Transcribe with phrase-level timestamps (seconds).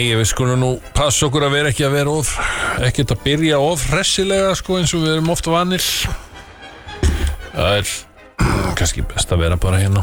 [0.00, 2.28] Nei, við skulum nú passa okkur að vera ekki að vera of
[2.86, 5.88] ekkert að byrja of hressilega sko eins og við erum ofta vanir.
[7.50, 7.90] Það er
[8.78, 10.00] kannski best að vera bara hérna.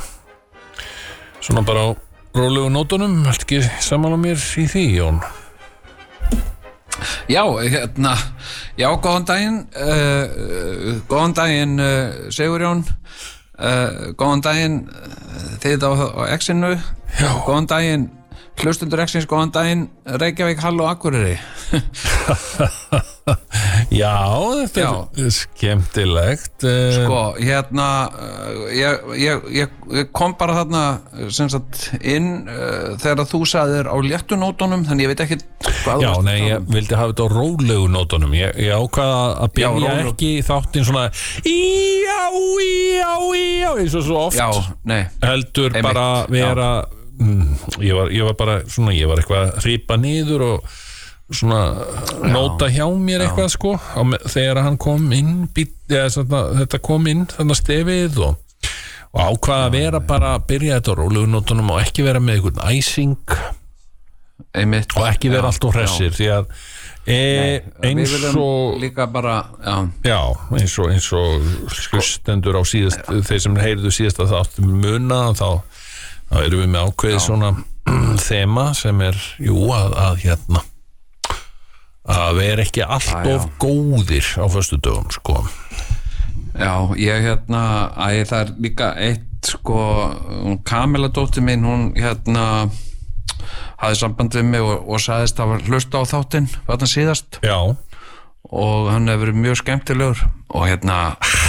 [1.42, 1.90] Svona bara á
[2.38, 5.18] rólegu nótunum Allt ekki saman á mér í því, Jón?
[7.26, 8.14] Já, hérna,
[8.78, 12.86] já, góðan daginn, uh, góðan daginn uh, Sigurjón,
[13.58, 14.78] uh, góðan daginn
[15.66, 15.92] þið á,
[16.22, 16.76] á X-inu,
[17.18, 17.32] Já.
[17.50, 18.08] góðan daginn
[18.62, 19.84] hlustundur X-ins, góðan daginn.
[20.22, 21.38] Reykjavík, Hall og Akureyri.
[23.92, 24.16] Já,
[24.72, 24.84] þetta
[25.20, 29.74] er skemmtilegt eh, Sko, hérna, uh, ég, ég, ég,
[30.16, 30.84] kom bara þarna
[31.34, 35.40] sem sagt inn uh, þegar þú sagðir á léttunótonum, þannig ég veit ekki
[35.84, 36.70] hvað Já, nei, tala ég um.
[36.78, 38.36] vildi hafa þetta á rólegu nótunum.
[38.38, 40.14] Ég, ég ákvaða að byrja rólegu.
[40.14, 41.08] ekki þáttinn svona
[41.44, 42.24] Já,
[42.64, 44.40] já, já eins og svo oft.
[44.40, 44.48] Já,
[44.88, 46.72] nei, heldur Einmitt, bara vera
[47.20, 50.76] mm, ég, var, ég var bara svona ég var eitthvað að hripa niður og
[51.28, 51.62] svona
[52.32, 56.80] nóta hjá mér eitthvað sko á me- þegar hann kom inn bít, eða, svona, þetta
[56.88, 58.38] kom inn þannig stefið og,
[59.12, 62.40] og ákvaða að vera bara að byrja þetta á rólegu nótunum og ekki vera með
[62.40, 63.38] einhvern æsing.
[64.58, 64.94] Einmitt.
[64.98, 66.46] og ekki vera Já, allt og hressir því að
[67.08, 67.18] e,
[67.82, 69.76] Við eins og líka bara, já,
[70.08, 70.20] já,
[70.58, 75.50] eins og, og hlustendur á síðast þeir sem heyrðu síðast að það áttum muna þá,
[76.32, 77.52] þá erum við með ákveðið svona
[78.30, 80.64] þema sem er jú að, að hérna
[82.08, 83.36] að vera ekki allt Já, já.
[83.36, 85.42] of góðir á föstu dögum sko.
[86.58, 87.62] Já, ég hérna,
[88.00, 89.82] æ, það er líka eitt, sko,
[90.66, 92.46] Kamila dóttir mín, hún hérna
[93.78, 97.40] hafði samband við mig og, og sagðist að hlusta á þáttinn, þarna síðast.
[97.46, 97.60] Já,
[98.48, 100.24] og hann hefur verið mjög skemmtilegur
[100.56, 100.98] og hérna,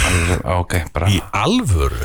[0.59, 2.03] ok, bara, í alvöru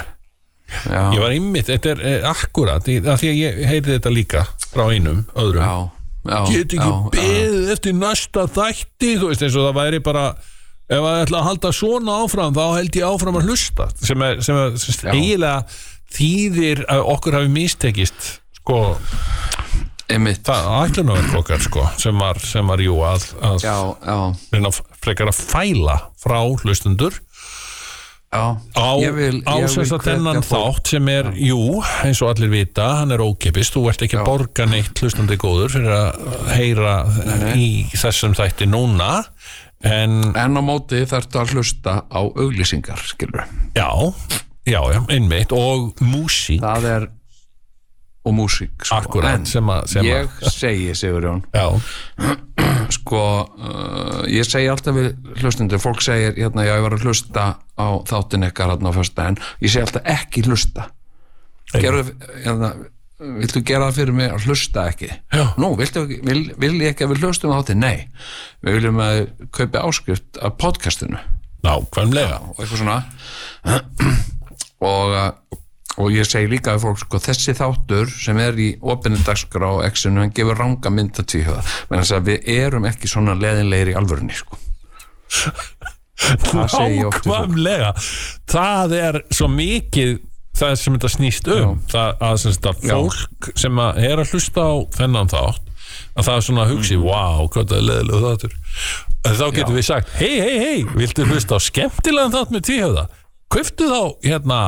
[0.91, 4.13] já, ég var ymmit, þetta er, er akkurat í- af því að ég heyrði þetta
[4.15, 5.63] líka frá einum öðrum.
[5.63, 5.75] Já,
[6.33, 10.27] já, get ekki beðið eftir næsta þætti þú veist eins og það væri bara
[10.85, 14.41] ef að ætla að halda svona áfram þá held ég áfram að hlusta sem, er,
[14.45, 15.65] sem, er, sem eiginlega
[16.15, 18.27] þýðir að okkur hafi mistekist
[18.61, 18.81] sko,
[20.13, 23.65] einmitt, það ætlunaverk okkar sko, sem var, sem var jú að, að
[25.05, 27.17] frekar að fæla frá hlustundur
[28.35, 28.43] já,
[28.75, 31.61] á, ég vil, á ég sem vil sagt þennan þátt sem er, jú,
[32.05, 34.29] eins og allir vita hann er ókipis, þú ert ekki að Já.
[34.29, 36.95] borga neitt hlustandi góður fyrir að heyra
[37.55, 39.13] í þessum þætti núna.
[39.85, 43.45] En En á móti þarftu að hlusta á auglýsingar, skilur
[43.77, 43.89] já,
[44.67, 45.53] já, já, einmitt.
[45.53, 47.09] Og músík, Það er
[48.25, 48.97] og músík sko.
[48.97, 51.67] akkurat sem að, ég að segi, Sigurjón já,
[52.95, 55.13] sko, uh, ég segi alltaf við
[55.43, 59.39] hlustundur, fólk segir hérna, já, ég var að hlusta á þáttin ykkar hérna á föstudaginn,
[59.65, 60.89] ég segi alltaf ekki hlusta.
[61.75, 62.75] Gerðu, hérna,
[63.19, 65.11] viltu gera það fyrir mig að hlusta ekki?
[65.33, 65.45] Já.
[65.61, 67.97] nú, viltu, vil, vil ég ekki að við hlustum á þáttin, nei.
[68.65, 69.21] Við viljum að
[69.55, 71.21] kaupa áskrift af podcastinu.
[71.65, 72.41] Nákvæmlega.
[72.53, 72.99] Og eitthvað svona.
[74.85, 75.61] Og, uh,
[76.01, 79.87] og ég segi líka að fólk sko, þessi þáttur sem er í opinni dagskrá á
[79.93, 81.35] X-inu, hann gefur ranga mynd að
[81.91, 84.59] menn þess að við erum ekki svona leðinlegir í alvörunni sko.
[86.15, 87.49] það segi ég oft við fólk.
[87.49, 87.93] nákvæmlega
[88.51, 90.17] það er svo mikið
[90.55, 92.95] það sem þetta snýst um það að sem sagt að Já.
[92.95, 95.73] fólk sem að er að hlusta á þennan þátt
[96.15, 97.05] að það er svona að hugsi, mm.
[97.09, 98.57] wow, hvað það er leðilega þáttur
[99.25, 99.79] En þá getum Já.
[99.79, 103.05] við sagt hei, hei, hei, viltu hlusta á skemmtilegan þátt með tvíhjöða
[103.55, 104.61] kauftu þá hérna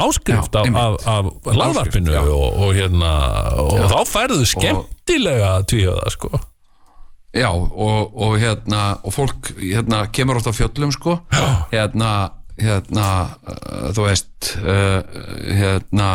[0.00, 3.12] áskrift af, af, af laðvarpinu og, og hérna
[3.62, 6.32] og þá færðu skemmtilega tvíhjöða sko.
[7.34, 11.18] Já, og, og hérna og fólk hérna kemur átt á fjöllum sko,
[11.74, 12.14] hérna
[12.60, 13.06] hérna,
[13.50, 15.00] uh, þú veist uh,
[15.58, 16.10] hérna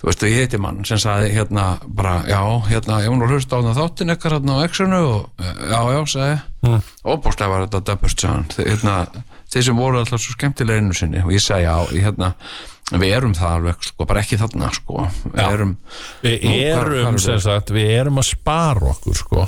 [0.00, 3.52] þú veist, ég heiti mann sem sagði hérna bara, já, hérna, ég var nú hlust
[3.52, 6.90] á þarna þáttin ekkert hérna á X-unu og uh, já, já, sagði, mm.
[7.04, 8.26] óbúrslega var þetta döpust,
[8.60, 8.96] hérna
[9.52, 11.20] þeir sem voru alltaf svo skemmtilega einu sinni.
[11.22, 12.32] Og ég segi, já, hérna
[12.92, 15.46] við erum það alveg, sko, bara ekki þarna, sko við Já.
[15.54, 15.76] erum,
[16.22, 17.40] við Nú, hvar- erum hvar við?
[17.46, 19.46] sagt, við erum að spara okkur sko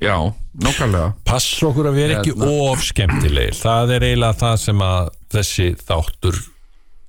[0.00, 0.16] já,
[0.64, 2.48] nokkarlega passa okkur að vera ekki Hérna.
[2.72, 6.40] of skemmtilegir það er eiginlega það sem að þessi þáttur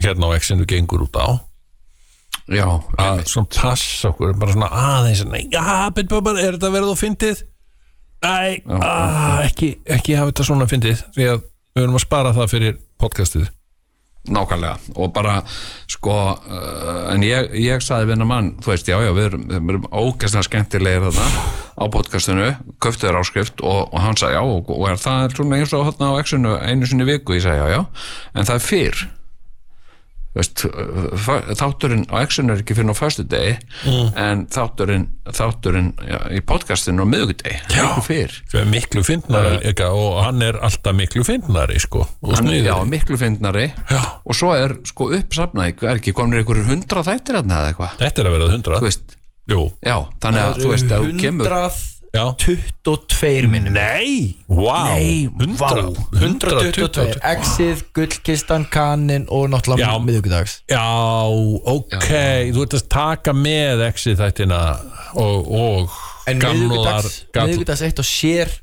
[0.04, 1.28] hérna á X-inu gengur út á
[2.52, 2.68] já,
[3.00, 5.24] að svona passa okkur bara svona aðeins
[5.56, 7.44] já, bet bara, er þetta verið á fyndið?
[8.26, 11.42] Æ, að, ekki, ekki hafa þetta svona fyndið því að
[11.76, 13.50] við erum að spara það fyrir podcastið
[14.32, 14.78] nákvæmlega.
[14.96, 15.40] Og bara
[15.92, 19.46] sko uh, en ég, ég saði við hennar mann þú veist, já, já, við erum,
[19.60, 21.28] erum ógæslega skemmtilegir þarna
[21.76, 22.50] á podcastinu
[22.84, 25.90] köftu þér áskrift og, og hann sagði já, og, og er það svona eins og
[25.90, 27.86] þarna á exinu einu sinni viku, ég sagði já, já.
[28.34, 29.06] En það er fyrr
[30.36, 33.56] veist, uh, þátturinn á Exxon er ekki fyrir á föstu degi
[33.86, 34.10] Mm.
[34.20, 38.36] en þátturinn, þátturinn já, í podcastinu á miðvikudegi miklu fyrr.
[38.72, 42.06] Miklu fyndnari líka og hann er alltaf miklu fyndnari sko
[42.66, 43.68] já, miklu fyndnari.
[44.26, 48.00] Og svo er sko uppsafnaði er ekki komin einhverjur hundra þættir eða eitthvað?
[48.02, 49.16] Þetta er að vera þú 100 veist,
[49.46, 49.68] Jú.
[49.86, 51.46] Já, þannig að þú veist að þú kemur
[52.16, 54.80] 122 minnum Nei, vá.
[54.94, 55.70] Nei, 100, vá.
[56.22, 60.00] 122 Exið, Gullkistan, Kanin og náttúrulega Já.
[60.06, 60.84] miðvíkudags Já,
[61.76, 62.10] ok.
[62.56, 64.62] Þú ert að taka með exit þættina
[65.16, 65.98] og, og
[66.30, 68.56] En gamlar miðvíkudags, gall- miðvíkudags eitt og sér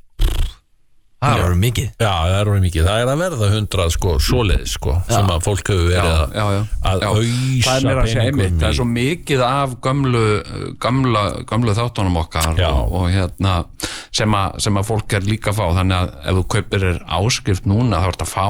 [1.23, 1.89] Það var mikið.
[2.03, 5.45] Já, það er orðið mikið, það er að verða 100 sko, svoleiðis sko, sem að
[5.47, 7.11] fólk hefur verið já, að, já, já, að já.
[7.13, 10.25] auðsa er segja einmitt, það er svo í mikið af gömlu,
[10.83, 12.69] gamla, gamlu þáttunum okkar Já.
[12.73, 13.55] og, og hérna
[14.11, 15.65] sem, a, sem að fólk er líka að fá.
[15.79, 18.47] Þannig að ef þú kaupir er áskrift núna þá ert að fá,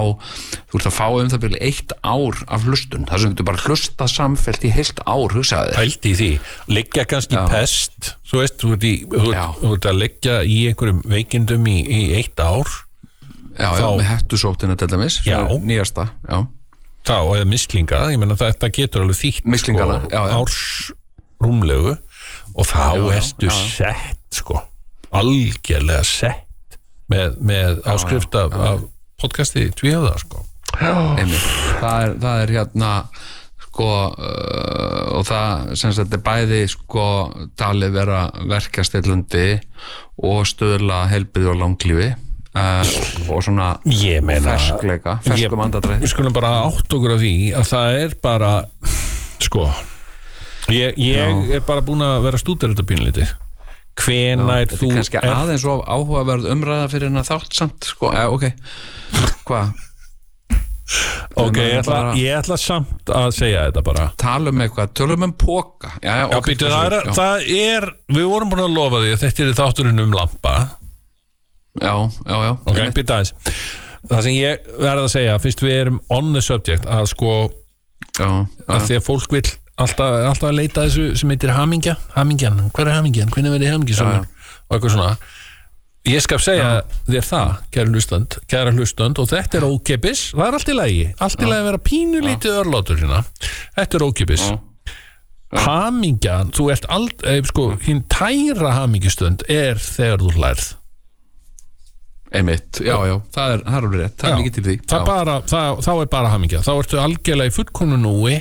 [0.73, 3.07] þú ert að fá um það byrja eitt ár af hlustun.
[3.11, 6.31] Það sem þú bara hlusta samfellt í heilt ár hugsaði pælt í því,
[6.73, 7.45] liggja kannski Já.
[7.51, 9.45] pest, þú veist, þú ert, í, þú, Já.
[9.61, 12.65] þú ert að liggja í einhverjum veikindum í, í eitt ár
[13.59, 15.39] já, já, Þá- með hettusóttina til dæmis Já.
[15.61, 16.39] nýjasta já.
[17.05, 20.23] þá eða mislinga, ég meina þetta getur alveg þýtt sko, já, já.
[20.39, 20.93] árs
[21.43, 21.97] rúmlegu
[22.55, 23.59] og þá Já, já, ertu já.
[23.77, 24.63] sett sko,
[25.13, 26.79] algjörlega sett
[27.13, 28.85] með, með áskrift af, af
[29.21, 30.47] podcasti tvíhöða sko
[30.81, 31.45] einmitt,
[31.83, 32.93] það er, það er hérna
[33.73, 37.07] sko uh, og það sem sagt er bæði sko
[37.57, 39.47] talið vera verkastillandi
[40.29, 42.93] og stöðla helbriði og langlífi uh,
[43.33, 48.03] og svona meina ferskleika, ferskum andadræð við skulum bara átt okkur á því að það
[48.03, 48.53] er bara
[49.41, 49.71] sko
[50.69, 53.33] ég, ég er bara búin að vera stúdur þetta pínlítið
[54.01, 58.13] hvenær þetta þú er kannski er aðeins of áhugaverð umræða fyrir hennar þátt samt sko,
[58.13, 58.47] eh, ok.
[59.49, 59.73] Hvað,
[61.37, 64.07] ok, ég ætla, bara- ég ætla samt að segja þetta bara.
[64.21, 67.89] Talum um eitthvað tölum um póka já, já, Já, ok, býtu, það, er, það er,
[68.19, 70.55] við vorum búin að lofa því að þetta er þátturinn um lampa.
[71.81, 71.95] Já,
[72.29, 73.35] já, já, ok, býta aðeins.
[74.11, 77.35] Það sem ég verð að segja, fyrst við erum on the subject, að sko
[78.19, 79.45] já, að já, því að fólk vil
[79.83, 81.95] alltaf, alltaf að leita þessu sem heitir hamingja.
[82.17, 84.27] Hamingjan, hver er hamingjan, hvernig verði hamingjusamur?
[84.69, 85.15] Og eitthvað svona
[86.09, 86.71] ég skal segja
[87.07, 91.07] þér það, kæra hlustönd kæra hlustönd og þetta er ókipis það er allt í lagi,
[91.23, 93.23] allt í lagi að vera pínu lítið örlátur hérna,
[93.77, 94.57] þetta er ókipis Já.
[95.67, 100.71] hamingjan þú ert aldrei, sko, hinn tæra hamingjustund er þegar þú hlærð.
[102.33, 104.15] Einmitt, já, já, það er, alveg rétt.
[104.17, 104.77] Það er mikið til því.
[104.89, 105.05] Það já.
[105.11, 108.39] bara, það, þá er bara hamingja þá ertu algjörlega í fullkonu núi.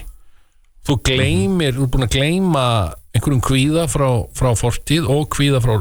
[0.87, 2.65] Þú gleymir, þú er búin að gleyma
[3.11, 5.75] einhverjum kvíða frá, frá fortíð og kvíða frá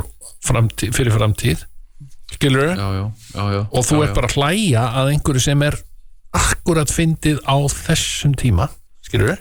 [0.44, 1.62] framtíð, fyrir framtíð
[2.40, 3.04] skilur já, já,
[3.36, 5.76] já, já, og þú já, ert bara að hlæja að einhverju sem er
[6.40, 8.70] akkurat fyndið á þessum tíma
[9.04, 9.36] skilur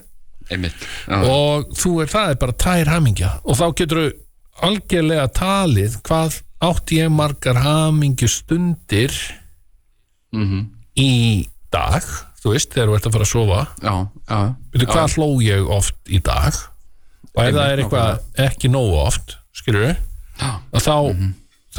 [0.49, 3.35] já, og þú er, það er bara tær hamingja.
[3.45, 4.07] Og þá getur þú
[4.69, 9.13] algjörlega talið hvað átt ég margar hamingjustundir
[10.35, 10.65] mhm,
[10.99, 11.13] í
[11.71, 12.03] dag
[12.39, 13.61] þú veist, þegar þú ert að fara að sofa.
[13.83, 13.93] Já,
[14.25, 14.39] já.
[14.73, 16.59] Veitu, hvað hló ég oft í dag?
[17.29, 20.49] Og ef það er eitthvað ekki nógu oft skilur Já.
[20.73, 20.95] að þá,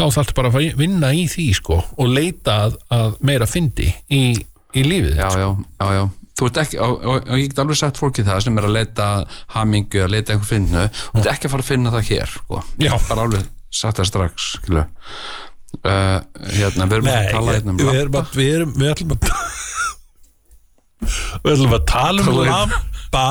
[0.01, 4.23] þá þarftu bara að vinna í því sko og leita að, að meira fyndi í,
[4.75, 6.03] í lífið já, já, já, já.
[6.41, 8.77] Þú ert ekki, og, og, og ég get alveg sagt fólki það sem er að
[8.79, 9.07] leita
[9.53, 12.63] hamingu, að leita eitthvað finnu þú ert ekki að fara að finna það hér sko.
[12.81, 12.93] Já.
[13.11, 13.49] bara alveg
[13.81, 16.19] sagt það strax skilu uh,
[16.57, 19.21] hérna, við erum að tala hérna um við erum að við, erum, við ætlum að
[21.45, 23.27] við ætlum að tala um Tala um- lampa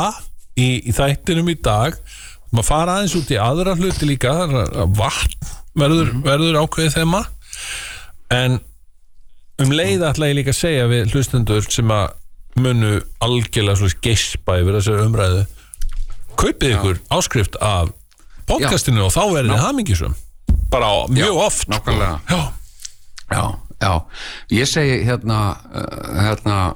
[0.60, 1.98] í, í þættinum í dag.
[2.50, 4.32] Maður fara aðeins út í aðra hluti líka
[4.98, 6.24] vatn verður, Mhm.
[6.24, 7.22] verður ákveðið þema.
[8.32, 8.60] En
[9.60, 12.12] um leið ætla ég líka að segja við hlustendur sem að
[12.60, 15.46] munu algjörlega geispa yfir þessari umræðu.
[16.40, 17.90] Kaupið ykkur áskrift af
[18.48, 20.16] podcastinu og þá verður þið hamingisum
[20.70, 21.92] bara á, mjög Já, oft sko.
[21.92, 22.20] já,
[23.32, 23.44] já,
[23.82, 23.92] já,
[24.52, 25.40] ég segi hérna
[25.74, 26.76] uh, hérna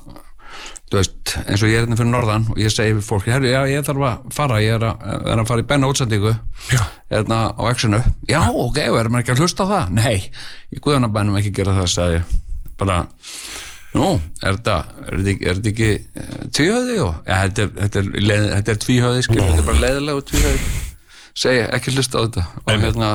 [0.94, 3.50] þú veist, eins og ég er hérna fyrir norðan og ég segi við fólki, herru,
[3.50, 6.34] já, ég þarf að fara ég er að, er að fara í benna útsendingu
[6.70, 9.92] hérna á exinu já, ok, erum maður ekki að hlusta á það?
[9.98, 10.30] nei,
[10.70, 12.38] ég guðanabænum ekki gera það sagði ég,
[12.78, 13.00] bara
[13.98, 14.14] nú,
[14.46, 14.78] er þetta
[15.10, 19.28] er þetta ekki, er tvíhöði og, já, þetta er, þetta er, leið, þetta er tvíhöði
[19.28, 20.74] skil, þetta er bara leiðilegu tvíhöði
[21.34, 22.46] segi, ekki hlusta á þetta.
[22.64, 23.12] Og hérna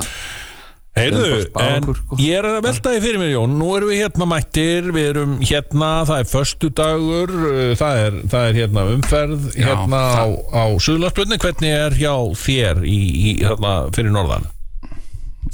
[0.99, 2.19] Heyrðu, en sko.
[2.23, 5.38] ég er að velta því fyrir mér Jón Nú erum við hérna mættir, við erum
[5.40, 10.64] hérna Það er föstudagur uh, Það er, það er hérna umferð Já, Hérna á, á
[10.83, 12.14] Suðlandsblöðni Hvernig er hjá
[12.45, 14.49] þér í, í, hérna, fyrir norðan?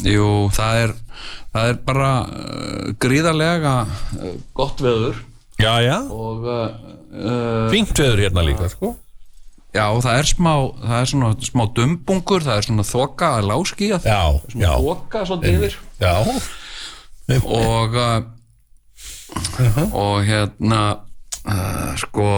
[0.04, 0.94] Jú, það er
[1.54, 5.22] það er bara uh, gríðarlega uh, gott veður
[5.60, 6.64] Já, já, og uh,
[7.14, 8.96] uh, fínt veður hérna líka sko.
[9.74, 10.52] Já, það er smá
[10.82, 14.20] það er svona smá dumbungur það er svona þoka að láskíja Já,
[14.52, 14.72] svona já.
[14.86, 16.14] þoka svolítið yfir Já,
[17.44, 18.20] og uh,
[20.04, 20.82] og hérna
[21.48, 22.28] uh, sko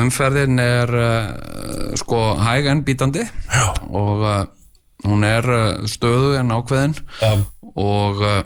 [0.00, 4.42] umferðin er uh, sko hæg en bítandi já, og uh,
[5.06, 7.32] hún er uh, stöðu en ákveðin já.
[7.74, 8.42] og uh,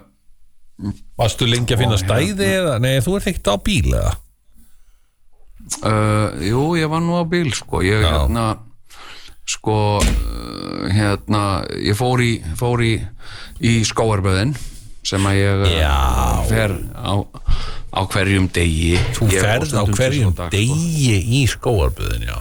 [1.19, 2.77] Varstu lengi að finna stæði eða?
[2.79, 4.13] Nei, þú ert ekkert á bíl eða?
[5.85, 8.11] Uh, jú, ég var nú á bíl sko, ég Já.
[8.23, 8.47] hérna
[9.49, 11.45] sko uh, hérna,
[11.81, 12.95] ég fór í fór í,
[13.65, 14.53] í skóarböðin
[15.09, 15.97] sem að ég uh, Já.
[16.51, 17.13] fer á,
[17.97, 20.57] á hverjum degi Þú Ég- ferð á stundum hverjum á dag, sko.
[20.59, 22.39] degi í skóarböðin, já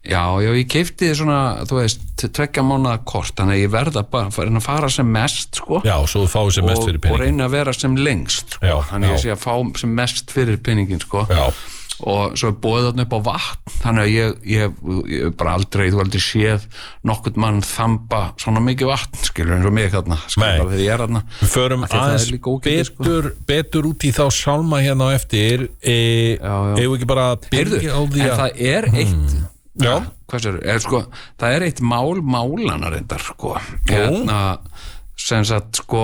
[0.00, 4.30] Já, já, ég keipti svona, þú veist, tvekja mánuða kort, þannig að ég verða bara
[4.32, 7.02] reyna að fara sem mest, sko Já, svo þú fáið sem mest og, fyrir og
[7.04, 9.18] penning reyna að vera sem lengst, sko Já, þannig að já.
[9.18, 11.42] ég sé að fá sem mest fyrir penningin, sko Já,
[12.08, 14.78] og svo er bóðið þarna upp á vatn þannig að ég, ég,
[15.10, 16.66] ég bara aldrei þú aldrei séð
[17.08, 21.04] nokkurt mann þamba svona mikið vatn, skilur eins og mig þarna, skilur þegar ég er
[21.04, 21.22] þarna.
[21.40, 23.06] Við förum því að er aðeins líka ógeðið, sko.
[23.06, 25.66] betur, betur út í þá sálma hérna á eftir.
[25.80, 25.96] E,
[26.76, 29.40] við ekki bara byrja á því að það er eitt
[29.80, 29.92] Já.
[30.28, 31.04] hvað sér, er, sko,
[31.40, 33.54] það er eitt mál málana reyndar sko.
[33.88, 34.40] hérna
[35.20, 36.02] sem, sagt, sko,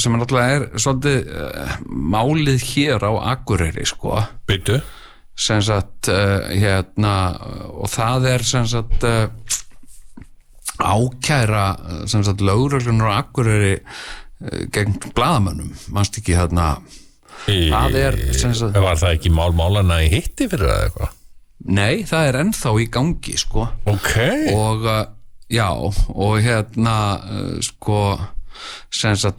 [0.00, 4.18] sem er náttúrulega er svolítið uh, málið hér á Akureyri sko,
[4.50, 4.80] Byrju,
[5.66, 7.14] sagt uh, hérna
[7.76, 9.26] og það er sagt uh,
[10.80, 11.66] ákæra
[12.10, 15.72] sagt lögreglunar á Akureyri uh, gegn blaðamönnum.
[15.92, 16.76] Mannst ekki hérna?
[17.46, 21.12] Það er, sagt- Var það ekki mál-málana í hitti fyrir það eitthvað?
[21.66, 23.62] nei, það er ennþá í gangi sko.
[23.90, 24.10] Ok.
[24.52, 24.84] Og
[25.52, 26.96] já og hérna
[27.64, 28.00] sko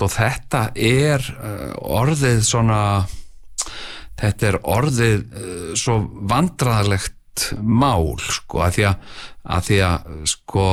[0.06, 1.24] og þetta er
[1.82, 2.80] orðið svona
[4.17, 7.13] þetta er orðið uh, svo vandraðalegt
[7.62, 9.17] mál sko að því að,
[9.57, 10.65] að því að sko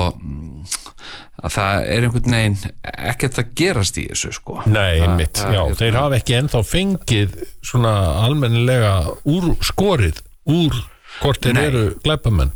[1.45, 2.75] að það er einhvern veginn
[3.13, 4.59] ekkert að gerast í þessu sko.
[4.71, 8.95] Nei, einmitt, já, þeir hafa ekki ennþá fengið svona almennilega
[9.29, 10.79] úr skorið úr
[11.21, 12.55] hvort þeir eru glæpamenn.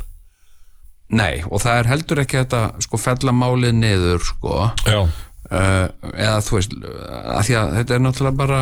[1.09, 4.57] Nei, og það er heldur ekki þetta sko fella málið niður sko.
[4.89, 8.61] Já, uh, eða þú veist að því að þetta er náttúrulega bara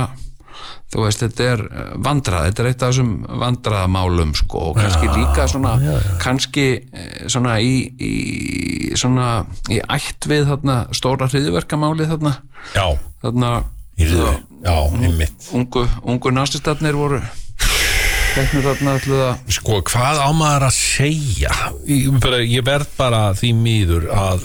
[0.93, 5.09] þú veist, þetta er uh, vandrað þetta er eitt af þessum vandraðamálum sko, og kannski
[5.11, 5.73] líka svona
[6.23, 8.13] kannski eh, svona í, í
[8.97, 9.31] svona
[9.73, 12.37] í ætt við þarna stóra hriðverkamálið þarna.
[12.75, 12.87] Já,
[13.25, 13.51] þarna
[14.63, 15.51] já, einmitt.
[15.57, 17.21] ungu, ungu nastistarnir voru
[19.49, 21.53] Sko, hvað á maður að segja?
[21.89, 24.43] Ég, bara, ég verð bara því miður að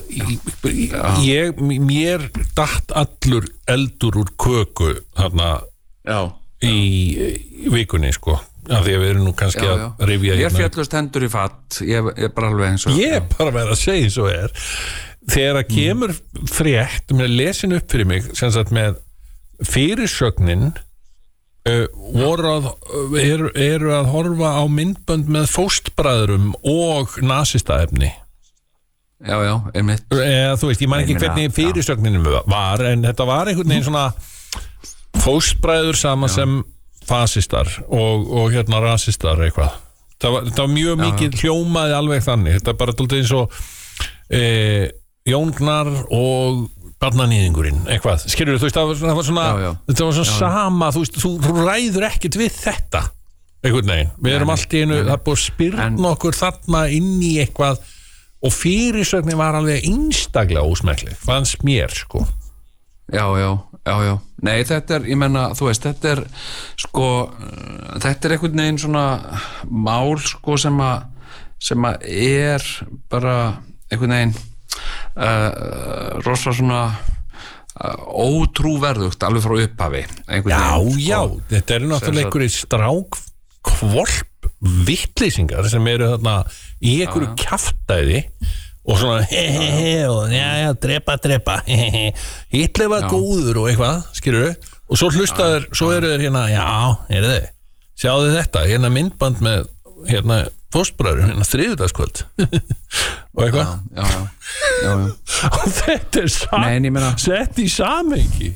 [1.20, 2.24] ég, mér
[2.56, 5.50] datt allur eldur úr köku þarna
[6.08, 6.18] já,
[6.66, 6.76] í,
[7.72, 8.38] vikunni, sko.
[8.70, 9.88] Af því að við erum nú kannski já, að já.
[10.06, 10.58] rifja ég hérna.
[10.60, 11.80] fjallust hendur í fatt.
[11.82, 14.54] Ég er bara alveg eins og Ég er bara verið að segja eins og er.
[15.32, 16.14] Þegar að kemur
[16.50, 19.00] frétt með lesin upp fyrir mig sem sagt með
[19.66, 22.70] fyrirsögnin uh, voru að
[23.22, 28.10] eru, eru að horfa á myndbönd með fóstbræðurum og nasistaefni
[29.22, 30.06] já, já, einmitt.
[30.10, 34.08] Eða þú veist, ég Ég ekki hvernig fyrirsögnin var en þetta var einhvern veginn svona
[35.22, 36.60] fóstbræður sama sem
[37.06, 39.78] fasistar og, og hérna rasistar eitthvað.
[40.22, 42.58] Það var, það var mjög mikið hljómaði alveg þannig.
[42.58, 43.56] Þetta er bara dálítið eins og
[44.30, 44.42] e,
[45.26, 46.68] Jóngnar og
[47.02, 48.28] barnanýðingurinn, eitthvað.
[48.30, 49.72] Skilur þú veist, það var, það var svona Já, já.
[49.88, 53.02] þetta var svona sama, þú veist, þú, ræður ekkert við þetta
[53.62, 57.10] einhvern veginn, við erum allt í einu það er búið að spyrna okkur þarna inn
[57.22, 57.82] í eitthvað
[58.42, 62.24] og fyrirsögnin var alveg einstaklega ósmekli, fannst mér sko
[63.12, 63.50] Já, já,
[63.86, 64.14] já, já.
[64.42, 66.22] Nei, þetta er, ég menna, þú veist, þetta er
[66.80, 67.06] sko,
[68.02, 69.06] þetta er einhvern veginn svona
[69.68, 71.08] mál sko sem að
[71.62, 72.64] sem að er
[73.12, 73.36] bara
[73.92, 74.34] einhvern veginn
[75.14, 81.42] uh, rosa svona uh, ótrúverðugt alveg frá upphafi Já, veginn, já, sko.
[81.52, 83.20] þetta eru náttúrulega einhverju strák
[83.62, 84.50] kvolp
[84.88, 86.36] vittlýsingar sem eru þarna
[86.82, 88.24] í einhverju kjaftæði
[88.82, 91.60] og svona he he he og já já drepa drepa.
[92.54, 94.48] Hitler var góður og eitthvað skilur
[94.92, 96.64] og svo hlustaður, svo eru þeir hérna já,
[97.14, 97.46] eru þeir,
[98.02, 99.68] sjáðu þetta hérna myndband með
[100.10, 100.40] hérna
[100.72, 102.24] fóstbræður, hérna þriðudagskvöld
[103.36, 103.72] og eitthvað.
[103.94, 104.20] Já, já,
[104.82, 104.92] já,
[105.56, 108.52] og þetta er samt Nei, meina- sett í samengi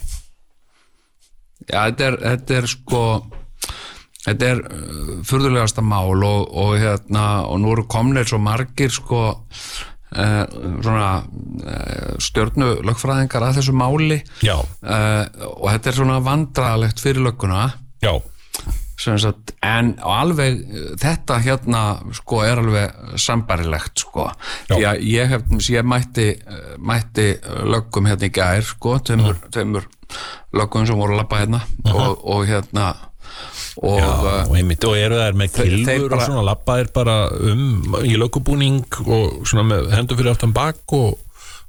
[1.67, 3.03] Já, þetta er, þetta er sko
[4.27, 9.23] þetta er uh, furðulegasta mál og, og hérna og nú eru komnir svo margir sko
[10.15, 14.21] svona uh, stjörnu lögfræðingar að þessu máli.
[14.47, 15.25] Já, uh,
[15.57, 17.69] og þetta er svona vandralegt fyrir lögguna.
[18.05, 18.15] Já,
[18.97, 21.83] sagt, en alveg eh, þetta hérna
[22.17, 24.29] sko er alveg sambarilegt sko.
[24.71, 27.29] Því að ég hef, ég mætti eh, mætti
[27.69, 29.89] löggum hérna í gær sko, tveimur, tveimur
[30.57, 31.63] löggum sem voru að lappa hérna.
[31.93, 32.95] Og, og hérna
[33.83, 38.15] og Já, uh, einmitt, og eru þær með kilfur og svona labbaðir bara um í
[38.17, 41.19] lögubúning og svona með hendur fyrir aftan bak og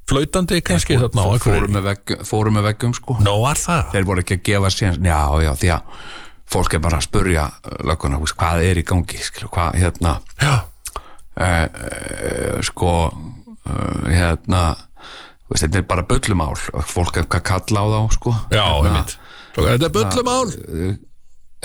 [0.08, 3.18] flautandi kannski þarna á fóru einhverju með, veggum sko.
[3.26, 3.92] Nó var það.
[3.92, 6.02] Þeir voru ekki að gefa sér já, já, því að
[6.48, 7.46] fólk er bara að spurja
[7.84, 9.20] lögguna, veist, hvað er í gangi?
[9.28, 10.14] Skilu, hvað, hérna
[10.48, 10.62] uh,
[11.44, 14.64] uh, sko uh, hérna
[15.52, 16.56] veist, þetta er bara bullumál.
[16.88, 18.38] Fólk er að kalla á þá sko.
[18.56, 19.04] Já, hérna,
[19.58, 20.56] Þetta er bullumál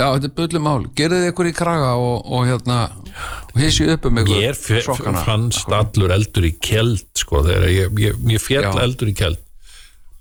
[0.02, 2.80] já, þetta er bullumál, gerðið ykkur í kraga og, og hérna
[3.52, 8.20] og hissi upp um ykkur Ég fannst allur eldur í kjeld sko þegar ég, ég,
[8.34, 9.40] ég fjall eldur í kjeld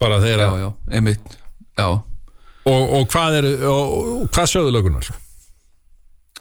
[0.01, 1.35] bara þegar já, já, einmitt.
[1.77, 5.11] Já, og, og hvað er og, og hvað sögðu lögunar?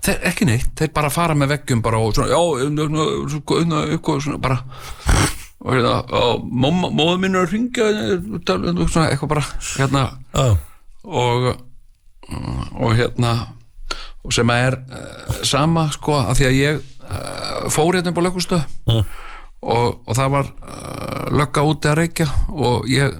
[0.04, 3.28] þeir, ekki neitt, þeir bara fara með veggjum bara og svona, já, um, um, um,
[3.35, 4.61] sko, um, eitthvað svona bara
[5.61, 5.97] og hérna,
[7.20, 7.88] minn er að ringja
[8.49, 9.44] svona, eitthvað bara
[9.75, 10.04] hérna,
[11.04, 11.50] og
[12.28, 13.32] og hérna
[14.24, 18.26] og sem er uh, sama sko að því að ég uh, fór hérna upp á
[18.28, 19.04] lögustöð Mm.
[19.60, 23.12] og, og það var uh, lögga úti að reykja og ég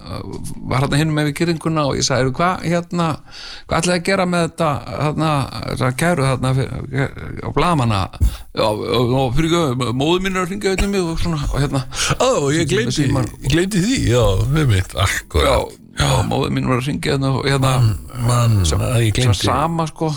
[0.71, 3.09] var hérna hinn með við kyrringuna og ég sagði, hvað hérna
[3.69, 5.30] hvað ætlaði að gera með þetta hérna,
[5.66, 6.30] þetta kæru
[6.61, 7.12] fyrir,
[7.45, 8.00] á blamanna
[8.57, 11.61] já, og, og fyrir ekki, móður mín er að ringa auðvitað mig og svona, og
[11.61, 11.85] hérna.
[12.19, 12.73] Ó, ég
[13.52, 17.73] glemdi því, já, einmitt, já, akkurat já, móður mín var að ringa hérna og hérna,
[18.26, 20.11] mann, að ég sem glemdi sama sko.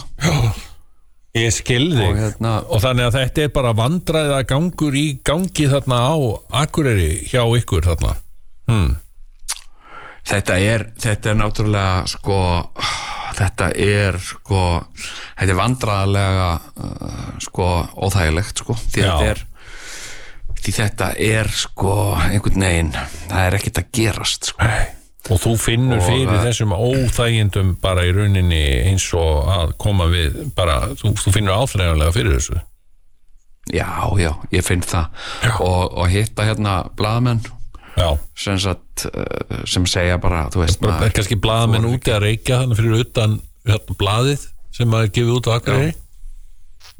[1.33, 6.01] Ég skilði og hérna og þannig að þetta er bara vandræða gangur í gangi þarna
[6.13, 6.15] á
[6.63, 8.17] Akureyri hjá ykkur þarna.
[8.69, 8.91] Hmm.
[10.29, 12.37] þetta er, þetta er náttúrulega sko
[13.35, 14.61] þetta er sko
[14.93, 17.67] þetta er vandræðalega uh, sko
[17.97, 18.77] óþægilegt sko.
[18.77, 19.09] Því Já.
[19.09, 19.43] þetta er
[20.63, 21.93] því þetta er sko
[22.23, 24.69] einhvern veginn það er ekkert að gerast sko
[25.31, 30.09] og þú finnur Og, fyrir eh, þessum óþægindum bara í rauninni eins og að koma
[30.11, 32.59] við bara, þú, þú finnur áþræðanlega fyrir þessu?
[33.71, 33.87] Já,
[34.19, 35.05] já, ég finn það.
[35.63, 37.39] Og, og hitta hérna blaðmenn
[37.93, 42.23] Já, sem, sagt, uh, sem segja bara þú veist bara er kannski blaðamenn úti að
[42.25, 43.35] reykja þannig fyrir utan
[43.69, 45.91] hérna, blaðið sem að er gefið út á Akureyri?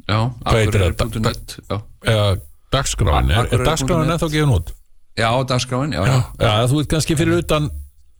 [0.06, 1.08] Já, Hvað heitir þetta?
[1.08, 1.76] Akureyri.net, já,
[2.14, 2.28] eða
[2.76, 3.68] dagskráin, er, er Akureyri.net.
[3.72, 4.70] dagskráin ennþá gefin út?
[5.18, 6.14] já, dagskráin, já, já
[6.46, 7.68] Já, þú ert kannski fyrir utan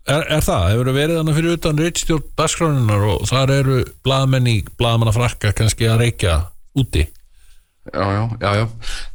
[0.07, 4.57] er, er það, hefur verið þannig fyrir utan reitstjórn dagskráninnar og þar eru blaðmenn í
[4.79, 6.39] blaðmanna frakka kannski að reykja
[6.79, 7.07] úti?
[7.93, 8.65] Já, já, já, já.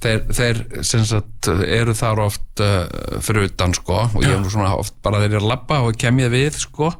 [0.04, 0.60] Þeir, þeir
[1.10, 2.84] sagt eru þar oft uh,
[3.25, 4.04] fyrir utan sko.
[4.13, 6.60] Og ég er nú svona oft bara þeir eru að labba og kem ég við
[6.62, 6.91] sko.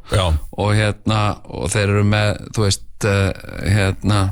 [0.58, 3.30] Og hérna og þeir eru með þú veist uh,
[3.62, 4.24] hérna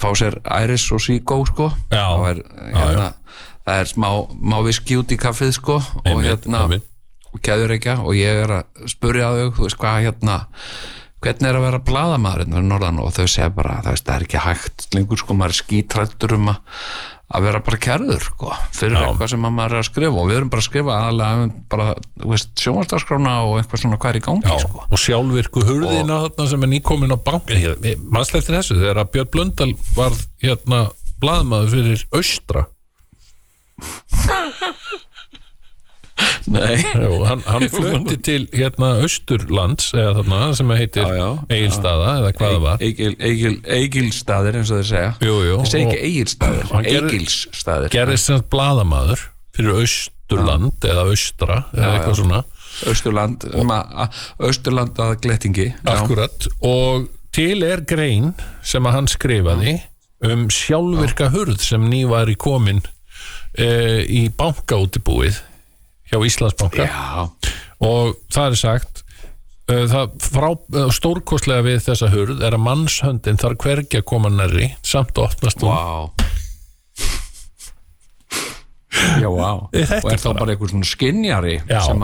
[0.00, 1.68] fá sér Iris og Seago sko.
[1.92, 2.40] Og er,
[2.72, 3.10] hérna,
[3.66, 4.08] það er smá,
[4.40, 5.82] má viski út í kaffið sko.
[6.00, 6.80] Og Einmitt, hérna
[7.32, 7.86] einmitt.
[7.92, 10.36] og og ég er að spurja þau þú veist hvað hérna
[11.22, 14.26] hvernig er að vera bladamaður hérna norðan og þau segja bara það, veist, það er
[14.26, 16.58] ekki hægt lengur sko maður er skítrættur um að
[17.32, 19.04] að vera bara kærður sko, fyrir Já.
[19.06, 21.52] eitthvað sem að maður er að skrifa og við erum bara að skrifa aðalega um
[21.72, 21.86] bara,
[22.20, 24.84] þú veist, sjónvarsdagskrána og eitthvað svona hvað er í gangi já, sko.
[24.84, 27.54] og sjálfvirku hurðina þarna sem er nýkomin á bank
[28.12, 30.84] mannst eftir þessu, þegar að Björn Blöndal var hérna
[31.22, 32.66] blaðmaður fyrir Austra
[36.42, 41.06] Jú, hann, hann flutti til hérna Austurlands eða þarna sem heitir.
[41.52, 42.82] Egilstaða eða hvað það var.
[42.88, 45.12] Egil, Egil, Egilstaðir eins og þeir segja.
[45.22, 47.92] Jú, jú, Þeir segja ekki Egilstaðir, Egilsstaðir.
[47.94, 49.24] gerðist sem blaðamaður
[49.56, 52.42] fyrir Austurland eða Austra eða eitthvað svona.
[54.02, 54.08] A-
[54.48, 58.32] Austurland að glettingi akkurat og til er grein
[58.66, 59.78] sem að hann skrifaði
[60.24, 62.80] um sjálfvirka hurð sem nývar í komin
[63.58, 63.68] e,
[64.08, 65.40] í bankaútibúið
[66.12, 66.84] hjá Íslandsbanka.
[66.86, 67.24] Já,
[67.82, 69.02] og það er sagt
[69.72, 75.16] uh, uh, stórkostlega við þessa hurð er að mannshöndin þarf hvergi að koma nærri samt
[75.16, 75.72] að opnast hún.
[75.72, 76.28] Vá.
[78.92, 79.28] Já,
[79.72, 82.02] þetta Og er þá bara- eitthvað svona skinjari já, sem,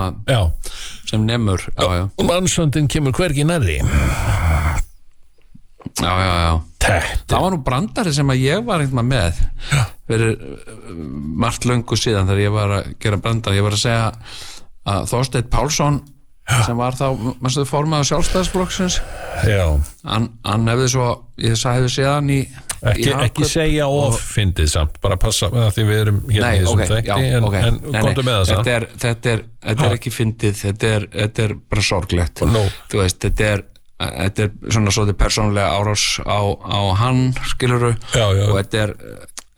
[1.11, 3.77] sem já, og mannshöndin kemur hvergi nærri
[6.03, 6.53] já, já, já.
[7.29, 9.41] Það var nú brandari sem að ég var einhvern með
[10.09, 10.93] fyrir uh,
[11.43, 14.07] margt löngu síðan þegar ég var að gera brandari ég var að segja
[14.89, 16.01] að Þorsteinn Pálsson
[16.65, 17.11] sem var þá,
[17.43, 18.95] mannstu þau formaður sjálfstæðsflokksins
[19.45, 19.67] já,
[20.09, 21.09] hann, hann hefði svo,
[21.45, 22.39] ég sagði séðan í
[22.89, 26.63] ekki, ekki segja of fyndið samt, bara passa með því við erum hérna Nei, í
[26.63, 27.57] þessum ok, þætti já, en, ok.
[27.59, 30.93] en Nei, nei, komdu með það þetta er, þetta er, þetta er ekki fyndið þetta
[30.95, 32.45] er, þetta er bara sorglegt.
[32.49, 32.65] Nú.
[32.89, 33.65] þú veist, þetta er
[33.99, 38.45] þetta er svona svo persónulega árás á, á hann skiluru Já, já.
[38.47, 38.95] og þetta er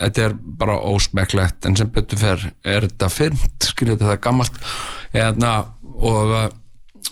[0.00, 1.66] þetta er bara ósmekklegt.
[1.68, 3.68] En sem betur fer er þetta fyrnt?
[3.68, 4.60] Skilur þetta er gammalt
[5.12, 5.52] hérna,
[5.84, 6.36] og,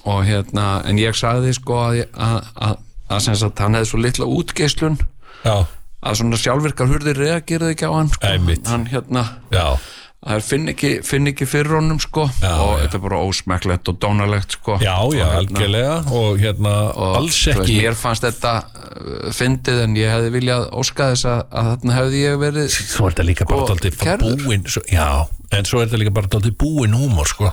[0.08, 2.78] og hérna en ég sagði sko að, að,
[3.10, 4.98] hann hefði svo litla útgeislun.
[5.44, 5.66] Já,
[5.98, 8.28] að svona sjálfvirkar hurðir reageraði ekki á hann sko.
[8.30, 8.68] Einmitt.
[8.70, 9.76] hann hérna já,
[10.18, 12.26] það finn ekki, finn ekki fyrir honum sko.
[12.42, 12.80] Já, og já.
[12.82, 14.78] þetta er bara ósmekklegt og dónalegt sko.
[14.82, 15.96] Já, já, og, hérna, algjörlega.
[16.18, 17.76] Og hérna, og, alls ekki.
[17.78, 22.24] mér fannst þetta uh, fyndið en ég hefði viljað óska þess að, að þarna hefði
[22.24, 25.08] ég verið svo er þetta líka bara Sko, daldið búin svo, já,
[25.54, 27.52] en svo er þetta líka bara daldið búin húmor sko.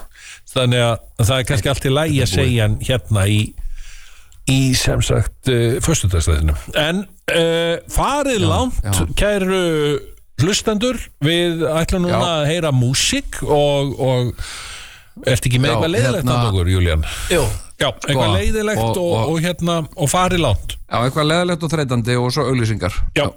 [0.56, 3.39] þannig að það er kannski allt í lægi að segja hérna í
[4.51, 9.08] í sem sagt uh, föstudagstæðinu en uh, farið langt já.
[9.17, 9.63] kæru
[10.41, 12.32] hlustendur við ætlum núna Já.
[12.41, 14.34] að heyra músík og, og
[15.26, 17.06] ertu ekki með Já, eitthvað leiðilegt hérna- hérna, okkur, Júlían?
[17.32, 17.43] Jú,
[17.80, 21.71] Já, eitthvað leiðilegt og, og- og, og- hérna og farið langt Já, eitthvað leðalegt og
[21.76, 23.30] þreytandi og svo auglýsingar Já,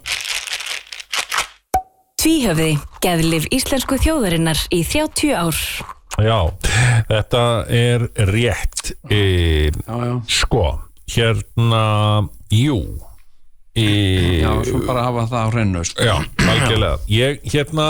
[2.18, 2.72] Tvíhöfði,
[3.04, 5.58] geðlif íslensku þjóðarinnar í 30 ár.
[6.18, 6.38] já
[7.06, 10.14] þetta er rétt e, já, já.
[10.26, 10.64] Sko,
[11.14, 12.80] hérna Jú
[13.78, 16.06] e, Já, svo bara hafa það á hreinu sko.
[16.06, 16.14] Já,
[16.44, 17.00] algjörlega.
[17.12, 17.88] Ég, hérna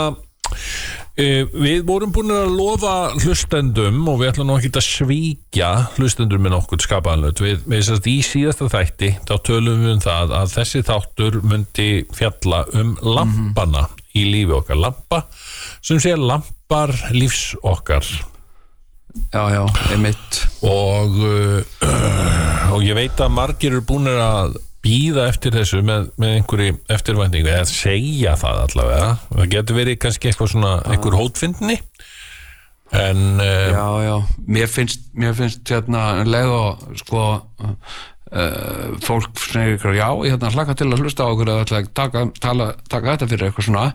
[1.19, 6.43] e, Við vorum búin að lofa hlustendum og við ætlum nú ekki að svíkja hlustendum
[6.45, 10.57] með nokkuð skapaðanlut við, við sérst í síðasta þætti þá tölum við um það að
[10.57, 14.79] þessi þáttur myndi fjalla um lampana í lífi okkar.
[14.79, 15.23] Lampa
[15.81, 18.05] sem sé lampar lífs okkar.
[19.33, 20.43] Já, já, einmitt.
[20.65, 26.37] Og uh, og ég veit að margir eru búin að býða eftir þessu með, með
[26.37, 29.09] einhverju eftirvæntingu eða segja það allavega.
[29.33, 31.79] Það getur verið kannski eitthvað svona einhver hótfindni.
[32.89, 34.15] En uh, Já, já,
[34.49, 37.25] mér finnst mér finnst hérna leið og sko
[38.33, 42.23] uh, fólk segir ykkur, já, ég hérna hlaka til að hlusta á okkur að taka,
[42.41, 43.85] tala, taka þetta fyrir eitthvað svona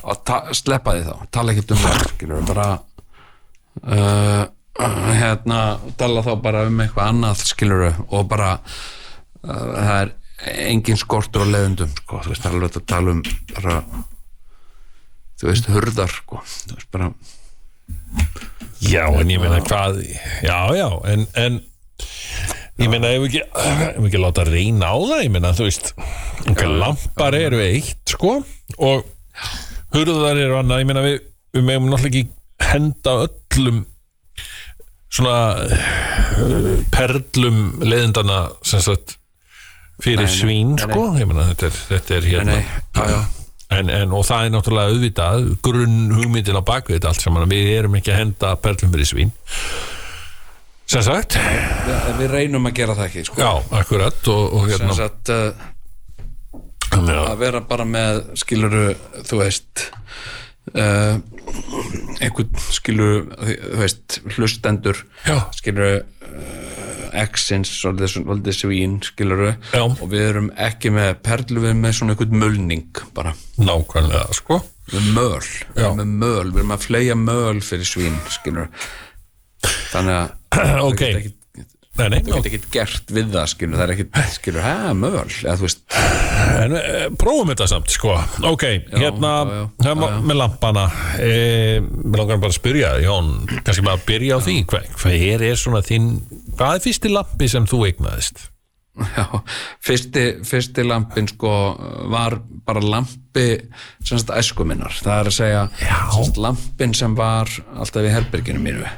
[0.00, 2.68] og ta, sleppa því þá, tala ekkert um það skilur, bara
[3.84, 4.44] uh,
[5.18, 5.60] hérna
[6.00, 11.48] tala þá bara um eitthvað annað skilur og bara uh, það er engin skortur á
[11.50, 13.22] leiðundum sko, þú veist, það er alveg að tala um
[13.54, 13.78] bara
[15.38, 17.10] þú veist, hurðar sko, þú veist, bara
[18.84, 20.00] já, en ég meina hvað
[20.46, 21.60] já, já, en, en
[22.78, 25.92] ég meina, ef ekki ef ekki láta reyna á það, ég meina, þú veist
[26.78, 28.38] lampar eru eitt sko,
[28.78, 29.06] og
[29.94, 31.22] hurðar eru annað, ég meina, við,
[31.56, 33.86] við megum náttúrulega ekki henda öllum
[35.08, 39.17] svona uh, perlum leiðindana sem sagt
[40.02, 43.20] fyrir svín sko, þetta er, þetta er hérna nei.
[43.68, 47.98] En, en, og það er náttúrulega auðvitað grunn hugmyndin á bakvið allt saman við erum
[47.98, 49.34] ekki að henda perlum fyrir svín
[50.88, 53.42] sem sagt við, við reynum að gera það ekki sko.
[53.42, 53.50] já,
[53.82, 55.66] akkurat og, og sem hérna sagt uh,
[56.96, 58.86] að vera bara með skiluru,
[59.28, 59.84] þú veist
[60.74, 61.18] uh,
[62.24, 65.36] einhvern skiluru, þú veist hlustendur Já.
[65.56, 66.87] skiluru uh,
[67.24, 69.84] X-ins, svolítið, svolítið svín skiluru, Já.
[69.86, 74.62] og við erum ekki með perlu, við erum með svona einhvern mölning bara, nákvæmlega sko.
[74.88, 75.44] Við möl.
[75.74, 78.70] Við erum með möl, við erum að fleia möl fyrir svín, skiluru
[79.92, 80.34] þannig að
[80.88, 81.02] ok,
[81.98, 85.14] nei, nei, þú get ekki gert við það, skilur, það er ekki skilur, hæ, möl,
[85.42, 85.82] eða þú veist.
[86.58, 86.82] En e,
[87.20, 88.14] prófum þetta samt sko.
[88.48, 90.18] Ok, hérna já, er já, já.
[90.30, 90.84] með lampana.
[91.22, 91.32] E,
[91.82, 93.32] mér langar bara að spyrja Jón,
[93.66, 94.60] kannski bara að byrja á því.
[94.70, 96.12] Hvað, hvað er, er svona þinn
[96.58, 98.46] hvað er fyrsti lampi sem þú eignaðist?
[98.98, 99.24] Já,
[99.86, 101.50] fyrsti, fyrsti lampin sko
[102.10, 103.46] var bara lampi
[104.02, 104.94] sem sagt æsku minnar.
[104.98, 108.88] Það er að segja sem sagt, lampin sem var alltaf í herberginu mínu.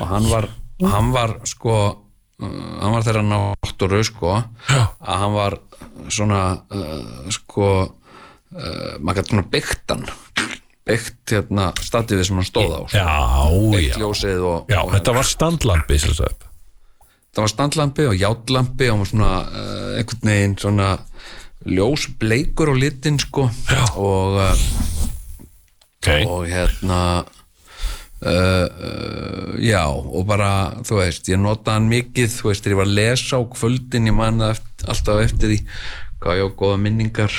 [0.00, 0.50] Og hann var
[0.80, 5.58] hann var sko uh, hann var þeirra náttúru sko að hann var
[6.08, 10.06] svona uh, sko uh, maður gæti svona byggt hann
[10.90, 13.66] byggt hérna statífið sem hann stóð á sko.
[13.74, 16.00] byggt ljósið og, já, og þetta var standlampi
[17.30, 20.90] það var standlampi og játlampi og svona uh, einhvern veginn svona
[21.68, 23.50] ljós bleikur á litin sko.
[23.68, 23.84] Já.
[23.96, 24.54] og, uh,
[26.00, 27.00] ok, og hérna
[28.26, 30.50] uh, uh, já og bara
[30.86, 34.16] þú veist ég notaði hann mikið þú veist ég var að lesa á kvöldin ég
[34.16, 35.60] man það eftir, alltaf eftir því
[36.20, 37.32] hvað ég á góða minningar.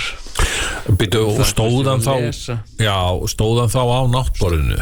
[0.98, 2.16] Býtu, og stóðan þá
[2.82, 2.96] já,
[3.30, 4.80] stóðan þá á náttborinu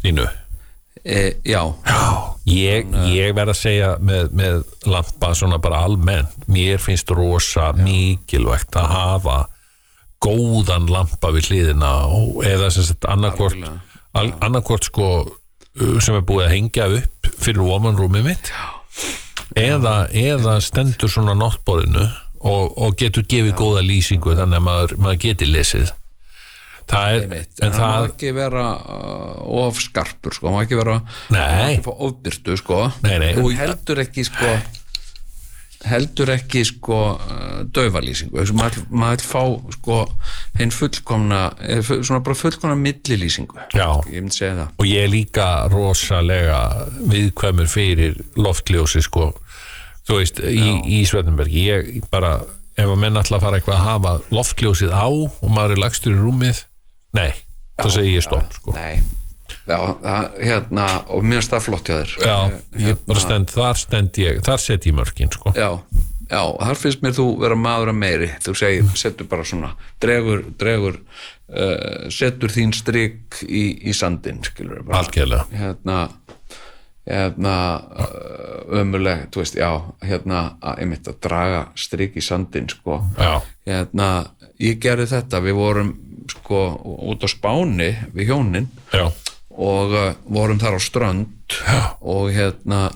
[0.00, 0.24] þínu
[1.04, 2.00] e, já, já,
[2.48, 8.78] ég, ég verð að segja með, með lampa svona bara almennt mér finnst rosa mikilvægt
[8.80, 9.36] að hafa
[10.22, 15.08] góðan lampa við hliðina og, eða sem sagt al- annarkvort sko
[15.74, 18.52] sem er búið að hengja upp fyrir woman roomið mitt.
[19.58, 22.04] Eða, eða stendur svona náttborðinu
[22.42, 25.92] og, og getur gefið góða lýsingu þannig að maður, maður geti lesið.
[26.92, 30.98] Það er, en það það ekki vera uh, of skarpur sko, má ekki vera
[31.30, 32.80] ofbyrtu sko.
[33.04, 33.30] Nei, nei.
[33.38, 34.56] og heldur ekki sko
[35.88, 39.42] heldur ekki sko uh, dauvalýsingu Þessu maður maður fá
[39.76, 39.98] sko
[40.58, 43.58] hinn fullkomna eh, svona bara fullkomna millilýsingu.
[43.74, 43.88] Já.
[44.12, 46.60] ég og ég er líka rosalega
[47.10, 49.32] viðkvæmur fyrir loftljósi sko.
[50.08, 50.68] Þú veist, í,
[50.98, 52.40] í Sveitinberg ég bara,
[52.74, 56.16] ef að menn ætla að fara eitthvað að hafa loftljósið á og maður er lagstur
[56.16, 56.64] í rúmið,
[57.14, 57.30] nei
[57.78, 58.74] það segi ég stopp sko.
[58.76, 59.21] Nei
[59.62, 62.14] Já, það, hérna, og mér finnst það flott hjá þér.
[62.26, 65.52] Já, Eh, ég bara stend, þar stend ég þar set ég mörkin sko.
[65.54, 65.68] Já,
[66.26, 68.30] já, þar finnst mér þú vera maður að meiri.
[68.42, 69.70] Þú segir, setur bara svona
[70.02, 76.00] dregur, dregur uh, setur þín strik í, í sandin skilur bara, algjörlega, hérna
[77.06, 77.54] hérna
[77.98, 79.70] uh, ömuleg, þú veist, já
[80.06, 84.10] hérna, að, einmitt að draga strik í sandin sko, já, hérna
[84.62, 85.90] ég gerði þetta, við vorum
[86.30, 86.60] sko
[87.10, 88.68] út á Spáni við hjónin.
[88.94, 89.08] Já
[89.60, 91.56] og uh, vorum þar á strönd
[92.14, 92.86] og hérna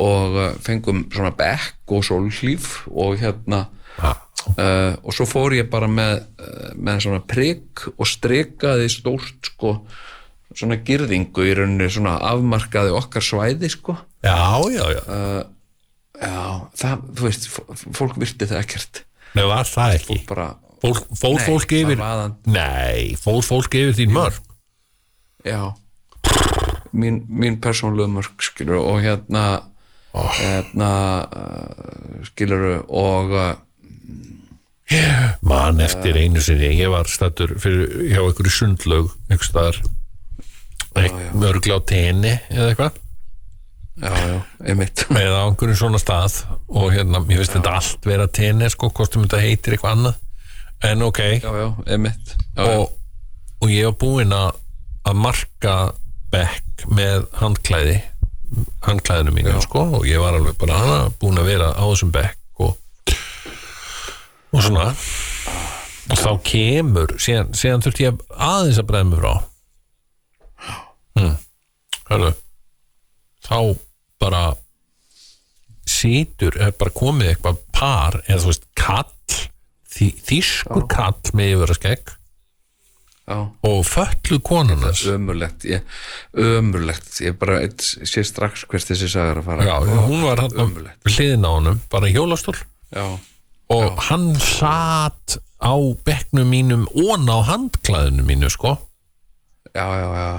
[0.00, 3.66] og uh, fengum svona bekk og sólhlíf og hérna
[4.00, 9.76] uh, og svo fór ég bara með, uh, með svona prigg og strikaði stórt sko
[10.56, 13.94] svona girðingu í rauninni svona afmarkaði okkar svæði sko.
[14.26, 15.04] Já, já, já,
[16.18, 16.40] já,
[16.80, 17.46] það, þú veist,
[17.94, 19.04] fólk virti það ekkert.
[19.38, 20.16] Nei var það ekki?
[20.26, 20.48] Bara,
[20.82, 22.02] fólk, fór Nei, fólk yfir
[22.50, 24.40] nei, fólk yfir þín mörg
[25.46, 25.72] já
[26.92, 29.44] mín, mín persónlega mörg skilur og hérna
[30.14, 30.92] hérna
[31.30, 33.54] uh, skilur og uh,
[35.46, 39.82] man eftir einu sinni ég var stættur fyrir hjá einhverju sundlaug einhver staðar
[40.94, 42.98] mörgla á tenni eða eitthvað.
[44.00, 45.04] Já, já, einmitt.
[45.10, 49.16] Eða á einhverjum svona stað og hérna, ég veist þetta allt vera tenni sko, hvort
[49.16, 50.20] um þetta heitir eitthvað annað.
[50.88, 51.66] En ok, já, já,
[52.64, 52.94] og,
[53.60, 55.74] og ég var búinn að marka
[56.30, 57.98] bekk með handklæði
[58.84, 62.64] handklæðinu mínu sko og ég var alveg bara hana, búinn að vera á þessum bekk
[62.64, 62.76] og,
[64.50, 64.90] og svona.
[66.10, 69.34] Og þá kemur síðan, síðan þurfti ég aðeins að bregða mig frá.
[71.18, 71.36] Hm,
[72.10, 72.32] hörðu
[73.46, 73.58] þá
[74.20, 74.42] bara
[75.90, 79.38] situr, er bara komið eitthvað par, eða þú veist kall,
[79.90, 82.12] þý, þýskur kall með yfir að skegg
[83.28, 83.38] já.
[83.62, 85.84] og föllu konunars ömurlegt ég,
[86.34, 89.66] ömurlegt, ég bara sé strax hvert þessi sagar að fara.
[89.68, 89.76] Já,
[90.08, 92.56] hún var hann hliðin á honum, bara hjólastól.
[92.94, 93.06] Já,
[93.70, 98.78] og hann satt á bekknum mínum og á handklæðinu mínu sko.
[99.74, 100.30] Já, já, já.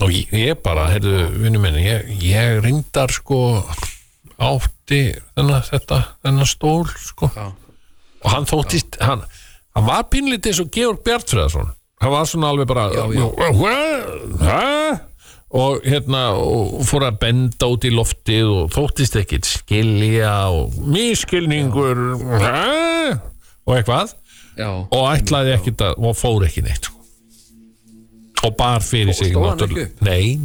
[0.00, 3.64] Og ég, ég bara, heyrðu, vinnu minni ég, ég reyndar sko
[4.40, 5.02] átti
[5.34, 7.28] þennan, þetta, þennan stól sko.
[7.34, 7.50] Já.
[8.20, 9.24] og hann þóttist hann,
[9.80, 15.00] hann var pínlítið eins og Georg Bjartfriðarsson hann var svona alveg bara Já, já.
[15.50, 21.98] Og hérna og fór að benda út í loftið og þóttist ekkit skilja og miskilningur
[22.14, 24.12] og eitthvað.
[24.60, 26.96] Já, og ætlaði ekkit að og fór ekki neitt sko.
[28.46, 30.02] og bar fyrir sig stóð hann náttúrulega- ekki upp?
[30.06, 30.40] Nei,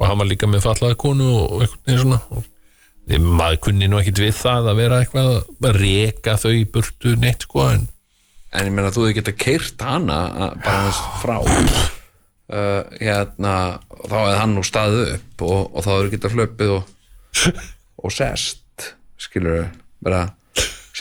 [0.00, 2.20] og hann var líka með fallaði konu og eitthvað svona.
[3.38, 5.30] Maður kunni nú ekkit við það að vera eitthvað
[5.62, 7.88] að reka þau burtu neitt sko en
[8.52, 11.36] en ég meina þú hefði geta keirt hana að- bara hans frá.
[12.52, 13.54] Uh, hérna
[14.02, 17.62] þá hefði hann nú staðið upp og, og þá hefði geta hlöpið og,
[18.04, 18.90] og sest
[19.22, 19.68] skilur
[20.02, 20.26] bara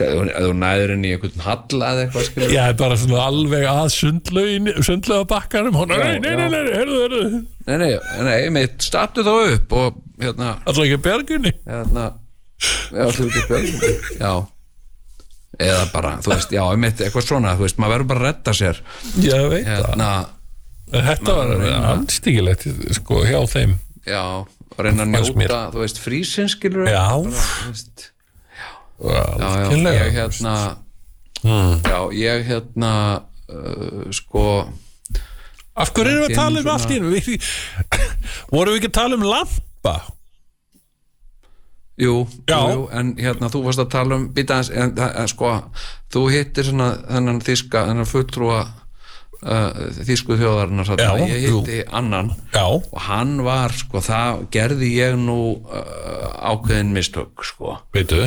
[0.02, 3.90] ef þú næður inn í einhvern halla eða eitthvað skilur er bara svona alveg að
[3.98, 5.76] sundlega bakkanum.
[5.78, 7.26] Hún, nei, nei, nei, nei, herðu, herðu
[7.68, 7.92] nei, nei,
[8.30, 12.08] nei, mitt statu þá upp og hérna, alltaf ekki bergunni hérna
[12.96, 13.70] já, þú ekki björn
[14.22, 14.34] já
[15.60, 18.54] eða bara, þú veist, já, mitt eitthvað svona, þú veist, maður verður bara að redda
[18.62, 18.82] sér.
[19.26, 20.12] Ég veit hérna,
[20.92, 23.76] það þetta var anstíkilegt sko hjá þeim.
[24.08, 24.24] Já,
[24.82, 27.04] reyna að njóta þú veist, frísinn skilur Já.
[27.12, 27.36] þú
[27.68, 28.08] veist.
[29.02, 30.06] Já, já, algjörlega.
[30.06, 30.56] ég hérna
[31.42, 32.94] já, ég hérna
[33.50, 34.46] uh, sko
[35.74, 37.38] af hverju erum við að tala um allt í
[38.54, 39.96] vorum við ekki að tala um lampa
[42.02, 42.16] jú,
[42.50, 45.56] jú, jú, en hérna þú varst að tala um býta en, en, sko
[46.12, 48.62] þú hittir svona þennan þíska þennan fulltrúa
[49.42, 49.70] uh,
[50.06, 50.92] þísku þjóðarinnar.
[51.00, 51.60] Já, ég jú.
[51.62, 52.34] hitti annan.
[52.54, 57.80] Já, og hann var, sko, það gerði ég nú uh, ákveðin mistök, sko.
[57.96, 58.26] Veitu?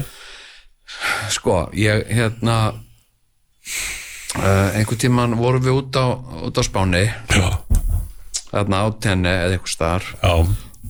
[1.34, 2.56] Sko, ég hérna
[4.38, 6.06] uh, einhvern tíman vorum við út á,
[6.48, 7.06] út á Spáni.
[7.34, 7.48] Já,
[8.50, 10.04] þarna á tenni eða einhver staðar.
[10.20, 10.34] Já,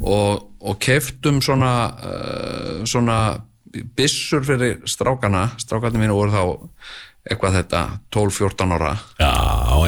[0.01, 3.19] og, og keftum svona uh, svona
[3.97, 5.49] byssur fyrir strákana.
[5.61, 6.43] Strákarnir mínu voru þá
[7.25, 7.83] eitthvað þetta
[8.15, 8.95] 12-14 ára.
[9.21, 9.33] Já,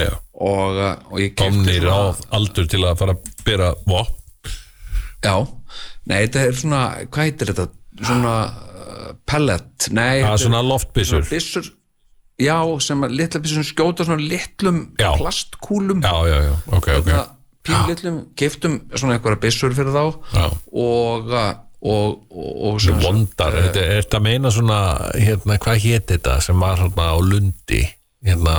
[0.03, 0.13] já.
[0.37, 4.23] Og, uh, og ég kefti Komnir á aldur til að fara að byrja vopn.
[5.25, 5.37] Já,
[6.07, 7.67] nei þetta er svona hvað heitir þetta,
[8.03, 11.25] svona uh, pellet, nei er svona loftbyssur.
[11.25, 11.73] svona
[12.37, 15.15] já, sem að litla byssur sem skjóta svona litlum Já.
[15.17, 16.05] plastkúlum.
[16.05, 17.11] Já, já, já, ok, ok
[17.69, 20.03] Litlum, keftum svona einhverja byssur fyrir þá
[20.35, 20.47] Já.
[20.73, 21.53] og uh,
[21.87, 24.79] og, og, og sem Vondar, þetta er þetta að meina svona
[25.13, 27.83] hérna, hvað hétt þetta sem var hérna á Lundi?
[28.27, 28.57] Hérna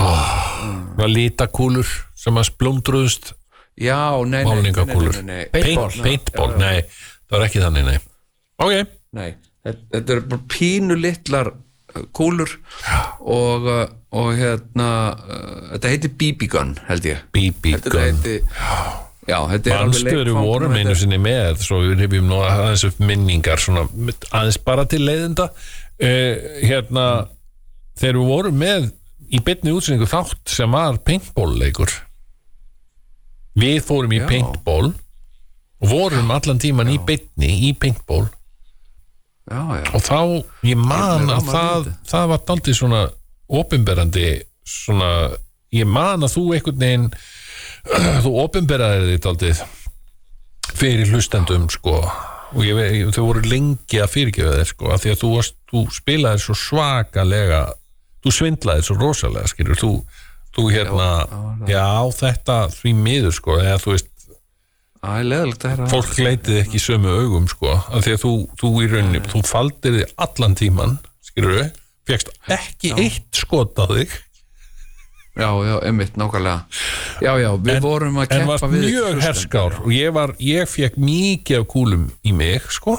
[0.00, 3.32] oh, lítakúlur sem að splundruðust?
[3.78, 5.94] Já, nei, nei, nei, nei, Paintball.
[5.94, 6.82] Paint, paintball, nei,
[7.28, 8.02] það var ekki þannig, nei.
[8.62, 9.30] Ok, nei
[9.62, 11.60] þetta, er bara pínu litlar uh,
[12.16, 12.50] kúlur
[13.20, 13.84] og, uh,
[14.16, 17.22] og hérna uh, þetta heitir BB gun held ég.
[17.34, 17.98] BB gun.
[18.00, 18.38] heiti,
[19.28, 23.86] já, leikfang vorum einu sinni með svo við rifjum nú aðeins upp minningar svona,
[24.32, 27.06] aðeins bara til leiðinda uh, hérna
[28.00, 28.90] þegar við vorum með
[29.32, 31.92] í beinni útsendingu þátt sem var paintball leikur.
[33.58, 34.28] Við fórum í Já.
[34.28, 34.92] paintball
[35.82, 38.26] og vorum allan tíman í beinni í paintball
[39.50, 40.18] já, já, og þá,
[40.70, 43.02] ég man Ég- að ég- það, það var daldið svona
[43.52, 44.26] opinberandi
[44.64, 45.08] svona,
[45.74, 47.08] ég man að þú einhvern veginn
[48.24, 49.62] þú opinberaði þið daldið
[50.78, 51.96] fyrir hlustendum sko.
[52.52, 55.54] Og ég, veit- þau voru lengi að fyrirgefa þeir sko, af því að þú, varst,
[55.72, 57.62] þú spilaði svo svakalega
[58.22, 59.92] þú svindlaði svo rosalega skilur, þú,
[60.54, 61.06] þú hérna
[61.66, 61.86] já,
[62.20, 64.11] þetta því miður sko, eða þú veist
[65.02, 65.92] það er leðilegt að það.
[65.92, 69.96] fólk leitið ekki sömu augum sko, af því að þú, þú í rauninni þú faldir
[69.98, 71.72] þig allan tíman skilur við,
[72.10, 74.14] fegst ekki eitt skot á þig,
[75.38, 76.66] já, já, einmitt, nákvæmlega.
[77.24, 79.22] Já, já, við vorum að en keppa varst við mjög hlustendur.
[79.26, 82.98] herskár og ég var, ég fekk mikið af kúlum í mig, sko.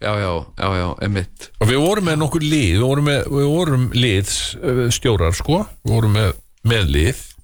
[0.00, 1.50] Já, já, já, já, einmitt.
[1.60, 5.58] Og við vorum með nokkur lið, við vorum, með, við vorum liðs uh, stjórar, sko.
[5.84, 6.30] Við vorum með,
[6.72, 7.20] með lið.
[7.20, 7.39] já, já,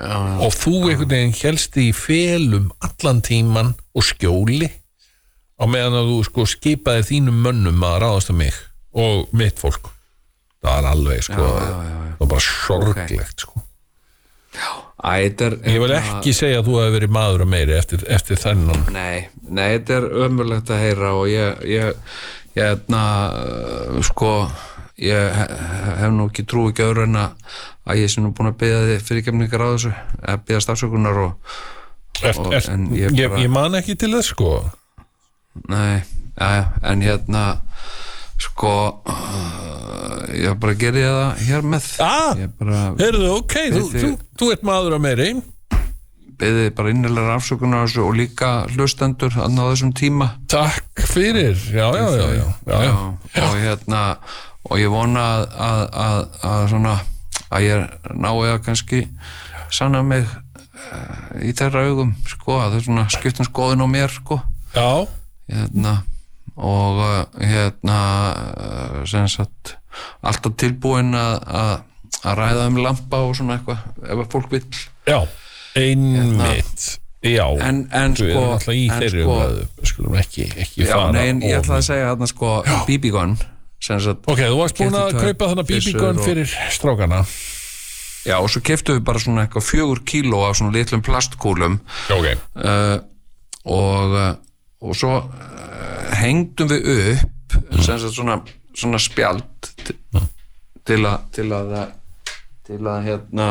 [0.00, 4.68] og þú einhvern veginn helst í felum allan tíman og skjóli
[5.60, 8.60] á meðan að þú sko skipaði þínum mönnum að ráðast að mig
[8.96, 9.90] og mitt fólk.
[10.60, 13.62] Það var alveg sko Já, já, já, það var bara sorglegt sko.
[15.00, 17.76] Æ, þetta er ég vil hérna- ekki segja að þú hefði verið maður að meiri
[17.78, 18.82] eftir, eftir þennan.
[18.92, 21.94] Nei, nei, þetta er ömurlegt að heyra og ég, ég,
[22.58, 24.32] ég hérna, uh, sko,
[25.00, 25.58] ég he-
[26.00, 29.04] hef nú ekki trú ekki öðru en að ég sé nú búin að beða þið
[29.08, 31.34] fyrirgefningar á þessu, að beða stafsökunar og,
[32.20, 34.50] Ert, Og- en ég, ég ég, bara- man ekki til þess sko
[35.68, 36.02] nei,
[36.36, 37.44] já, en hérna,
[38.40, 39.02] sko,
[40.36, 44.10] ég bara gerði það hér með, ah, ég bara heyrðu, ok, þú, þú,
[44.40, 45.30] þú ert maður að meiri
[46.40, 50.30] beði bara innilega afsökunar og líka hlustendur að á þessum tíma.
[50.48, 52.84] takk fyrir, já, já, já, já, já.
[52.84, 52.94] já,
[53.44, 54.04] og hérna
[54.68, 56.20] og ég vona að, að, að,
[56.50, 56.94] að svona
[57.50, 59.00] að ég nái að kannski
[59.72, 64.12] sanna mig uh, í þeirra augum sko, að það er svona skiptum skoðun á mér
[64.14, 64.40] sko,
[64.74, 65.06] já.
[65.50, 65.96] hérna
[66.60, 67.98] og uh, hérna
[68.34, 69.76] uh, sem sagt
[70.22, 71.38] alltaf tilbúin að,
[72.36, 74.66] ræða um lampa og svona eitthvað ef að fólk vill.
[75.08, 75.20] Já,
[75.80, 76.98] einmitt.
[77.20, 81.84] Já, En- en sko- en sko- skulum ekki, ekki já, nei, ég of ætla að
[81.90, 82.52] segja þarna sko
[82.88, 83.49] BB gun sem sagt
[84.28, 87.22] Ok, þú varst búin að kaupa þannig BB-gun fyrir strákana.
[88.28, 91.78] Já, og svo keftum við bara svona eitthvað fjögur kíló af svona litlum plastkúlum.
[92.12, 92.26] Ok,
[92.60, 92.98] uh,
[93.64, 94.34] og, uh,
[94.84, 98.36] og svo uh, hengdum við upp sagt svona,
[98.76, 99.96] svona spjald til,
[100.86, 101.74] til að til að
[102.68, 103.48] til að hérna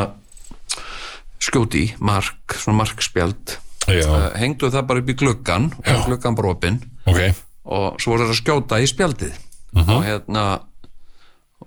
[1.42, 3.58] skjóti mark, svona markspjald.
[3.90, 7.46] Uh, hengdum við það bara upp í gluggan og gluggan bara opinn ok.
[7.70, 9.38] Og svo voru það að skjóta í spjaldið
[9.76, 10.46] og hérna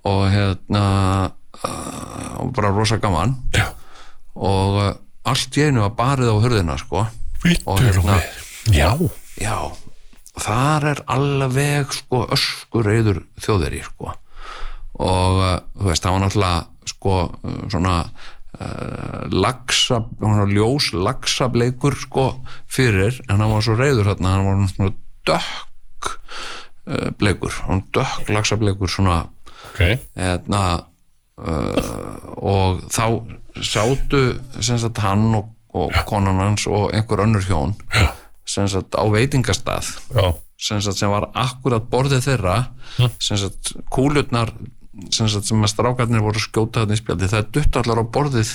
[0.03, 0.84] og hérna
[1.62, 3.36] uh, og bara rosa gaman.
[3.55, 3.68] Já,
[4.34, 4.90] og uh,
[5.28, 7.05] allt í einu var barið á hurðina sko.
[7.05, 8.74] Og vittur hérna- við.
[8.74, 8.90] Já,
[9.42, 9.57] já,
[10.38, 14.12] þar er alveg sko öskur reyður þjóðveri sko.
[15.03, 20.03] Og uh, þú veist, það var náttúrulega sko uh, svona uh, lagsa,
[20.50, 22.26] ljós lagsableikur sko
[22.70, 24.94] fyrir en hann var svo reyður þarna, hann var svona
[25.30, 26.16] dökk
[26.87, 29.22] uh, bleikur, hann dökk lagsableikur svona
[29.72, 29.83] ok.
[30.18, 30.62] hérna
[31.39, 33.07] uh, og þá
[33.62, 34.22] sátu
[34.61, 37.76] sagt hann og, og konan hans og einhver önnur hjón
[38.49, 39.93] sem sagt á veitingastað.
[40.12, 42.57] Já, sem sagt sem var akkurat borðið þeirra
[43.22, 44.53] sagt kúlutnar
[45.12, 48.53] sem að strákarnir voru að skjóta þarna í spjaldi það dutt allar á borðið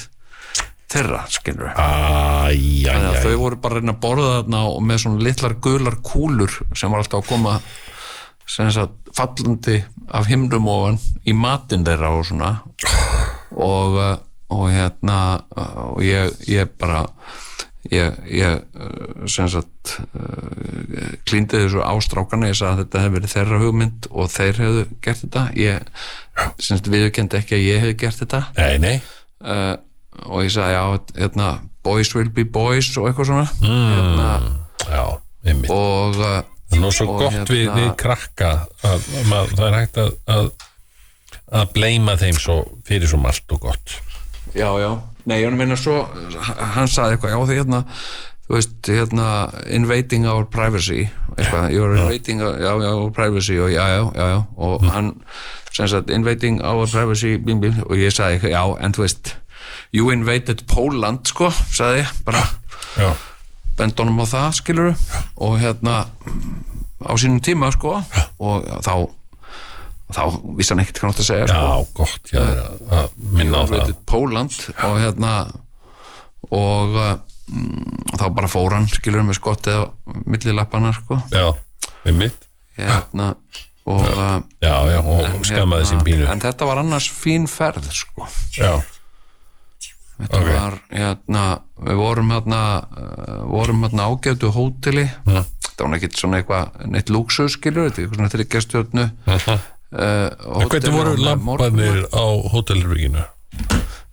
[0.88, 5.26] þeirra, skilur Æj, þannig að þau voru bara reyna að borða þarna og með svona
[5.28, 7.58] litlar gular kúlur sem var alltaf að koma
[8.48, 12.54] sagt fallandi af himnum ofan í matinn þeirra og svona.
[13.58, 14.16] Og, uh,
[14.54, 15.20] og hérna
[15.58, 17.06] og ég, ég bara
[17.92, 23.62] ég, ég sem sagt uh, klíndi þessu ástrákana ég sagði að þetta hefði verið þeirra
[23.64, 25.46] hugmynd og þeir hefðu gert þetta.
[25.60, 25.92] Ég
[26.60, 28.44] sem sagt viðurkendi ekki að ég hefði gert þetta.
[28.58, 28.96] Nei, nei,
[29.44, 29.74] uh,
[30.28, 30.84] og ég sagði já,
[31.24, 31.50] hérna
[31.88, 33.48] boys will be boys og eitthvað svona.
[33.64, 34.30] Hérna,
[34.92, 35.04] já,
[35.72, 38.54] og uh, Það er nú svo og gott við, hérna- við krakka
[38.84, 40.50] að, að það er hægt að, að
[41.48, 42.58] að bleima þeim svo
[42.88, 43.98] fyrir svo margt og gott.
[44.56, 44.90] Já, já,
[45.28, 46.02] nei, ég meina svo
[46.76, 47.82] hann sagði eitthvað, já, því hérna
[48.48, 49.30] þú veist, hérna,
[49.76, 54.38] invading our privacy eitthvað, you're invading já, já, our privacy og já, já, já, já.
[54.56, 55.12] Og hann,
[55.76, 59.36] sem sagt, invading our privacy bim, bim, og ég eitthvað, já, en þú veist
[59.96, 62.44] you invaded Poland, sko sagði ég, bara.
[62.98, 63.12] Já,
[63.78, 64.92] bendunum á það skilur
[65.38, 66.00] og hérna
[67.04, 68.00] á sínum tíma sko.
[68.42, 68.94] Og þá
[70.08, 70.22] þá
[70.56, 71.62] vissi hann ekkert hvað hann átti að segja sko.
[71.62, 73.96] já gott já, að, að minna á það.
[74.08, 74.56] Poland
[74.88, 75.32] og hérna
[76.48, 76.94] og
[77.52, 79.86] mm, þá bara fór hann skilur með skottið á
[80.24, 81.20] millilappana sko.
[81.34, 81.50] Já,
[82.08, 82.48] einmitt.
[82.78, 83.34] Hérna
[83.88, 86.26] og uh, Já, já, og skammaði sín pínu.
[86.32, 88.28] en þetta var annars fín ferð sko.
[88.56, 88.78] Já,
[90.18, 90.50] þetta Ok.
[90.50, 91.46] var hérna
[91.88, 95.44] við vorum hérna uh, vorum hérna ágæftu hóteli Mhm.
[95.68, 100.70] þetta var ekki svona eitthvað neitt lúksus skilur, þetta er eitthvað svona þryggjastjörnu uh, en
[100.70, 103.26] hvernig voru lampanir á hótelrygginu?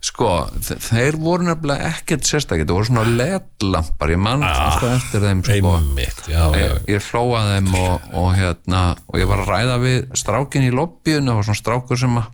[0.05, 0.27] sko,
[0.61, 5.41] þe- þeir voru nefnilega ekkert sérstaklega, þetta voru svona ledlampar ég mann alltaf eftir þeim
[5.47, 9.79] sko Einmitt, já, ég, ég hlóa þeim og, og hérna og ég var að ræða
[9.81, 12.29] við strákin í lobbyinu það var svona strákur sem að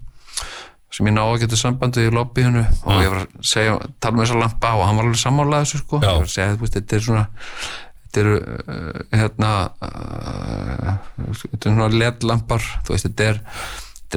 [0.92, 4.26] sem ég ná að geta sambandi í lobbyinu og ég var að segja, tala með
[4.26, 6.02] þessa lampa og hann var alveg sammálaði þessu sko.
[6.02, 7.24] Ég var að segja, veist, þetta er svona
[8.02, 9.52] þetta eru uh, hérna
[9.88, 10.92] uh,
[11.46, 13.42] þetta er svona ledlampar þú veist, þetta er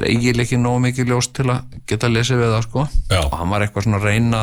[0.03, 2.85] eiginlega ekki nógu mikið ljós til að geta lesið við það sko.
[3.11, 3.19] Já.
[3.21, 4.41] og hann var eitthvað svona að reyna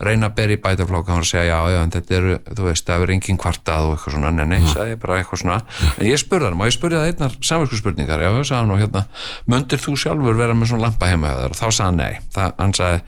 [0.00, 2.68] reyna að bera í bætaflók hann var að segja já, já, en þetta eru, þú
[2.68, 5.58] veist, það er engin kvartað og eitthvað svona, nei, nei, sagði ég bara eitthvað svona.
[5.98, 8.84] En ég spurði hann, má ég spurði það einnar samverku spurningar, já, sagði hann og
[8.84, 9.04] hérna
[9.50, 12.78] myndir þú sjálfur vera með svona lampa heima og þá sagði hann nei, það, hann
[12.78, 13.02] sagði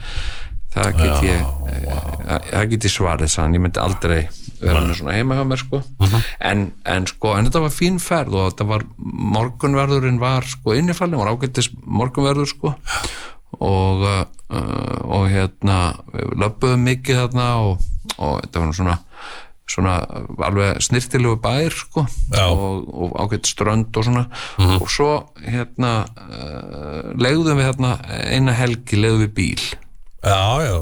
[0.77, 1.41] það get ég
[1.73, 4.21] eh, það get ég svarið, sagði hann, ég myndi aldrei
[4.61, 5.83] vera með svona heima hjá mér sko.
[6.41, 8.87] En, en sko, en þetta var fín ferð og þetta var,
[9.37, 12.75] morgunverðurinn var sko innifallin, var ágættis morgunverður sko.
[13.57, 14.25] Og uh,
[15.07, 15.97] og hérna
[16.39, 17.85] löpuðum mikið þarna og,
[18.19, 18.97] og þetta var svona
[19.67, 19.95] svona
[20.47, 22.05] alveg snirtilegu bær sko.
[22.31, 22.45] Já.
[22.47, 24.27] og, og ágætt strönd og svona.
[24.79, 25.11] Og svo
[25.43, 27.97] hérna uh, legðum við hérna
[28.31, 29.65] eina helgi legðum við bíl.
[30.23, 30.77] Já, já.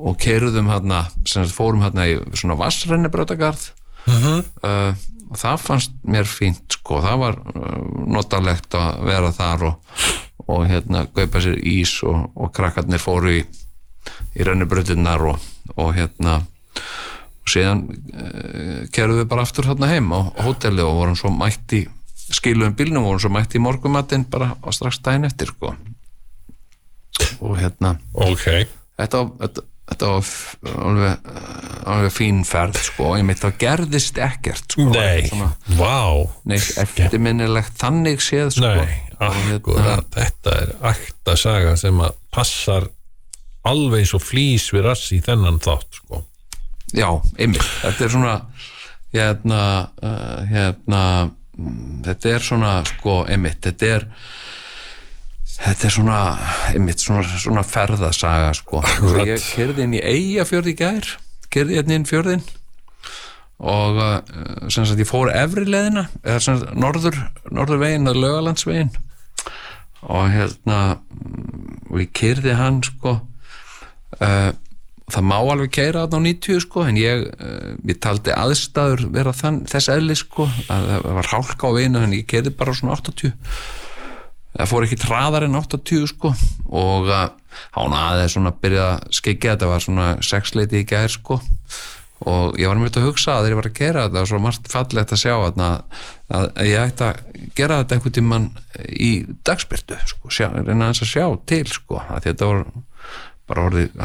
[0.00, 1.04] Og keruðum hérna
[1.52, 3.70] fórum hérna í svona vassrennibrautagarð
[4.08, 4.92] uh,
[5.30, 7.76] og það fannst mér fínt sko, það var uh,
[8.10, 10.02] notalegt að vera þar og,
[10.46, 13.44] og hérna kaupa sér ís og, og krakkarnir fóru í,
[14.36, 15.46] í rennibrautinnar og,
[15.76, 21.18] og hérna og síðan uh, keruðum við bara aftur hérna heim á hóteli og vorum
[21.18, 21.84] svo mætt í
[22.30, 25.74] skiluðum bílnum vorum svo mætt í morgumatinn bara strax daginn eftir sko.
[27.40, 28.46] Og hérna Ok,
[29.00, 31.28] þetta, þetta, þetta var alveg,
[31.90, 35.28] alveg fín ferð sko, ég mitt það gerðist ekkert sko, nei,
[35.78, 36.26] vá.
[36.48, 42.88] neitt eftirminnilegt þannig séð sko, Nei, akkurat, þetta er akta saga sem að passar
[43.68, 46.24] alveg og flýs við rass í þennan þátt sko.
[46.96, 48.36] já, einmitt, þetta er svona
[49.10, 49.62] hérna
[50.02, 54.08] uh, hérna mm, þetta er svona sko, einmitt, þetta er
[55.60, 56.20] þetta er svona,
[56.72, 59.28] einmitt, svona, svona ferðasaga sko, Akkurat.
[59.28, 61.10] ég kerði inn í Eyjafjörð í gær
[61.52, 62.44] kerði hérna inn fjörðin
[63.60, 64.16] og uh,
[64.72, 67.18] sem sagt ég fór efri leðina eða sem sagt norður,
[67.52, 68.94] norður veginn að lögalandsveginn
[70.08, 70.80] og hérna
[71.90, 74.50] og ég kyrði hann sko uh,
[75.10, 79.64] það má alveg keira á 90 sko en ég, uh, ég taldi aðstæður vera þann,
[79.68, 83.34] þess eðli sko að það var hálka á veginu en ég keirði bara svona 80
[84.56, 86.34] það fór ekki hraðar en 80 sko
[86.70, 87.28] og uh,
[87.76, 91.40] hann aðeins svona byrjað að skikja þetta var svona sexleiti í gær sko
[92.28, 94.40] og ég var mjög að hugsa að þegar ég var að gera þetta og svo
[94.44, 95.60] margt fallegt að sjá að,
[96.36, 97.20] að ég ætti að
[97.56, 98.48] gera þetta einhvern tímann
[98.92, 99.10] í
[99.46, 102.66] dagspyrtu sko, reyna að sjá til sko, að þetta var
[103.50, 103.96] bara orðið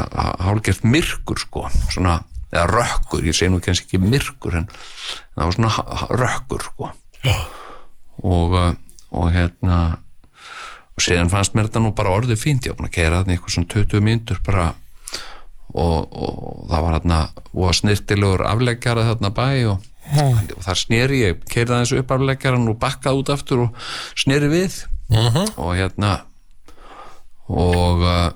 [0.46, 2.18] hálgert myrkur sko, svona,
[2.50, 3.28] eða rökkur.
[3.28, 6.90] Ég segi nú kannski ekki myrkur en það var svona rökkur sko.
[8.26, 8.72] Og, uh,
[9.12, 9.80] og hérna
[10.96, 12.68] og síðan fannst mér þetta nú bara orðið fínt.
[12.68, 14.70] Ég búin að kera í eitthvað svona 20 mínútur bara
[15.76, 17.20] og, og það var hérna
[17.52, 19.90] og snirtilegur afleggjara þarna bæ og,
[20.56, 24.80] og þar sneri ég keirði aðeins upp afleggjaran og bakkaði út aftur og sneri við.
[25.60, 26.16] Og hérna
[27.52, 28.32] og uh,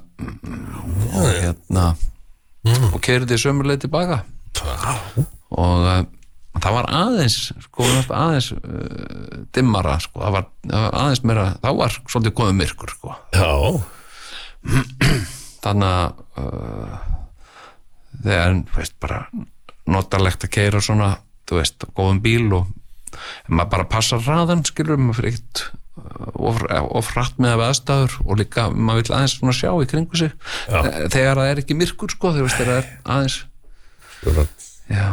[1.16, 1.93] og hérna
[2.91, 4.24] og keirði sömuleið tilbaka.
[5.55, 6.01] Og uh,
[6.64, 10.24] það var aðeins sko aðeins uh, dimmara sko.
[10.24, 13.16] Það var, það aðeins meira þá var svolítið komið myrkur sko.
[15.64, 16.97] Þannig að uh,
[18.24, 19.24] þegar veist, bara
[19.89, 21.14] notalegt að keira svona
[21.49, 22.70] þú veist, góðum bíl og
[23.49, 25.64] maður bara passar hraðan skilur maður fyrir eitt
[26.39, 30.32] of hratt með aðstæður og líka maður vil aðeins svona sjá í kringu sig
[30.70, 30.80] Já.
[30.80, 33.38] Eh, þegar það er ekki myrkur sko þegar það er aðeins
[34.89, 35.10] já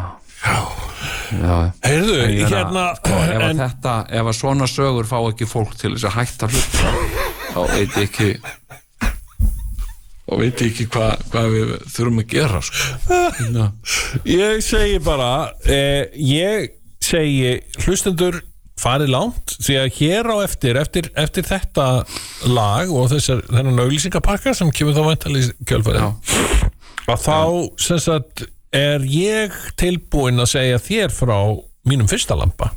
[1.85, 2.17] heyrðu,
[2.47, 6.17] hérna sko, ef, en, þetta, ef að svona sögur fá ekki fólk til þess að
[6.21, 6.81] hætta hlut
[7.53, 8.31] þá veit ég ekki
[10.27, 12.99] þá veit ég ekki hvað hva við þurfum að gera sko.
[13.39, 13.71] Hérna.
[14.27, 15.31] Ég segi bara
[15.71, 16.73] eh, Ég
[17.07, 18.41] segi hlustendur
[18.81, 21.87] farið langt því að hér á eftir eftir, eftir þetta
[22.51, 26.11] lag og þessar, þennan auglýsingapakka sem kemur þá væntalega í kjölfarið
[27.07, 27.39] að þá
[27.81, 28.45] sem sagt
[28.77, 31.39] er ég tilbúinn að segja þér frá
[31.87, 32.73] mínum fyrsta lampa?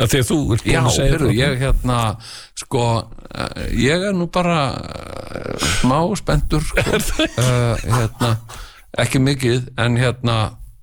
[0.00, 1.98] Að því að þú ert búinn Já, að segja frá ég hérna
[2.62, 6.84] sko, uh, ég er nú bara uh, smá spendur sko.
[7.42, 8.32] uh, hérna,
[9.02, 10.38] ekki mikið en hérna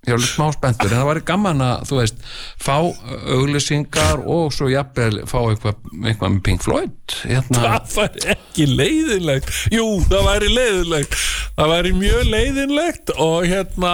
[0.07, 2.21] ég er smá spendur, en það væri gaman að þú veist,
[2.63, 8.69] fá auglýsingar og svo jafnvel fá eitthvað eitthvað með Pink Floyd hérna, það væri ekki
[8.69, 9.51] leiðinlegt.
[9.73, 11.19] Jú, það væri leiðinlegt.
[11.57, 13.93] Það væri mjög leiðinlegt og hérna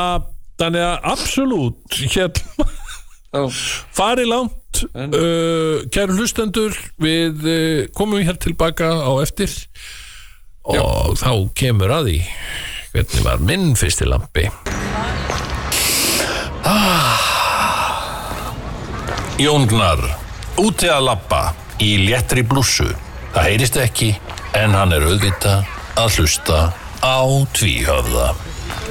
[0.62, 2.68] þannig að absolutt hérna
[3.34, 3.41] þá,
[3.95, 9.54] farið langt uh, kæru hlustendur við uh, komum hér tilbaka á eftir.
[10.64, 12.20] Og þá kemur að því
[12.93, 14.45] hvernig var minn fyrsti lampi.
[16.64, 17.20] Ah.
[19.41, 19.99] Jóngnar
[20.62, 21.41] úti að lappa
[21.82, 22.88] í léttri blússu.
[23.34, 24.14] Það heyrist ekki
[24.56, 25.58] en hann er auðvita
[25.99, 26.60] að hlusta
[27.04, 27.20] á
[27.58, 28.30] tvíhöfða.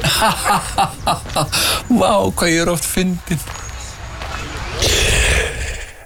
[2.01, 3.41] Vá, hvað ég er oft fyndin.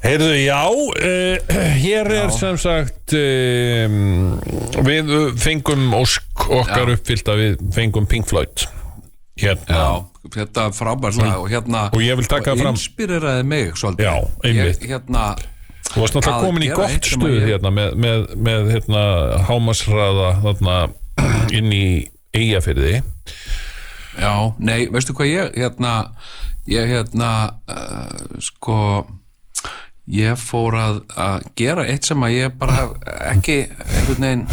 [0.07, 4.37] Heyrðu, já, uh, hér er sem sagt um,
[4.87, 5.11] við
[5.43, 8.69] fengum ósk okkar uppfyllt að við fengum Pink Floyd.
[9.37, 9.89] Hérna, Já,
[10.39, 14.07] þetta frábært lag og hérna Og ég vil taka og fram- inspireraði mig svolítið.
[14.07, 14.15] Já,
[14.49, 14.79] einmitt.
[14.81, 15.25] ég, hérna,
[15.91, 19.03] þú varst náttúrulega komin í gott stuð hérna með, með, með hérna,
[19.51, 20.79] hámasraða þarna
[21.57, 21.87] inn í
[22.37, 23.03] eigafyrði
[24.17, 25.93] Já, nei, veistu hvað ég hérna,
[26.71, 27.31] ég hérna
[27.69, 28.79] uh, sko
[30.09, 32.87] ég fór að, að gera eitt sem að ég bara
[33.33, 34.47] ekki einhvern veginn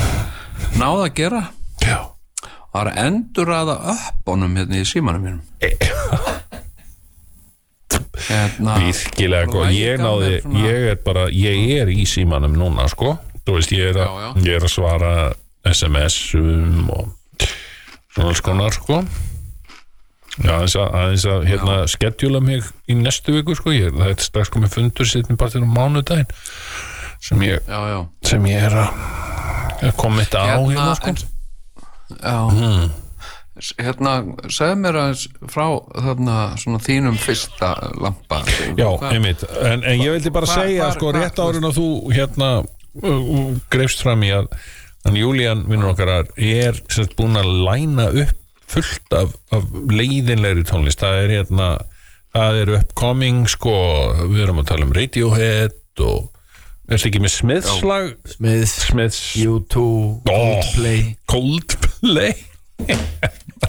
[0.80, 1.42] náða að gera.
[1.84, 2.00] Já.
[2.74, 5.44] Það er að endur aða upp honum hérna í símanum mínum.
[8.24, 10.34] Hérna Virkilega góð, ég náði
[10.64, 14.24] ég er bara, ég er í símanum núna sko, þú veist, ég er, að, Já,
[14.24, 14.46] já.
[14.48, 15.14] Ég er að svara
[15.70, 17.14] SMS-um og
[18.14, 19.04] svona alls konar sko.
[20.44, 24.24] Já, aðeins að, aðeins að hérna, skedjula mig í næstu viku sko, ég, það er
[24.26, 26.32] strax komið fundur sittin bara til á mánudaginn
[27.24, 31.14] sem ég, já, já, sem ég er að, koma þetta á hérna sko.
[31.14, 31.22] en,
[32.18, 32.90] já.
[33.78, 34.14] Hérna,
[34.50, 37.70] segðu mér aðeins frá þarna svona þínum fyrsta
[38.02, 38.40] lampa.
[38.74, 41.78] Já, einmitt, en, en ég vildi bara Hva- segja hvar- sko hvar- rétt árun að
[41.78, 41.86] þú
[42.18, 44.50] hérna uh, uh, greifst fram í að
[45.04, 48.40] hann Júlían vinnur okkar er sérst búin að læna upp
[48.74, 51.04] fullt af, af leiðinlegri tónlist.
[51.04, 51.68] Það er hérna
[52.34, 53.74] það er upcoming sko
[54.32, 56.30] við erum að tala um Radiohead og
[56.88, 59.84] er þetta ekki með Smithslag Smiths, Smiths U2,
[60.28, 61.04] Coldplay.
[61.30, 62.34] Coldplay.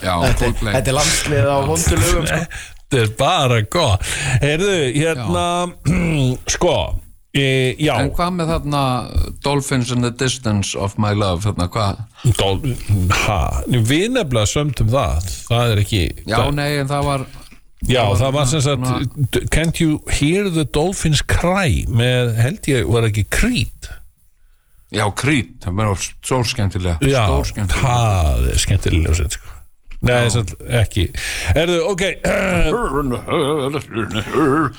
[0.00, 0.72] Já, Coldplay.
[0.78, 2.40] þetta er landslið á vondulögum sko.
[2.80, 5.46] þetta er bara góð heyrðu, hérna
[6.56, 6.74] sko
[7.34, 7.46] e,
[7.90, 8.82] En hvað með þarna
[9.44, 12.04] Dolphins in the distance of my love þarna hvað?
[13.74, 15.32] Við nefnilega sömdum það.
[15.48, 17.26] Það er ekki Já, það, nei, en það var
[17.84, 18.80] já, það var það var sem sagt
[19.54, 21.82] Can't you hear the dolphins cry?
[21.90, 23.90] Með held ég var ekki Creed?
[24.94, 29.50] Já, Creed, það var stór skemmtilega já, Stór skemmtilega það er skemmtilega ljósið sko.
[30.04, 30.52] nei, satt,
[30.84, 31.08] ekki.
[31.56, 32.02] Erðu, ok.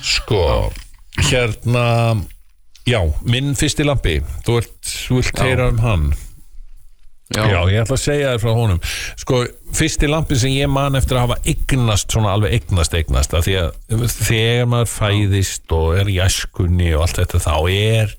[0.06, 0.42] Sko
[1.26, 1.86] hérna
[2.88, 4.20] já, minn fyrsti lampi.
[4.46, 6.08] Þú vilt, heyra um hann.
[7.34, 8.82] Já, ég ætla að segja þér frá honum.
[9.18, 9.40] Sko,
[9.74, 13.56] fyrsti lampi sem ég man eftir að hafa eignast, svona alveg eignast eignast að því
[13.64, 18.14] að þegar maður fæðist og er í æskunni og allt þetta þá er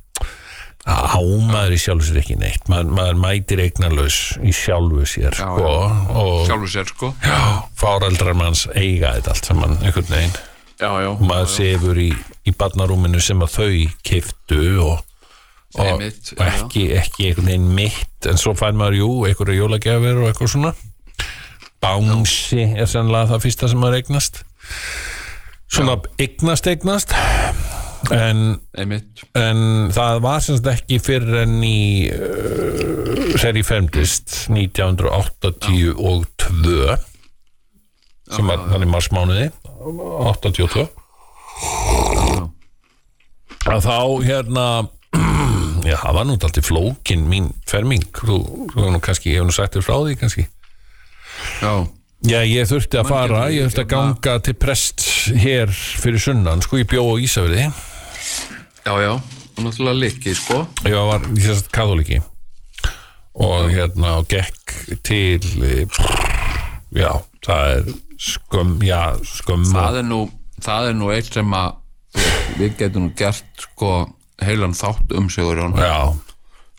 [0.87, 2.67] ámaður í sjálfu sér ekki neitt.
[2.71, 5.73] Maður, maður mætir eignarlaus í sjálfu sér Já, sko,
[6.11, 7.15] og sjálfur sér sko.
[7.23, 7.41] Já,
[7.79, 10.39] fáreldrar manns eiga þetta allt saman einhvern veginn
[10.81, 12.11] já, já, maður sefur í,
[12.47, 13.71] í barnarúminu sem að þau
[14.07, 14.97] kiftu og,
[15.79, 20.27] og, og ekki, ekki einhvern veginn mitt en svo fær maður jú, einhverju jólagjafir og
[20.31, 20.73] eitthvað svona.
[21.83, 24.35] Bánsi er sannlega það fyrsta sem maður eignast.
[25.73, 27.11] Svona eignast eignast.
[28.13, 28.39] En,
[28.79, 29.61] en
[29.95, 32.17] það var semst ekki fyrir enn í uh,
[33.35, 36.97] þegar ég fermdist 1982
[38.37, 39.47] sem var þannig marsmánuði
[39.87, 40.87] 82
[43.67, 44.67] að þá hérna
[45.91, 48.05] já, það var nú alltaf flókin mín ferming.
[48.15, 48.39] Þú,
[48.75, 50.47] hefur nú kannski, ég hef nú sagt þér frá því kannski.
[51.63, 51.73] Já,
[52.27, 55.03] Já, ég þurfti að fara, ég þurfti að hérna- ganga til prest
[55.37, 57.67] hér fyrir sunnan, sko, ég bjó á Ísafirði.
[58.87, 59.13] Já, já
[59.57, 60.63] og náttúrulega likki sko.
[60.85, 62.23] Ég var, ég sérst, katholiki
[63.37, 64.73] og hérna, og gekk
[65.05, 65.85] til eh,
[66.97, 67.11] já,
[67.45, 70.21] það er skömm, já, skömm það er nú,
[70.65, 71.83] það er nú eitt sem að
[72.57, 73.91] við getum nú gert sko
[74.43, 75.61] heilan þátt um sigur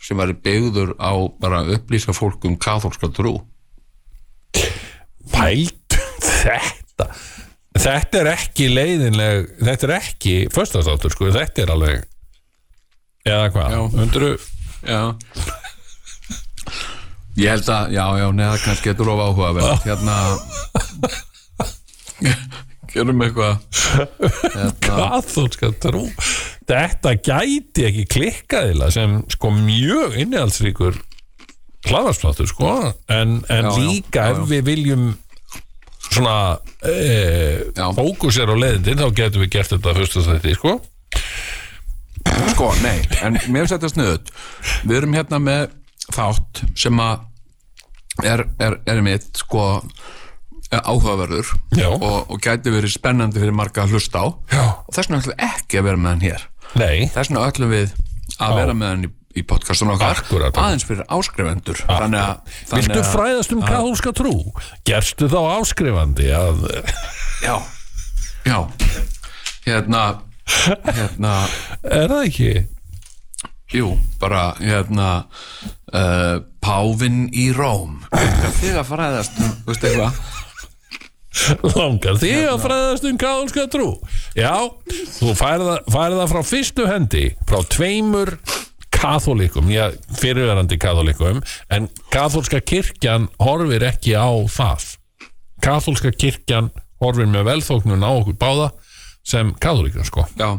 [0.02, 1.12] sem væri byggður á
[1.42, 3.34] bara að upplýsa fólk um katholska trú.
[5.32, 5.98] Pælt.
[6.22, 7.08] Þetta
[7.78, 12.04] þetta er ekki leiðinleg þetta er ekki föstastáttur, sko, þetta er alveg
[13.28, 14.30] eða hvað, undru
[14.82, 15.02] já.
[17.38, 20.16] Ég held að, já, já, neða kannski getur of áhuga hérna
[22.92, 23.58] gerum eitthvað.
[23.88, 26.06] Hérna, kathólska trú.
[26.68, 30.98] Þetta gæti ekki klikkaðila sem sko mjög innihaldsríkur
[31.88, 32.74] hlaðarsláttur sko.
[33.12, 34.48] En, en Já, líka já, ef já.
[34.52, 35.08] við viljum
[36.08, 36.58] svona
[36.88, 36.94] e,
[37.76, 37.86] Já.
[37.96, 40.74] fókusera á leiðindin þá getum við gert þetta fyrst að þetta sko.
[42.52, 44.30] Sko, nei, en mér þetta snuðut
[44.88, 45.68] við erum hérna með
[46.12, 49.64] þátt sem að er, er, er mitt sko
[50.72, 51.88] áhugaverður Já.
[51.88, 54.26] og, og gæti verið spennandi fyrir marga að hlusta á.
[54.52, 54.64] Já.
[54.84, 56.44] og þess vegna ætlum við ekki að vera með hann hér.
[56.74, 57.94] Nei, þess vegna ætlum við
[58.38, 59.10] að vera með hann í,
[59.40, 60.22] í podcastun okkar.
[60.22, 60.60] Akkúrat.
[60.60, 64.34] aðeins fyrir áskrifendur þannig að, þannig viltu að fræðast um kathólska trú?
[64.88, 66.64] Gerstu þá áskrifandi að
[67.46, 67.54] já,
[68.44, 68.58] já.
[69.68, 70.02] Hérna
[70.88, 71.32] hérna,
[71.84, 72.52] er það ekki?
[73.68, 73.90] Jú,
[74.20, 75.08] bara hérna
[75.92, 77.98] uh, Pávin í Róm.
[78.62, 80.37] Þig að fræðast um, veistu eitthvað
[81.76, 83.88] langar þig að fræðast um kathólska trú?
[84.38, 84.54] Já,
[85.18, 88.36] þú færða, færða frá fyrstu hendi frá tveimur
[88.98, 94.94] katholikum, já, fyrirverandi katholikum, en kathólska kirkjan horfir ekki á það.
[95.62, 96.72] Kathólska kirkjan
[97.02, 98.72] horfir með velþóknun á okkur báða
[99.26, 100.26] sem katholikan sko.
[100.38, 100.56] Já,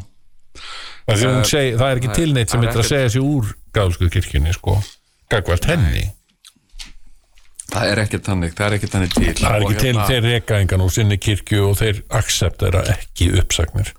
[1.09, 3.51] það, uh, seg, það er ekki til neitt sem er eitthvað að segja sér úr
[3.75, 4.80] kathólsku kirkjunni sko
[5.30, 6.07] gagvært henni
[7.70, 9.34] það er ekki tannig það er ekki tannig til.
[9.39, 13.32] Það er ekki til hérna- þeir reka engan úr sinni kirkju og þeir acceptera ekki
[13.41, 13.93] uppsagnir.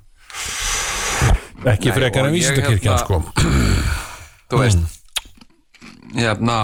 [1.61, 3.23] Ekki Nei, frekar en vísindakirkjan hérna- sko.
[4.51, 5.01] Þú veist
[6.17, 6.57] hérna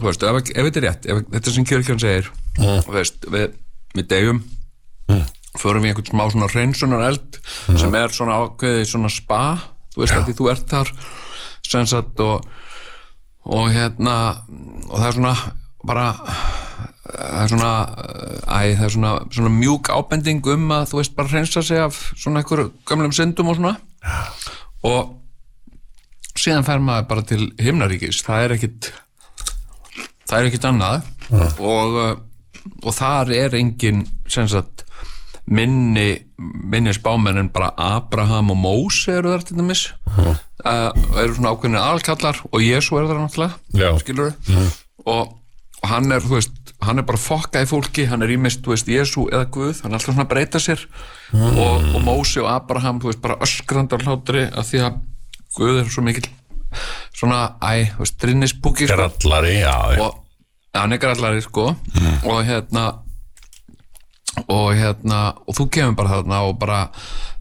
[0.00, 3.54] þú veist, ef, ef þetta er rétt ef, þetta sem kjörkjörn segir þú veist, við,
[3.96, 4.40] við degjum
[5.60, 9.42] förum við einhvern smá svona hreinsunar eld sem er svona ákveðið svona spa
[9.92, 10.92] þú veist, því þú ert þar
[11.70, 12.46] sem sagt og
[13.50, 14.16] og hérna
[14.88, 15.34] og það er svona
[15.86, 16.10] bara
[17.10, 17.70] það er svona
[18.46, 21.98] æ, það er svona, svona mjúk ábending um að þú veist bara hreinsa sig af
[22.14, 23.76] svona einhverju gömlum syndum og svona.
[24.86, 25.16] Og
[26.38, 28.22] síðan fer maður bara til himnaríkis.
[28.26, 28.92] Það er ekkit
[30.30, 31.08] það er ekkit annað.
[31.58, 32.14] Og, uh,
[32.84, 34.84] og þar er engin sagt
[35.50, 39.88] minni, minni spámenn en bara Abraham og Móse eru þar til dæmis.
[40.14, 44.34] Uh, eru svona ákveðinir alkallar og Jésu er þar náttúrulega skilur
[45.06, 45.36] og,
[45.80, 48.88] og hann er, veist, hann er bara fokkað í fólki, hann er ímist, þú veist,
[48.90, 50.82] Jésu eða Guð, hann er alltaf svona að breyta sér.
[51.32, 54.98] Og, og Mósi og Abraham, þú veist, bara öskrandar hlátri að því að
[55.56, 56.28] Guð er svo mikill
[57.16, 58.96] svona, æ, þú veist, drinnispúki sko.
[58.96, 60.20] Grallari, já, og
[60.76, 61.72] hann er grallari sko.
[62.28, 62.84] Og hérna
[64.46, 66.80] og hérna og þú kemur bara þarna og bara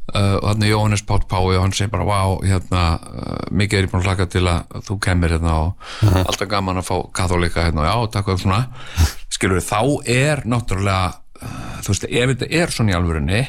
[0.09, 3.87] og þarna er Jóhannes Pátt Pái og hann segir bara vá, hérna, uh, mikið er
[3.87, 7.65] ég búin að hlaka til að þú kemur hérna og alltaf gaman að fá katholika
[7.67, 7.83] hérna.
[7.83, 8.61] Og já, takk og svona.
[9.29, 9.81] Skilur við, þá
[10.15, 13.43] er náttúrulega uh, þú veist, ef þetta er svona í alvörinni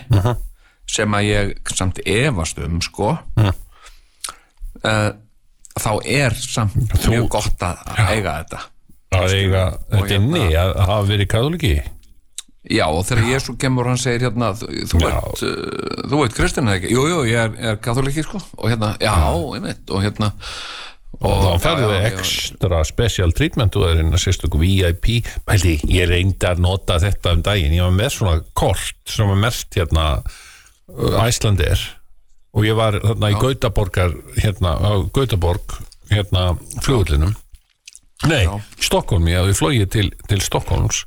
[0.90, 3.12] sem að ég samt efast um sko
[4.84, 5.10] uh,
[5.80, 6.74] þá er samt
[7.06, 7.76] mjög gott að
[8.10, 8.60] eiga þetta.
[9.10, 11.72] Að eiga þetta hérna- inni að hafa verið katholiki
[12.68, 15.08] Já, og þegar Jésu kemur hann segir hérna, þú, þú Já.
[15.08, 18.92] ert uh, þú kristin eða ekki, jú, jú, ég er, er katholiki sko, og hérna,
[19.00, 19.14] já,
[19.56, 20.28] einmitt og hérna
[21.20, 25.08] og þá færðu já, þið já, ekstra special treatment og það er einn sérstöku VIP
[25.48, 27.74] Pældi, ég reyndi að nota þetta um daginn.
[27.76, 30.04] Ég var með svona kort sem var mert hérna
[31.24, 31.82] Æslandir
[32.56, 35.76] og ég var þarna í Gautaborgar hérna á Gautaborg
[36.10, 36.50] hérna
[36.82, 37.34] flugullinum
[38.28, 38.44] nei,
[38.82, 41.04] Stokkólmi, ég flogið til, til Stokkólms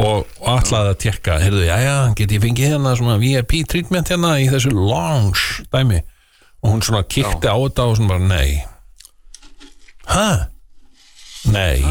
[0.00, 0.24] og,
[0.54, 4.48] ætlaði að tekka heyrðu, já, já, get ég fengið hérna svona VIP treatment hérna í
[4.50, 6.02] þessu lounge dæmi?
[6.64, 8.64] Og hún svona kíkti á þetta og svona bara, nei.
[10.08, 10.28] Hæ?
[11.52, 11.84] Nei,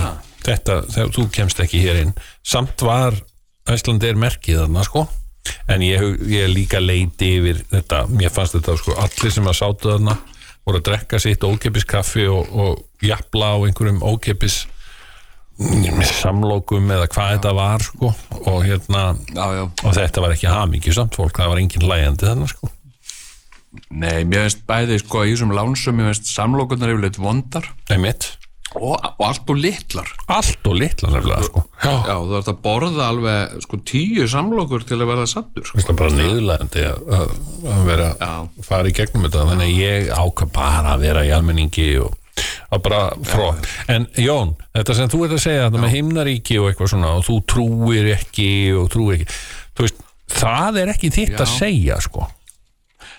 [0.43, 2.15] þetta, þegar þú kemst ekki hér inn.
[2.41, 3.19] Samt var
[3.69, 5.05] Æslandi er merkið þarna sko.
[5.71, 9.91] En ég, ég líka leiti yfir þetta, mér fannst þetta sko allir sem að sátu
[9.91, 10.17] þarna
[10.63, 14.72] voru að drekka sitt ókepis kaffi og, og jafla á einhverjum ókepis mm,
[16.09, 18.11] samlokum eða hvað þetta var sko
[18.43, 19.03] og hérna
[19.33, 22.71] Já, já, og þetta var ekki hamingju samt fólk, það var engin lægjandi þarna sko.
[23.89, 27.65] Nei, mér finnst bæði sko í þessum lánsum, mér finnst samlokunar yfirleitt vondar.
[28.73, 30.07] Og, og allt og litlar.
[30.33, 31.61] Allt og litla nefnilega sko.
[31.83, 35.81] Já, Já, þú ert að borða alveg sko tíu samlokur til að verða sattur sko.
[35.81, 37.35] það er bara niðurlegandi að, að,
[37.75, 38.31] að vera Já.
[38.69, 42.17] fara í gegnum þetta þannig að ég ákvað bara að vera í almenningi og
[42.73, 43.47] að frá
[43.93, 47.25] en Jón, þetta sem þú ert að segja þetta með himnaríki og eitthvað svona og
[47.27, 49.35] þú trúir ekki og trúir ekki.
[49.79, 49.99] Veist,
[50.33, 51.57] það er ekki þitt að Já.
[51.59, 52.27] segja sko.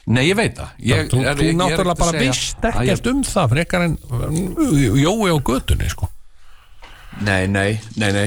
[0.06, 0.72] Nei, ég veit það.
[0.84, 2.40] Ég, þú, er- þú ég náttúrulega að bara að ég-
[2.74, 6.10] ekkert um það frekar en uh, Jói á götunni sko.
[7.24, 8.26] Nei, nei, nei, nei.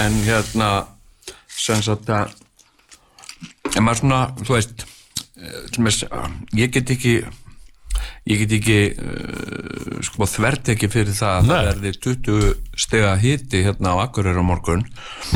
[0.00, 0.70] En hérna
[1.52, 2.30] sem sagt að
[3.76, 4.84] en maður svona, þú veist
[5.42, 5.98] eh, sem er,
[6.62, 7.14] ég get ekki
[8.30, 11.52] ég get ekki uh, sko þvert ekki fyrir það að Nei.
[11.56, 14.84] það verði 20 stega hiti hérna á Akureyri á morgun.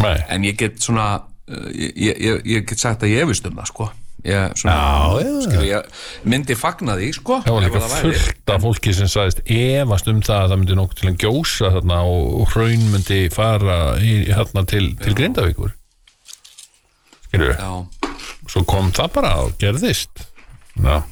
[0.02, 0.16] Nei.
[0.28, 3.72] en ég get svona uh, ég, ég, ég get sagt að ég efist um það
[3.72, 3.88] sko.
[4.26, 5.34] Ég, svona, Já, já.
[5.44, 10.08] skil, ég myndi fagna því sko Það var líka fullt af fólki sem sagðist efast
[10.10, 14.16] um það að það myndi nokkuð til að gjósa þarna og, hraun myndi fara í,
[14.32, 15.76] hérna til, til Grindavíkur.
[17.36, 17.70] Já,
[18.50, 20.26] svo kom það bara og gerðist.
[20.80, 21.02] Já,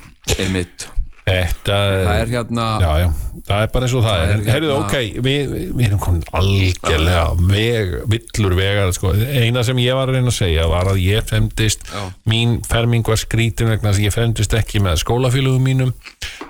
[0.41, 0.89] einmitt
[1.25, 3.07] þetta Það er hérna Já, já,
[3.49, 6.03] það er bara eins og það, Það er, er Heyrðu, hérna- ok, við, við erum
[6.05, 9.13] komin algjörlega veg, villur vegar sko.
[9.15, 12.03] eina sem ég var að reyna að segja var að ég femdist, Já.
[12.29, 15.95] mín ferming var skrítin vegna að ég femdist ekki með skólafélugum mínum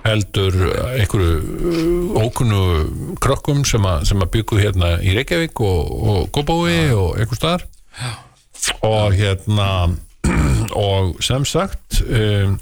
[0.05, 0.59] heldur
[0.99, 2.61] einhverju uh, ókunnu
[3.23, 7.65] krökkum sem, að- sem að byggu hérna í Reykjavík og, Góbói og einhver staðar.
[8.83, 9.71] Og hérna
[10.89, 12.59] og sem sagt um,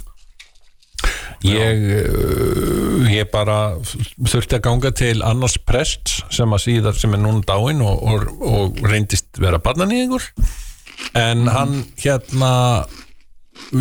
[1.46, 7.22] ég uh, ég bara þurfti að ganga til annars prest sem að síðar sem er
[7.22, 10.28] núna dáinn og, og, og reyndist vera barnanýðingur
[11.18, 12.52] en hann hérna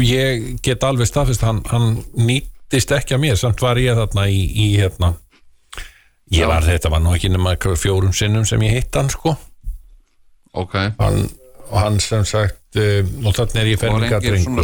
[0.01, 3.38] ég get alveg staðfist hann, hann nýttist ekki að mér.
[3.39, 5.14] Samt var ég þarna í, í hérna
[6.32, 9.36] ég var þetta var nú ekki nema einhver fjórum sinnum sem ég hitt hann sko.
[10.57, 11.28] Ok, hann,
[11.72, 14.64] hann sem sagt og þannig er ég og fermingadrengur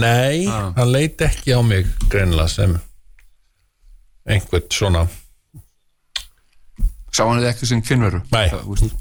[0.00, 0.72] Nei, Ah.
[0.76, 2.78] hann leit ekki á mig greinlega sem
[4.26, 5.06] einhvern svona
[7.16, 8.18] Sá hann þið ekki sem kynveru?
[8.34, 8.50] Nei.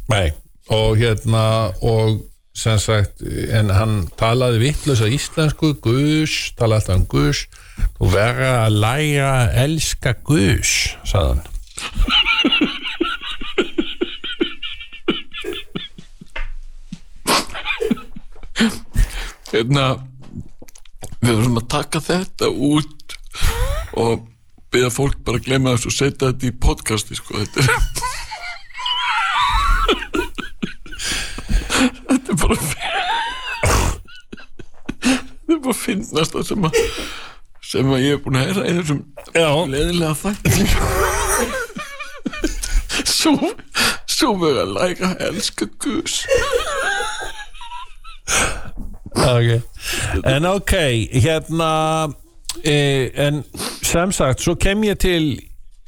[0.09, 0.29] Nei,
[0.71, 2.21] og hérna og
[2.55, 3.19] sem sagt
[3.51, 7.41] en hann talaði vittlösa íslensku Gus, talaði alltaf um Gus
[7.97, 10.71] þú verða að læra að elska Gus,
[11.03, 11.43] sagði
[19.51, 19.85] Hérna
[21.21, 23.15] Við verðum að taka þetta út
[23.95, 24.25] og
[24.73, 27.67] byrja fólk bara að glemma þessu og setja þetta í podcasti sko Þetta er
[32.05, 32.57] Þetta er bara
[35.05, 36.73] Þetta er bara finnast það sem að
[37.65, 38.99] sem að ég hef búin að heyra í þessum
[39.71, 40.51] leðilega þætti.
[43.09, 43.33] Svo
[44.15, 46.21] Svo verður að læra að elska Gus
[49.35, 49.61] okay.
[50.23, 50.73] En ok,
[51.13, 51.71] hérna
[52.63, 52.77] e,
[53.15, 53.43] en
[53.85, 55.35] sem sagt svo kem ég til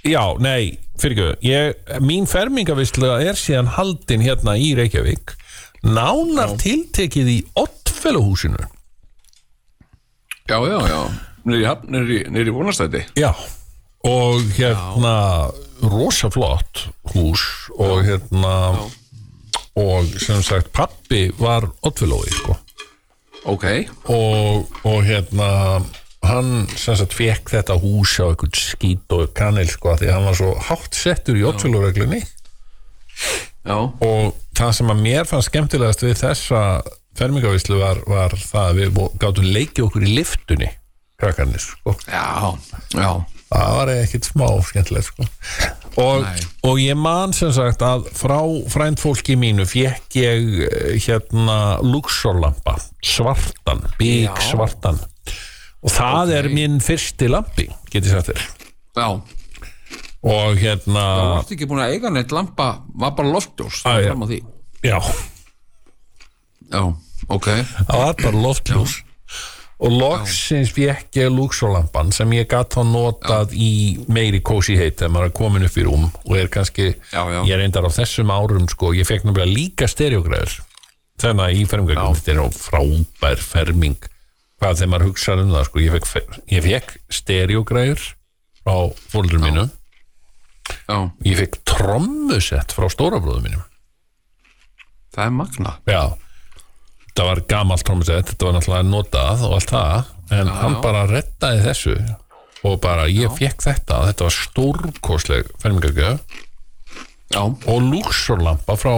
[0.07, 5.35] já, nei, fyrir ekki mín fermingavisla er síðan haldin hérna í Reykjavík
[5.85, 8.73] nánar tiltekið í Oddfellohúsinu
[10.47, 11.01] Já, já, já.
[11.43, 13.33] Nýri, vonastæti Já.
[14.07, 15.51] Og hérna
[15.83, 18.55] rosa flott hús og hérna
[19.77, 22.57] og sem sagt pappi var Oddfellói sko.
[23.47, 23.65] Ok.
[24.11, 25.81] Og, og hérna
[26.25, 30.37] hann sem sagt fekk þetta hús á einhvern skít og kanil sko því hann var
[30.39, 32.23] svo hátt settur í Oddfellóreglunni
[33.67, 36.61] Já, og það sem að mér fannst skemmtilegast við þessa
[37.17, 40.69] fermingavíslu var, var það að við gáttum leikið okkur í liftunni
[41.17, 41.95] krakkarnir sko.
[42.05, 42.53] já,
[42.93, 43.09] já,
[43.49, 45.25] það var ekkit smá skemmtilegt sko.
[45.97, 46.25] Og,
[46.67, 48.37] og ég man sem sagt að frá
[48.69, 54.35] frændfólki mínu fekk ég eh, hérna Luxorlampa svartan, big Já.
[54.51, 54.99] svartan.
[55.83, 56.35] Og það Ok.
[56.39, 58.45] er minn fyrsti lampi getið sagt þér.
[58.97, 59.07] Já.
[60.27, 62.69] Og hérna Það varst ekki búin að eiga neitt lampa?
[62.97, 64.09] Var bara loftljós Ah, já.
[64.11, 64.39] fram á því.
[64.83, 64.99] Já,
[66.71, 66.81] Já,
[67.29, 67.45] ok.
[67.87, 68.97] Það var bara loftljós
[69.77, 73.69] og loksins fekk ég Luxorlampan sem ég gatt þá notað í
[74.09, 77.41] meiri kósi heit þegar maður er komin upp í rúm og er kannski, Já, já.
[77.45, 80.55] ég reyndar á þessum árum sko, ég fekk náttúrulega líka stereogræður
[81.21, 83.97] þannig að í fermingagum þetta er nú frábær ferming.
[84.57, 88.05] Hvað þegar maður hugsaði um það sko, ég fekk, ég fekk stereogræður
[88.63, 88.75] frá
[89.13, 89.67] fóldur mínu
[90.67, 93.61] Já, ég fekk trommusett frá stórabróðu mínum.
[95.15, 96.01] Það er magna Já,
[97.17, 100.81] þetta var gamalt trómmusett, þetta var náttúrulega notað og allt það, en hann já.
[100.83, 101.95] bara rettaði þessu
[102.69, 106.43] og bara ég fekk þetta, þetta var stórkosleg fermingagjöf
[107.33, 108.91] Já, og lúksorlampa frá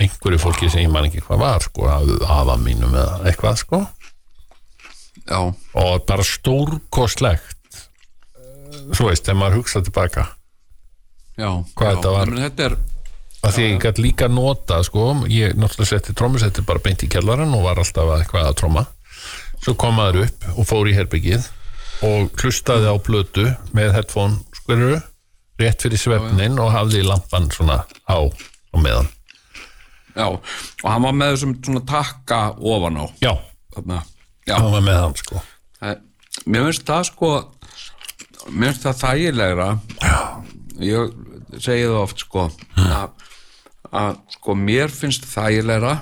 [0.00, 3.80] einhverju fólki sem ég man ekki hvað var sko, afa mínum eða eitthvað sko.
[5.24, 7.80] Já, og bara stórkoslegt
[8.92, 10.28] svo veist, þegar maður hugsa tilbaka
[11.40, 11.48] já.
[11.48, 11.64] já.
[11.80, 12.36] þetta var?
[12.44, 12.78] Þetta er,
[13.46, 17.54] að því ég gæti líka nota sko, ég náttúrulega setti trommusetti bara beint í kjallaran
[17.56, 18.82] og var alltaf að eitthvað að tromma.
[19.60, 21.46] Svo kom maður upp og fór í herbyggið
[22.08, 24.98] og hlustaði á blötu með headphone skurru
[25.60, 29.08] rétt fyrir svefnin og hafði lampan svona á á meðan.
[30.16, 33.06] Já Og hann var með þessum svona takka ofan á.
[33.22, 33.32] Já,
[33.76, 33.98] Þarna,
[34.48, 34.54] já.
[34.56, 35.42] Hann var með hann sko.
[35.80, 36.00] Það-
[36.46, 37.30] Mér finnst það sko
[38.50, 39.68] Mér finnst það þægilegra.
[40.80, 41.12] Ég
[41.60, 42.46] segi það oft sko
[42.80, 43.10] að,
[43.96, 45.96] að sko mér finnst þægilegra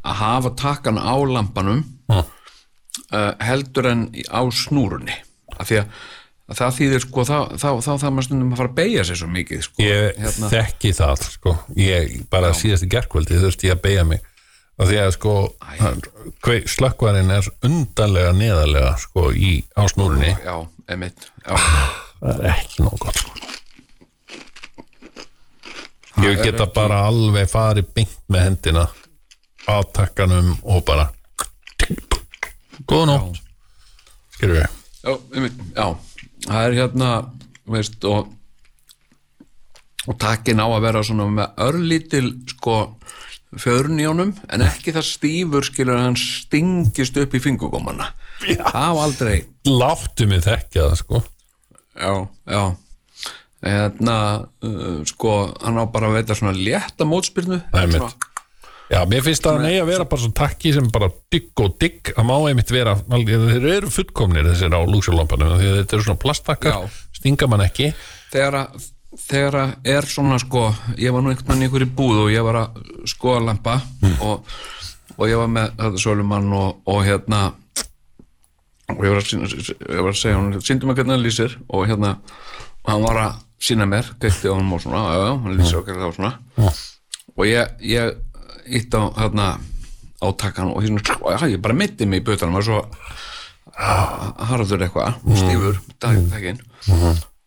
[0.00, 2.22] að hafa takkan á lampanum Já.
[2.22, 5.14] uh, heldur en á snúrunni.
[5.58, 6.00] Af því að,
[6.50, 9.62] að það þýðir sko þá, það maður stundum að fara að beigja sér svo mikið
[9.66, 9.84] sko.
[9.84, 11.54] Ég þekki það sko.
[11.78, 14.26] Ég bara síðast í gerkvöldi þurfti ég að beigja mig.
[14.80, 15.34] Og því að sko
[16.72, 20.54] slökkvarinn er undanlega neðarlega sko í ásnúrunni Já,
[20.88, 21.52] emitt já.
[22.22, 23.50] það er ekki nóg gott sko.
[26.24, 28.84] Ég geta ekki- bara alveg farið beint með hendina
[29.68, 31.10] á takkanum og bara
[32.88, 33.40] góða nótt.
[34.34, 34.76] Skilur við.
[35.04, 35.86] Já, einmitt, já,
[36.46, 37.10] það er hérna
[37.70, 38.28] veist, og
[40.08, 42.76] og takkin á að vera svona með örlítil sko
[43.60, 48.06] fjörun í honum en ekki það stífur skilur að hann stingist upp í fingugómana
[48.40, 49.34] það var aldrei
[49.68, 51.20] láttu mig þekkja það sko.
[52.00, 52.12] Já,
[52.48, 52.62] já
[53.64, 54.16] hérna
[54.64, 57.04] uh, sko, hann á bara að veita svona létta.
[57.98, 58.28] Svona-
[58.90, 61.76] Já, mér finnst það að neyja að vera bara svo takki sem bara digg og
[61.78, 62.08] digg.
[62.18, 66.72] Að má einmitt vera þeir eru fullkomnir þessir á að þetta eru svona plastakkar,
[67.14, 67.92] stinga mann ekki.
[68.32, 68.88] Þegar að
[69.20, 70.64] þegar að er svona sko
[70.98, 73.76] ég var nú einhvern veginn í einhverju búð og ég var að skoða lampa
[74.22, 74.44] og,
[75.18, 77.40] og ég var með þetta sölumann og, og hérna
[78.90, 79.54] og ég var að,
[79.86, 81.54] ég var að segja síndum að hvernig hann lýsir.
[81.70, 82.16] Og hérna
[82.88, 85.98] hann var að sína mér, kveikti á hann og svona, já, já, hann lýsir okkar
[86.00, 86.32] þá svona.
[87.36, 88.14] Og ég, ég
[88.80, 89.48] ítt á hérna
[90.20, 92.80] á takkan og hérna, já, ég bara mitti mig í butanum var svo
[94.50, 96.58] harður eitthvað, stífur takkin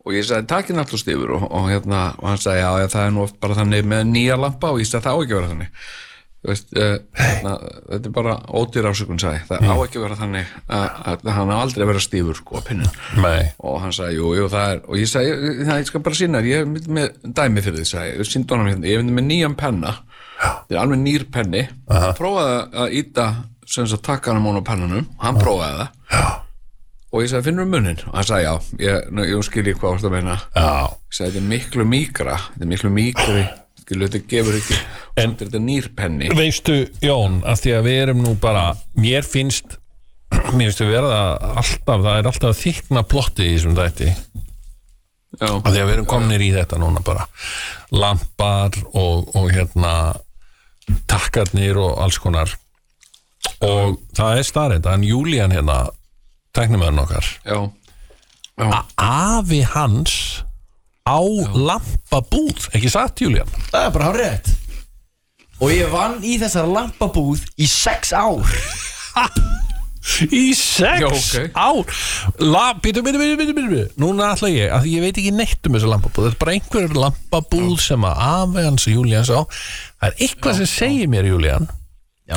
[0.04, 1.36] og ég sagði takkin alltaf stífur.
[1.38, 4.36] Og, og hérna, og hann sagði já, það er nú oft bara þannig með nýja
[4.40, 4.72] lampa.
[4.74, 5.70] Og ég sagði það á ekki vera þannig
[6.50, 7.54] veist, uh, hérna,
[7.90, 11.58] þetta er bara ódýr ásökun sagði, það á ekki að vera þannig að, hann á
[11.64, 12.62] aldrei að vera stífur sko,
[13.64, 16.42] og hann sagði, jú, jú, það er og ég sagði, það, ég skal bara sína
[16.44, 16.68] ég er
[17.00, 18.28] með- dæmi fyrir því, sagði, ég.
[18.34, 19.96] Síndi honum hérna ég er með nýjan penna,
[20.44, 21.64] þetta er alveg nýr penni,
[22.20, 23.28] prófaði að íta
[23.66, 26.40] sem þess að taka hann á pennanum hann prófaði það.
[27.14, 30.38] Og ég sagði, finnur munin, og hann sagði, já ég, ég skilji hvað að meina.
[30.58, 33.44] Ég sagði, þetta er miklu mýkra þetta er miklu mýkri,
[33.94, 34.80] skilu, þetta gefur ekki
[35.22, 36.30] en þetta er nýr penni.
[36.34, 39.78] Veistu, Jón, að því að við erum nú bara mér finnst
[40.54, 41.20] mér finnst við verða
[41.54, 44.10] alltaf það er alltaf að þykna plotti í þessum þætti.
[45.34, 47.28] Já, að því að við erum komnir í þetta núna bara.
[47.94, 49.94] Lampar og, og hérna
[51.10, 52.54] takkarnir og alls konar.
[53.64, 55.86] Og það er starrend að Júlían hérna
[56.54, 57.30] tæknumöðun okkar.
[57.46, 57.60] Já,
[58.62, 60.44] já, afi hans
[61.04, 61.20] á
[61.54, 62.70] lampabúð.
[62.74, 64.52] Ekki satt Júlían Það er bara hár rétt
[65.64, 68.42] Og ég vann í þessar lampabúð í sex ár.
[70.36, 71.54] Í sex Já, ok.
[71.56, 71.92] ár?
[72.44, 75.78] La, Býtu, býtu, býtu, býtu, býtu Núna ætla ég, að ég veit ekki neitt um
[75.78, 76.26] þessu lampabúð.
[76.28, 80.70] Þetta er bara einhver lampabúð sem að afi hans Júlíans á Það er eitthvað sem
[80.74, 81.70] segir mér Júlían
[82.28, 82.36] Já.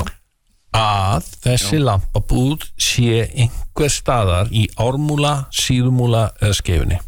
[0.78, 7.02] að þessi lampabúð sé einhver staðar í ármúla, síðumúla eða skefinni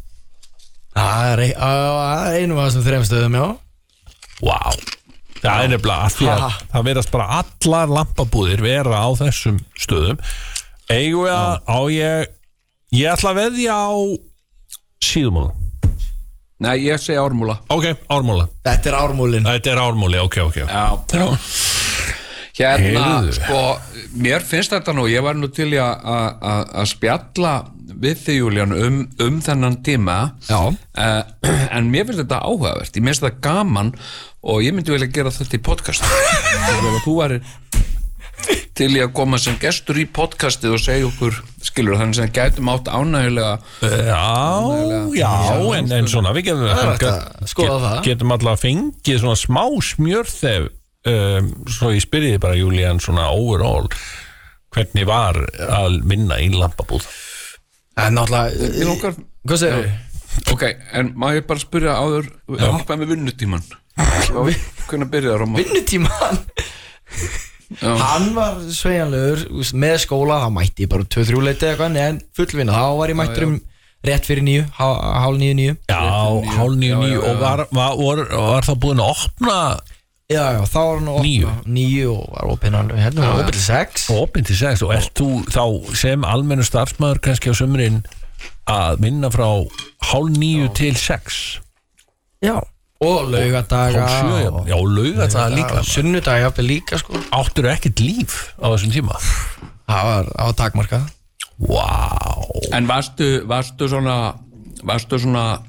[0.99, 3.47] Það er ein- á- á einum af þessum þreim stöðum, já.
[4.43, 4.59] Vá.
[5.39, 6.41] Það er nefnilega að því að
[6.73, 10.19] það verðast bara allar lampabúðir vera á þessum stöðum.
[10.91, 12.27] Eigum við að á ég
[12.99, 13.91] ég ætla að veðja á
[15.05, 15.53] síðumúla.
[16.59, 17.61] Nei, ég segi ármúla.
[17.71, 20.57] Ok, ármúla, Þetta er ármúlin þetta er ármúli, ok, ok.
[20.67, 21.39] Já, Já.
[22.59, 23.33] Hérna, Heyrðu.
[23.37, 23.61] sko,
[24.17, 27.53] mér finnst þetta nú, ég var nú til að- að að- að spjalla
[27.99, 30.19] við þig, Júlían, um, um þennan tíma.
[30.97, 31.23] Eh,
[31.77, 33.93] en mér finnst þetta áhugavert, ég finnst þetta gaman
[34.43, 36.05] og ég myndi vilja gera þetta í podcast
[37.05, 37.41] þú væri
[38.79, 41.35] til í að koma sem gestur í podcastið og segja okkur,
[41.67, 44.29] skilur, þannig sem gætum átt ánægulega Já,
[45.19, 45.33] já,
[45.81, 48.03] en, en svona við getum, er að skoða það.
[48.07, 50.69] getum alltaf fengið svona smá smjörþef
[51.07, 53.87] um, svo ég spyrjiði bara Júlían svona overall
[54.75, 55.39] hvernig var
[55.69, 57.07] að vinna í lampabúð
[57.99, 59.15] Ég náttúrulega langar,
[59.49, 60.53] Hvað segir þau?
[60.55, 60.65] ok,
[61.01, 63.65] en má ég bara spyrja áður, hvað með vinnutíman?
[64.89, 65.59] Hvernig byrjaði Róma?
[65.59, 66.39] Vinnutíman
[67.83, 72.73] Hann var sveigjanlegur úst, með skóla, þá mætti bara 2-3 leiti eða eitthvað, en fullvinna,
[72.79, 73.57] þá var ég mættur um
[74.09, 75.99] rétt fyrir nýju, há- hálf nýju nýju Já,
[76.55, 77.41] hálf nýju Já, nýju já, og já.
[77.43, 78.23] var, var, var,
[78.55, 79.59] var það búin að opna
[80.29, 81.49] Já, já, þá var hann Níu.
[81.49, 84.03] opna Nýju og var opinn alveg, hérna var opinn til sex.
[84.13, 85.63] Opin til sex og ert þú þá
[85.97, 88.03] sem almennu starfsmæður kannski á sömurinn
[88.69, 89.47] að vinna frá
[90.11, 91.39] hálf nýju til sex?
[92.45, 92.59] Já.
[93.01, 97.23] Og laugadaga hálf sjö, já, já lauga það líka Sunnudaga jafnvel líka sko.
[97.33, 99.17] Áttur ekkert líf á þessum tíma?
[99.89, 101.01] Það var á takmarka
[101.59, 101.89] Vá.
[102.77, 104.19] En varstu, varstu svona
[104.85, 105.63] varstu svona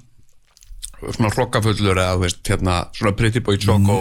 [1.15, 3.99] svona hlokafullur eða þú veist, hérna, svona pretty boy choco.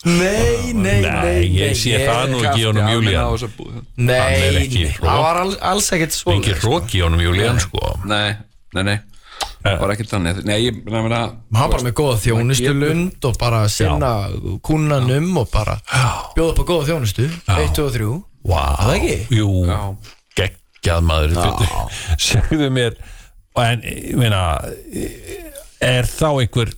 [0.00, 4.84] Nei, nei, Nei, ég sé það nú ekki í honum Júlían Hann er Nei, ekki
[4.86, 7.82] nei, það var alls, alls ekkert svo Ekki hróki í honum Júlían sko.
[8.08, 8.30] Nei,
[8.78, 8.96] nei, nei.
[9.60, 10.38] Það var ekkert þannig.
[10.48, 11.18] Nei, ég meina
[11.52, 14.12] Hann bara með góða þjónustu lund og bara sinna
[14.64, 15.76] kúnanum og bara
[16.32, 17.28] bjóða upp á góða þjónustu.
[17.44, 18.08] 1, 2 og 3
[18.48, 18.62] Vá.
[18.80, 19.18] Það ekki?
[19.36, 19.80] Jú, Já.
[20.80, 21.36] Geggjað maður
[22.28, 22.96] Segðu mér
[23.60, 23.82] En,
[24.16, 24.40] meina
[25.82, 26.70] Er þá einhver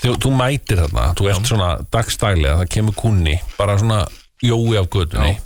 [0.00, 4.04] Þegar þú mætir þarna Þú ert svona dagstælega Það kemur kunni Bara svona
[4.44, 5.36] jói af götunni.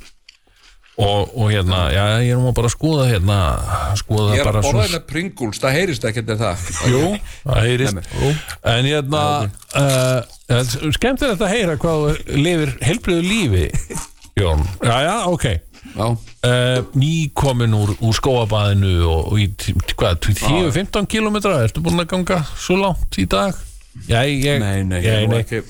[0.99, 3.37] Og, og hérna, já, ég er nú bara að skoða hérna
[4.01, 6.65] Skoða Ég er bara að borða svona hérna Pringles, það heyrist ekkert er það?
[6.91, 7.03] Jú,
[7.45, 8.01] það heyrist.
[8.73, 9.23] En hérna
[9.79, 13.69] uh, Skemmt er þetta að heyra hvað lifir heilbriðu lífi
[14.39, 15.47] Jón, já, já, ok
[15.99, 22.11] uh, Nýkomin úr, úr skóabaðinu og, og í, tí- hvað, 10-15 kilometra Ertu búin að
[22.15, 23.57] ganga svo langt í dag?
[24.07, 25.41] Já, ég nei, nei, ég, ég nei.
[25.43, 25.63] ekki.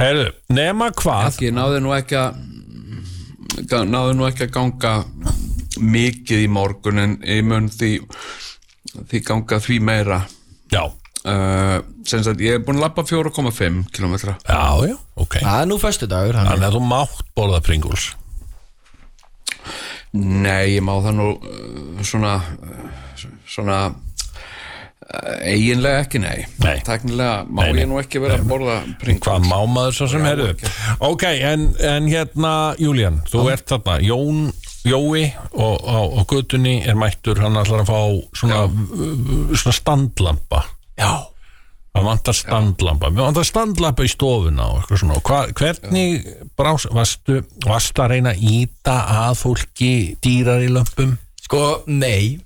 [0.00, 4.94] Heyrðu, nema hvað Ekki, náði nú ekki að náði nú ekki að ganga
[5.82, 7.94] mikið í morgun en ég mun því
[9.08, 10.18] því ganga því meira.
[10.72, 10.82] Já,
[11.28, 11.78] uh,
[12.08, 15.38] sem sagt, ég er búin að lappa 4,5 kilometra já, já, ok.
[15.40, 18.10] Það er nú föstu dagur Þannig að þú mátt borða Pringles
[20.12, 22.34] Nei, ég má það nú uh, svona
[23.48, 26.78] svona uh, eiginlega ekki, nei, Nei.
[26.84, 27.80] Teknilega má Nei, nei.
[27.84, 29.24] ég nú ekki vera að borða Pringles.
[29.24, 30.52] Hvað má maður svo sem herðu
[31.08, 33.98] Ok, en, en hérna Júlían, þú ert þarna.
[34.04, 34.44] Jón,
[34.82, 38.00] Jói og á, á götunni er mættur, hann ætlar að fá
[38.34, 38.64] svona,
[39.54, 40.64] svona standlampa.
[40.98, 41.31] Já
[41.92, 43.10] Það vantar standlampa.
[43.12, 45.18] Mér vantar standlampa í stofuna og eitthvað svona.
[45.28, 48.94] Hva, Hvernig brás, varstu, varstu að reyna að íta
[49.26, 49.90] að fólki
[50.24, 51.18] dýrar í lömpum?
[51.44, 52.38] Sko, nei.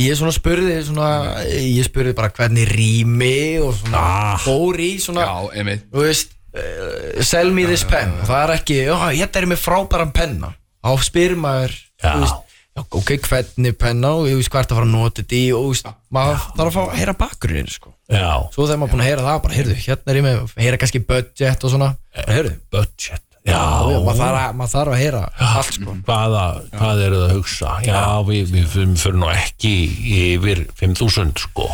[0.00, 1.08] Ég svona spurði svona,
[1.48, 4.36] Ég spurði bara hvernig rými og svona Ah.
[4.40, 5.88] fór í svona Já, einmitt.
[5.92, 8.12] Þú veist uh, Sell me this pen.
[8.28, 10.52] það er ekki, já, hérna er ég með frábæran penna.
[10.84, 11.72] Þá spyr maður
[12.04, 12.12] Já.
[12.14, 15.22] þú veist, já, Ok, hvernig penna og ég veist hvað er að fara að nota
[15.22, 17.94] þetta í og þú veist, maður þarf að fá að heyra bakgrunnin sko.
[18.10, 20.80] Já, Svo þegar maður búin að heyra það, bara heyrðu, hérna er ég með heyra
[20.84, 21.90] kannski budget og svona.
[22.16, 23.24] Bara heyrðu, budget.
[23.40, 25.94] Já, Já, maður, þarf að, maður þarf að heyra allt sko.
[26.04, 26.42] Hvaða,
[26.74, 27.70] hvað eru það að hugsa?
[27.86, 29.72] Já, við, við fyrir nú ekki
[30.20, 31.70] yfir 5.000 sko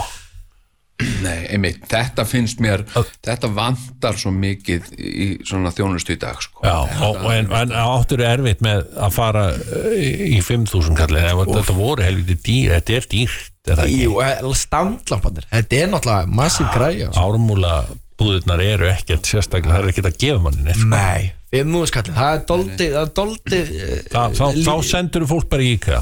[1.27, 6.63] Nei, einmitt, þetta finnst mér þetta vantar svo mikið í svona þjónustu í dag sko.
[6.65, 11.29] Já, og, og en, en áttur er erfitt með að fara uh, í 5.000 kallið
[11.51, 13.85] þetta voru helviti dýr, þetta er dýrt er?
[13.91, 17.25] Jú, eh, standlampanir, þetta er náttúrulega massív græja sko.
[17.27, 17.77] Ármúla
[18.17, 20.93] búðurnar eru ekkert sérstaklega, það er ekkert að gefa manni neitt sko.
[20.95, 25.63] Nei, Fimm úrskallin, það er doldið Það er doldið eh, þá, þá sendur fólk bara
[25.63, 26.01] í IKEA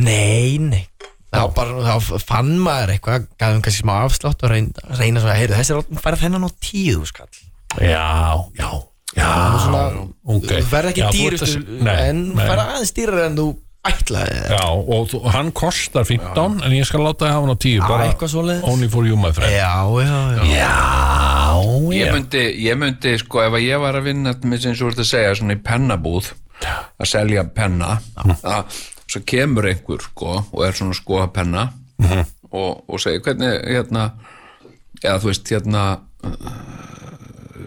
[0.00, 0.84] Nei, nei
[1.34, 5.40] þá, bara, þá fann maður eitthvað gafum kannski smá afslátt og reyna, reyna svo að
[5.42, 7.28] heyra þessi er færð þennan á tíu skall.
[7.82, 8.06] Já,
[8.58, 8.70] já,
[9.18, 9.28] já
[9.64, 9.84] svona,
[10.24, 10.48] ok.
[10.54, 12.46] þú verð ekki Já, þú ert dýrustu að- nei, en nei.
[12.48, 13.46] færð aðeins dýrar en þú
[13.84, 17.58] ætlaði Já, og þú, hann kostar 15 en ég skal láta þið hafa hann á
[17.66, 18.68] 10 bara eitthvað svoleiðis.
[18.70, 19.52] only for you my friend.
[19.52, 24.32] Já, já, já, Já, ég myndi, ég myndi sko ef að ég var að vinna
[24.40, 26.30] með sem þú ert að segja svona í pennabúð
[26.64, 28.80] að selja penna að,
[29.10, 31.68] svo kemur einhver sko og er svona sko að penna
[32.50, 34.10] og, og segir hvernig hérna
[35.02, 35.84] eða þú veist hérna
[36.24, 36.84] uh,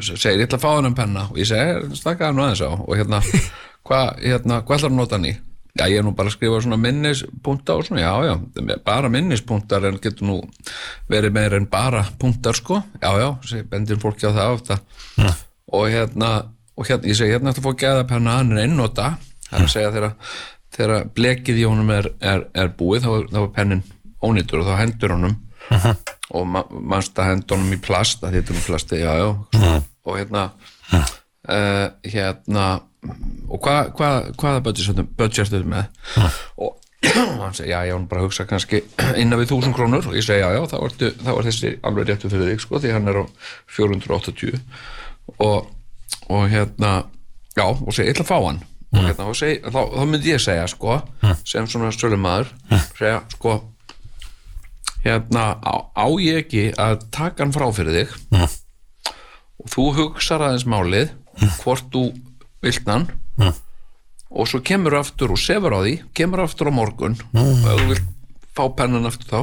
[0.01, 1.27] segir ég ætla að fá hann um penna.
[1.31, 2.71] Og ég segi stakka hann aðeins á.
[2.73, 3.21] Og hérna
[3.87, 5.35] hvað hérna, hva ætlar að nota hann í?
[5.77, 9.83] Já, ég er nú bara að skrifa svona minnispunkta og svona, já, já, bara minnispunktar
[9.85, 10.37] en getur nú
[11.11, 14.79] verið meira en bara punktar, sko, já, já bendir fólki á það ofta
[15.69, 16.31] og hérna,
[16.73, 19.11] og hérna, ég segi hérna þetta fór gæða penna, hann er einnota
[19.51, 20.17] það er að segja þegar,
[20.75, 23.83] þegar blekið í honum er, er, er búið, þá, er- þá er pennin
[24.23, 25.37] ónýtur og þá hendur honum.
[26.35, 29.29] Og ma mannst að henda honum í plast að þetta er nú plasti, já, já.
[30.07, 30.43] Og hérna
[30.95, 32.65] uh, hérna
[33.47, 34.63] og hvað hva, hvaða
[35.17, 35.89] budget er með?
[36.59, 36.75] Og
[37.43, 38.81] hann segi, já, var nú bara hugsa kannski
[39.21, 40.07] innan við þúsund krónur.
[40.09, 42.81] Og ég segi, já, já, þá, ertu, þá er þessi alveg réttu fyrir þig, sko,
[42.83, 43.25] því hann er á
[43.77, 44.57] 480
[45.43, 45.69] og,
[46.31, 46.91] og hérna
[47.57, 48.63] já, og segi, ég ætla að fá hann
[48.97, 50.97] og hérna, og segi, þá, þá myndi ég segja, sko
[51.45, 52.49] sem svona stölumadur
[52.97, 53.55] segja, sko
[55.05, 58.17] hérna, á, á ég ekki að taka hann frá fyrir þig?
[59.63, 61.11] Og þú hugsar aðeins málið
[61.61, 62.03] hvort þú
[62.65, 63.07] vilt hann.
[64.27, 67.15] Og svo kemur aftur og sefur á því kemur aftur á morgun.
[67.37, 68.07] Og ef þú vilt
[68.57, 69.39] fá pennan aftur þá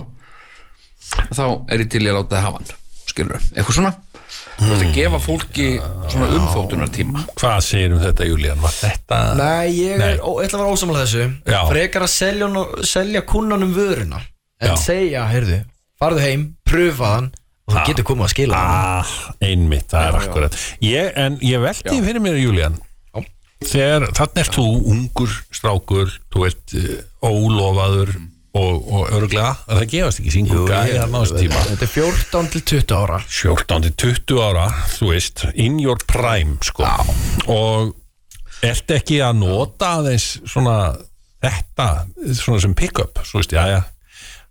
[1.36, 2.70] þá er ég til ég að láta þið hafa hann
[3.10, 3.92] skilur eitthvað svona
[4.58, 5.66] þú veist að gefa fólki
[6.12, 8.60] svona umþóttunar tíma Hvað segir um þetta, Júlían?
[8.62, 10.08] Var þetta Nei, ég, Nei.
[10.14, 11.26] er, ó, ég ætla að vera ósamlega þessu.
[11.54, 11.60] Já.
[11.70, 14.20] Frekar að selja, honum- selja kunnanum vöruna
[14.62, 14.76] En Já.
[14.84, 15.60] segja, heyrðu
[16.00, 17.30] Farðu heim, pröfa hann
[17.64, 21.62] Og þú getur komið að skila hann Ah, einmitt, það er akkurat ég, En ég
[21.64, 22.78] velti fyrir mér, Júlían
[23.64, 26.88] Þegar, þannig ert þú ungur strákur, þú ert uh,
[27.24, 28.10] ólofaður
[28.54, 31.62] og, og örglega að það gefast ekki singur gæði að náðast tíma.
[31.72, 33.18] Þetta er 14 til 20 ára.
[33.26, 36.86] 14 til 20 ára, þú veist in your prime, sko.
[37.50, 37.94] Og
[38.64, 40.78] ert ekki að nota aðeins svona
[41.44, 41.88] þetta,
[42.38, 43.82] svona sem pick-up svo veist, já, já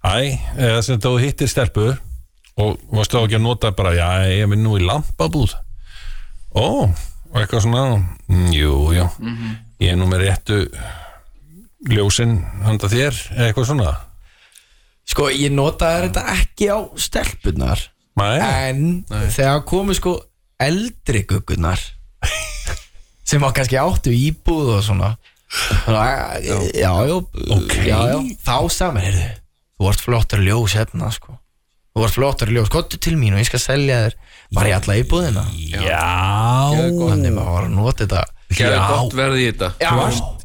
[0.03, 1.93] æ, eða sem þú hittir stelpu
[2.59, 5.55] og varstu þá ekki að nota bara já, ég minn nú í lampabúð.
[6.53, 9.07] Ó, og eitthvað svona mm, jú, jú,
[9.81, 10.59] ég er nú með réttu
[11.91, 13.93] ljósin handa þér, eða eitthvað svona?
[15.09, 17.81] Sko, ég notaði þetta ekki á stelpunar
[18.13, 18.37] Nei,
[18.69, 20.13] En þegar komu sko
[20.61, 21.81] eldri guggunar
[23.25, 25.13] sem að kannski áttu íbúð og svona.
[25.85, 27.15] Þannig að, já, já,
[27.55, 27.73] Ok.
[27.87, 28.17] já, já.
[28.45, 29.25] Þá mér, heyrðu,
[29.79, 31.39] þú ert flottar ljós hérna, sko.
[31.93, 34.15] Þú ert flottar ljós, kottu til mín og ég skal selja þér
[34.53, 35.43] bara í alla íbúðina.
[35.73, 36.05] Já.
[36.73, 38.23] Þannig maður var að nota þetta
[38.57, 38.85] Gerðu Já.
[38.91, 39.69] gott verði í þetta.
[39.81, 39.91] Já,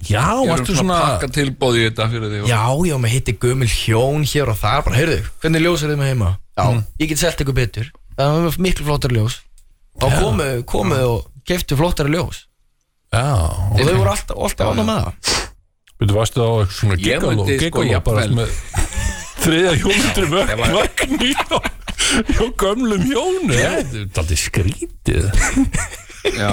[0.09, 3.69] Já, Gerum varstu svona pakka tilbóð í þetta fyrir því já, já, með hitti gömul
[3.73, 4.85] hjón hér og þar.
[4.87, 6.31] Bara, heyrðu, hvernig ljós er þið með heima?
[6.59, 6.67] Já,
[7.03, 7.91] ég get selt ykkur betur.
[8.19, 9.41] Það var miklu flottar ljós.
[9.99, 12.45] Og komu, komu og keftu flottari ljós.
[13.13, 13.25] Já,
[13.75, 15.35] Og þau voru alltaf, alltaf ánað með það.
[15.99, 18.57] Þú varstu á eitthvað svona myndi, sko, giggaló bara með
[19.43, 21.19] þriðja hjónundri vögn
[22.09, 25.27] hjá gömlum hjónu Þetta er skrítið.
[26.41, 26.53] Já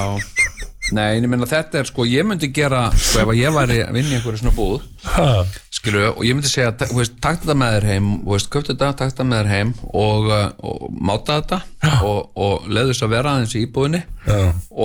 [0.94, 4.12] Nei, ég meina þetta er sko, ég myndi gera sko ef ég væri að vinna
[4.12, 5.26] í einhverju svona búð Ha,
[5.74, 8.50] skilu, og ég myndi segja ta- þú veist, takk þetta með þér heim og veist,
[8.54, 11.60] köptu þetta, takk þetta með þér heim og, uh, og máta þetta
[12.06, 14.40] og, og leðu þess að vera aðeins í íbúðinni Já.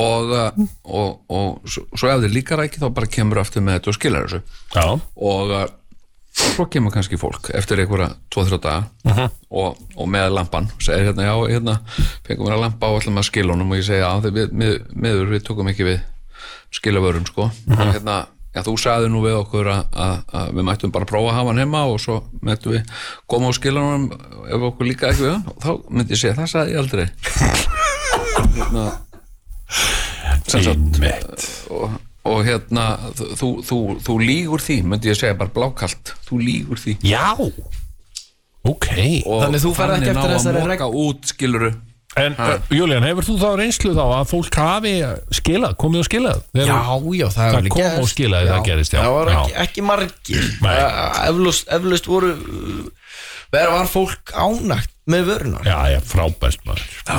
[0.04, 3.78] og, uh, og, og svo, svo ef þið líkar ekki þá bara kemur aftur með
[3.80, 4.42] þetta og skilar þessu.
[4.76, 4.86] Já,
[5.32, 5.66] og uh,
[6.30, 11.34] svo kemur kannski fólk eftir einhverja 2-3 daga og, og með lampan segir hérna, já,
[11.50, 11.76] hérna
[12.26, 13.72] fengum við að lampa og ætlum að skila honum.
[13.72, 15.98] Og ég segi, já, við, við, miður við tókum ekki við
[16.74, 18.16] skila vörum, sko og hérna,
[18.54, 21.84] já, þú sagði nú við okkur að, við mættum bara prófa að hafa hann heima
[21.90, 24.10] og svo mættum við koma og skila honum.
[24.46, 27.06] Ef okkur líka ekki við hann og þá myndi ég segja, það sagði ég aldrei.
[28.56, 28.86] Hérna
[30.50, 31.44] sem sagt, einmitt.
[31.70, 31.98] og,
[32.28, 32.86] og hérna
[33.16, 37.30] þú, þú, þú, þú lígur því, myndi ég segja bara blákalt, þú lígur því Já,
[38.68, 38.88] ok
[39.24, 41.70] og Þannig þú ferð ekki þannig eftir ná þessari að moka út skiluru
[42.18, 44.92] En uh, Julian, hefur þú þá reynslu þá að fólk hafi
[45.38, 46.40] skilað, komið og skilað?
[46.50, 46.78] Þegar- Já,
[47.20, 48.00] já, það, Það hefur kom gerst.
[48.02, 48.98] og skilaði, það gerist, já.
[49.04, 49.36] Það var Já.
[49.44, 50.72] ekki, ekki margir Nei.
[51.30, 52.99] Eflaust, eflaust voru uh,
[53.50, 57.16] Verður var fólk ánægt með vörunar Já, já, frábært maður Já,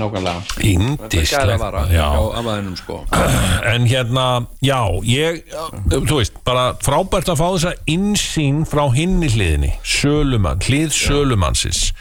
[0.00, 0.40] nákvæmlega.
[0.56, 2.06] Þetta er gæða vara Já,
[2.40, 2.96] amaðinum sko.
[3.72, 4.24] En hérna,
[4.66, 5.44] já, ég
[5.92, 11.92] Þú veist, bara frábært að fá þessa insýn frá hinni hliðinni Sölumann, hlið sölumannsins.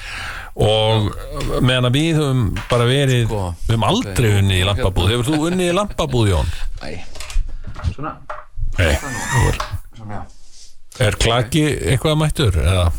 [0.59, 1.11] Og
[1.61, 2.41] meðan að við höfum
[2.71, 3.43] bara verið Sko.
[3.67, 6.49] við höfum aldrei unnið í lampabúð hefur þú unnið í lampabúð, Jón?
[6.81, 6.89] Æ,
[7.93, 8.15] svona.
[8.79, 10.25] Nei, Svona, já.
[11.05, 11.63] Er klaki
[11.93, 12.57] eitthvað mættur?
[12.59, 12.89] Eða?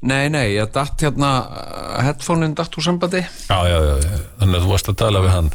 [0.00, 3.24] Nei, nei, ég datt hérna uh, headphone-in datt úr sambandi.
[3.48, 5.50] Já, já, já, þannig að þú varst að tala við hann.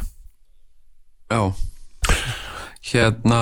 [1.32, 1.44] Já.
[2.94, 3.40] Hérna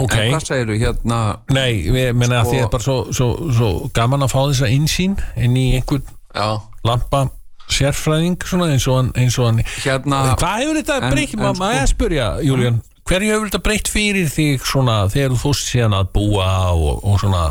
[0.00, 0.14] Ok.
[0.16, 1.16] En hvað segirðu, hérna
[1.52, 4.68] Nei, ég meina að Sko- því er bara svo, svo, svo gaman að fá þessa
[4.72, 6.46] insýn inn í einhvern Já,
[6.86, 7.24] lampa
[7.70, 11.82] sérfræðing svona eins og hann, eins og hann hérna Hvað hefur þetta en maður sko-
[11.82, 12.78] að spyrja, Júlían?
[13.10, 17.20] Hverju hefur þetta breytt fyrir þig svona þegar þú fórst síðan að búa og, og
[17.20, 17.42] svona,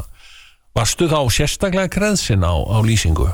[0.77, 3.29] varstu þá sérstaklega kreðsin á, á lýsingu?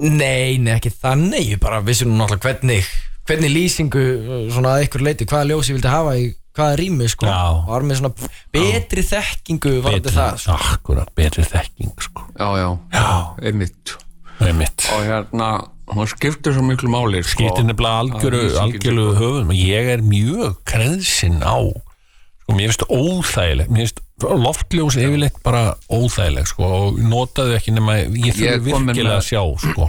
[0.00, 2.88] Nei, nei, ekki þannig Ég bara vissi nú náttúrulega hvernig
[3.28, 6.24] Hvernig lýsingu, uh, svona að ykkur leiti Hvaða ljós ég vildi hafa í
[6.58, 7.28] hvaða rými sko.
[7.30, 7.62] Já.
[7.68, 10.56] Var með svona betri þekkingu Varandi það sko.
[10.58, 12.24] akkurat, betri þekking sko.
[12.34, 13.04] Já, já, Já.
[13.46, 13.94] einmitt
[14.40, 15.50] það er mitt Og hérna,
[15.94, 17.36] hún skiptir svo miklu máli sko.
[17.36, 23.86] skýtir nefnilega algjöru, algjöru höfum ég er mjög kreðsin á sko, mér finnst óþægileg mér
[23.86, 29.42] finnst loftljós yfirleitt bara óþægileg sko, og notaðu ekki nema ég þurfi virkilega að sjá
[29.64, 29.88] sko.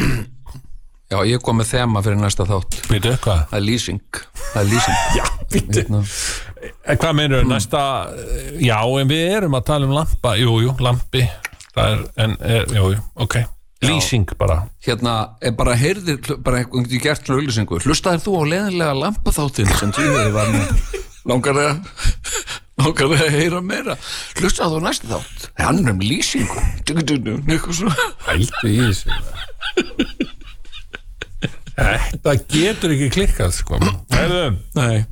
[1.12, 2.78] Já, ég kom með þema fyrir næsta þátt.
[2.88, 3.42] Veitu hvað?
[3.50, 4.20] Það er lýsing.
[4.40, 5.00] Það er lýsing.
[5.18, 6.04] Já, veitu Hérna,
[7.02, 7.82] Hvað meinur næsta
[8.64, 10.38] Já, en við erum að tala um lampa.
[10.40, 11.26] Jú, jú, lampi.
[11.76, 13.42] Það er, en, er, jú, jú, ok.
[13.82, 14.62] Lýsing bara.
[14.86, 15.18] Hérna
[15.58, 20.52] bara heyrðir bara einhvern veginn gert hluglysingu Hlustaðir þú á leðinlega lampaþáttin sem tíðið var
[20.54, 21.00] með?
[21.32, 23.98] Langar þig að þig að heyra meira.
[24.40, 25.48] Hlustaði þú á næsta þátt.
[25.62, 26.66] Hann um lýsingu.
[28.28, 29.10] Hældu í þessu.
[31.82, 33.80] Þetta getur ekki klikkað sko.
[34.78, 35.06] Nei.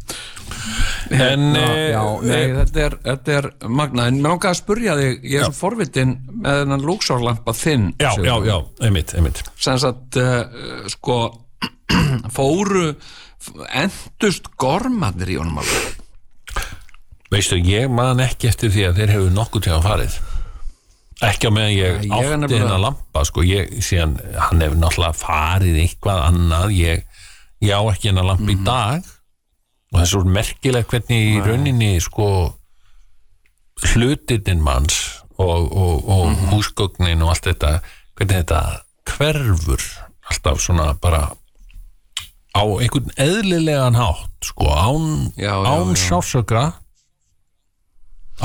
[1.09, 4.95] En Já, eh, já, nei, þetta er, þetta er magnað, en mér langaði að spurja
[4.99, 8.55] þig ég er svo forvitin með þennan lúksárlampa þinn Já, já, já,
[8.85, 9.41] einmitt, einmitt.
[9.57, 10.43] Sem sagt uh,
[10.91, 11.17] sko
[12.37, 12.91] fóru
[13.79, 15.98] endust gormanir í honum alveg
[17.29, 20.15] Veistu, ég man ekki eftir því að þeir hefur nokkuð tíma farið
[21.27, 24.77] ekki á meðan ég, Ég er átti nefnilega- hennar lampa sko, ég, síðan, hann hefur
[24.79, 27.03] náttúrulega farið eitthvað annað ég,
[27.61, 28.53] ég á ekki hennar lampa Mhm.
[28.55, 29.03] í dag
[29.91, 32.55] og það er svo merkilegt hvernig í rauninni sko
[33.83, 36.49] hlutirinn manns og, og, og Mhm.
[36.53, 37.81] húsgögnin og allt þetta
[38.15, 39.81] hvernig þetta hverfur
[40.31, 41.31] alltaf svona bara
[42.55, 46.09] á einhvern eðlilegan hátt sko án, Já, já, án já.
[46.09, 46.73] sásöka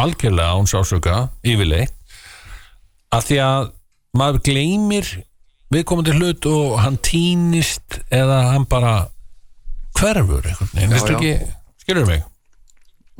[0.00, 1.16] algjörlega án sásöka
[1.46, 1.94] yfirleitt
[3.14, 3.70] að því að
[4.18, 5.10] maður gleymir
[5.74, 8.94] viðkomandi hlut og hann týnist eða hann bara
[9.98, 11.18] hverfur einhvern veginn, Já, veistu já.
[11.18, 12.24] ekki skilur mig?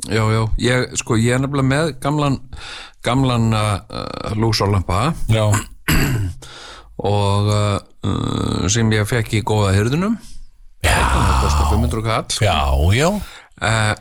[0.05, 2.39] Já, já, ég, sko, ég er nefnilega með gamlan
[3.05, 5.45] gamlan uh, lúksárlampa já,
[7.15, 10.17] og uh, uh, sem ég fekk í góða hyrðunum
[10.85, 12.25] það kostar 500 kall.
[12.43, 12.57] Já,
[12.95, 13.07] já.
[13.61, 13.93] Uh,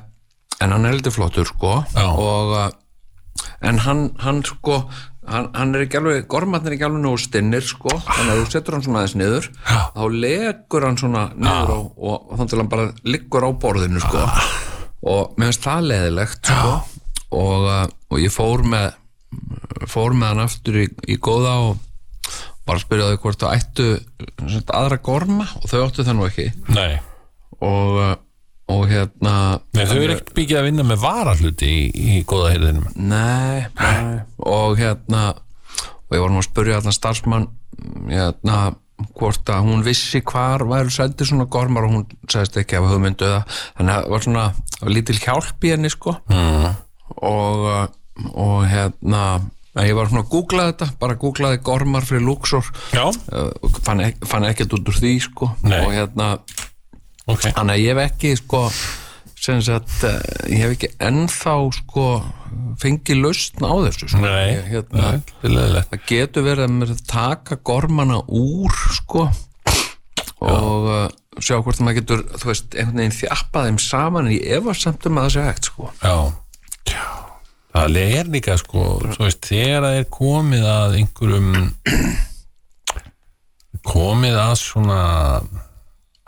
[0.62, 1.80] en hann er heldur flottur sko.
[2.04, 2.70] Og uh,
[3.64, 4.82] en hann, hann sko
[5.28, 8.50] hann, hann er ekki alveg, gormatn er ekki alveg nógu stinnir sko, þannig að þú
[8.52, 12.72] setur hann svona aðeins niður þá legur hann svona niður og, og þannig til hann
[12.74, 14.26] bara liggur á borðinu sko.
[15.04, 16.76] Og mér finnst það leðilegt sko.
[17.34, 18.92] Og, uh, og ég fór með
[19.90, 21.82] fór með hann aftur í, í góða og
[22.64, 23.88] bara spyrjaði hvort það ættu
[24.72, 25.48] aðra gorma.
[25.60, 26.46] Og þau áttu það nú ekki.
[26.72, 27.00] Nei,
[27.58, 28.14] og, uh,
[28.72, 29.34] og hérna
[29.76, 34.22] nei þau eru ekkert byggja að vinna með varahluti í, í góða heyrðinum Nei, nei.
[34.38, 37.46] og hérna og ég var nú að spurja þarna starfsmann
[38.08, 38.58] hérna
[39.18, 43.26] hvort að hún vissi hvar væru sætti svona gormar og hún sagðist ekki af hugmyndu
[43.26, 44.44] eða þannig að það var svona
[44.94, 46.14] lítil hjálp í henni sko.
[46.30, 46.68] Mm.
[47.18, 49.24] og, uh, og hérna
[49.74, 52.68] að ég var svona að googla þetta bara googlaði gormar fyrir luxor.
[52.94, 53.50] Uh,
[53.82, 55.50] fann, ek, fann ekkert út úr því sko.
[55.66, 55.80] Nei.
[55.82, 56.28] og hérna
[57.30, 57.48] ok.
[57.48, 58.66] Þannig að ég hef ekki sko
[59.44, 60.20] sagt, eh,
[60.54, 62.04] ég hef ekki ennþá sko
[62.80, 64.22] fengið lausn á þessu sko.
[64.22, 65.10] nei, Ég, hérna,
[65.42, 69.26] nei, það getur verið að taka gormana úr sko
[70.44, 71.04] og uh,
[71.40, 75.20] sjá hvort maður getur veist, einhvern veginn þjappað þeim saman en ég efast samt um
[75.20, 75.90] að það sé hægt sko.
[76.02, 76.16] Já,
[76.92, 77.06] já.
[77.74, 78.84] Það er líka sko,
[79.18, 81.48] veist, þegar það er komið að einhverjum
[83.84, 85.00] komið að svona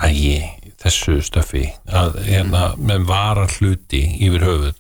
[0.07, 0.41] ægi,
[0.83, 4.75] þessu stöfi að hérna með vara hluti yfir höfuð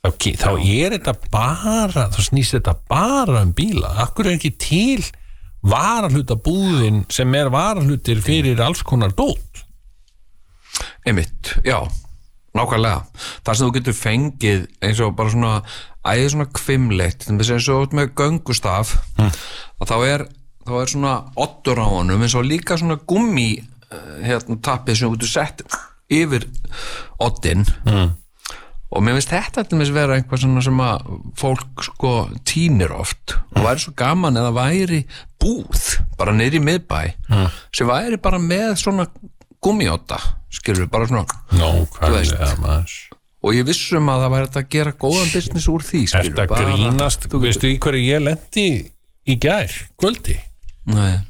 [0.00, 3.90] þá, þá er þetta bara þá snýst þetta bara um bíla.
[4.06, 5.04] Akkur er ekki til
[5.60, 9.64] varahluta búðin sem er varahlutir fyrir alls konar dót?
[11.06, 11.78] Einmitt, já
[12.56, 13.04] nákvæmlega,
[13.46, 15.52] það sem þú getur fengið eins og bara svona
[16.10, 19.30] æðið svona kvimleitt, eins og ert með göngustaf Mm.
[19.86, 20.24] þá er
[20.66, 23.60] þá er svona ottur á honum eins og líka svona gummi
[24.24, 25.64] hérna tappið sem þú getur sett
[26.10, 26.46] yfir
[27.22, 28.12] ottin mm.
[28.90, 32.14] og mér finnst þetta mér vera einhvað sem að fólk sko
[32.46, 33.36] týnir oft.
[33.54, 35.04] Og væri svo gaman eða væri
[35.40, 37.46] búð bara í miðbæ mm.
[37.76, 39.06] sem væri bara með svona
[39.62, 40.18] gummiotta
[40.50, 41.24] skilur við bara svona
[42.60, 42.98] maður?
[43.40, 47.26] Og ég vissum að það væri að gera góðan business úr því skilur þetta grínast,
[47.40, 48.66] veistu í hverju ég lendi
[49.30, 50.36] í gær, kvöldi?
[50.90, 51.20] Nei,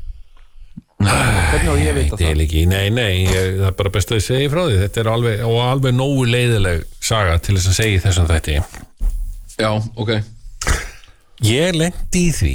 [1.00, 2.42] Hvernig á ég veit að Þetta það?
[2.44, 4.76] ekki, nei, nei, ég, það er bara best að ég segi frá því.
[4.82, 8.58] Þetta er alveg, og alveg nógu leiðileg saga til þess að segja þessum þætti.
[9.60, 10.12] Já, ok.
[11.48, 12.54] Ég lendi í því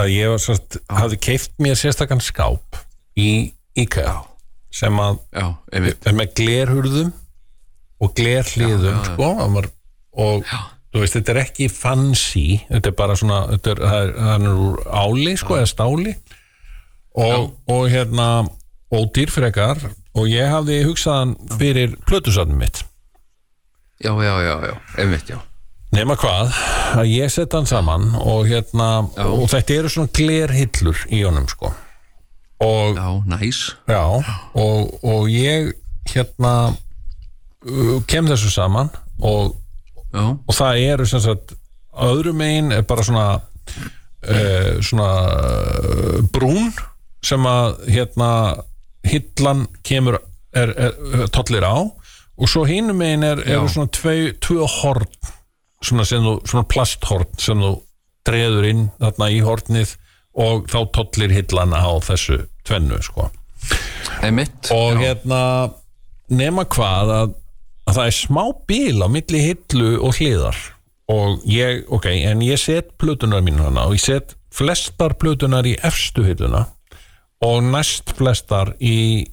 [0.00, 2.78] að ég var sérst, hafði keift mér sérstakann skáp
[3.18, 3.30] í
[3.78, 4.20] IKEA
[4.70, 7.10] sem að Já, er með glerhurðum
[8.00, 9.66] og glerhliðum sko, var,
[10.14, 10.46] og
[10.94, 14.46] þú veist, þetta er ekki fancy þetta er bara svona þetta er, það er, það
[14.52, 16.14] er áli sko, eða stáli
[17.14, 18.28] og, og hérna
[18.90, 19.82] og dýrfrekar
[20.18, 22.82] og ég hafði hugsaðan fyrir plötusatnum mitt.
[24.00, 25.38] Já, já, já, já, einmitt, já.
[25.90, 26.52] Nema hvað,
[27.02, 31.72] að ég setja hann saman og hérna, og þetta eru svona glerhillur í honum sko.
[32.60, 33.60] Og Já, næs.
[33.88, 34.04] Já,
[34.54, 35.72] og, og ég
[36.12, 39.56] hérna uh, kem þessu saman og,
[40.12, 41.54] Já, og það eru sem sagt
[41.90, 45.10] öðru megin er bara svona uh, svona
[45.40, 46.70] uh, brún
[47.24, 48.30] sem að hérna
[49.06, 50.20] hillan kemur
[50.56, 51.76] er, er, tollir á.
[52.40, 55.08] Og svo hinum megin er, eru svona tvei, tvö horn
[55.84, 57.74] svona, þú, svona plasthorn sem þú
[58.28, 59.94] dreður inn þarna í hornið
[60.40, 63.28] og þá tollir hillan á þessu tvennu sko.
[64.24, 65.00] Einmitt og já.
[65.04, 65.42] hérna
[66.30, 67.32] nema hvað að,
[67.88, 70.60] að það er smá bíl á milli hillu og hliðar.
[71.10, 75.74] Og ég, ok, en ég set plötunar mínu hana og ég set flestar plötunar í
[75.86, 76.68] efstu hilluna
[77.44, 79.26] og næst flestar í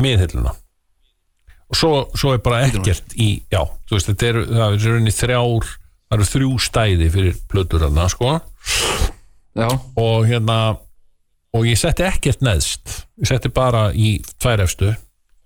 [0.00, 0.54] miðhilluna.
[1.72, 5.14] Og svo, svo er bara ekkert í, já, þú veist, þetta eru það eru rauninni
[5.14, 5.70] þrjár,
[6.08, 8.34] það eru þrjú stæði fyrir plötur hana, sko.
[9.54, 9.68] Já,
[10.00, 10.58] og hérna
[11.54, 13.00] og ég setti ekkert neðst.
[13.22, 14.90] Ég setti bara í tvær efstu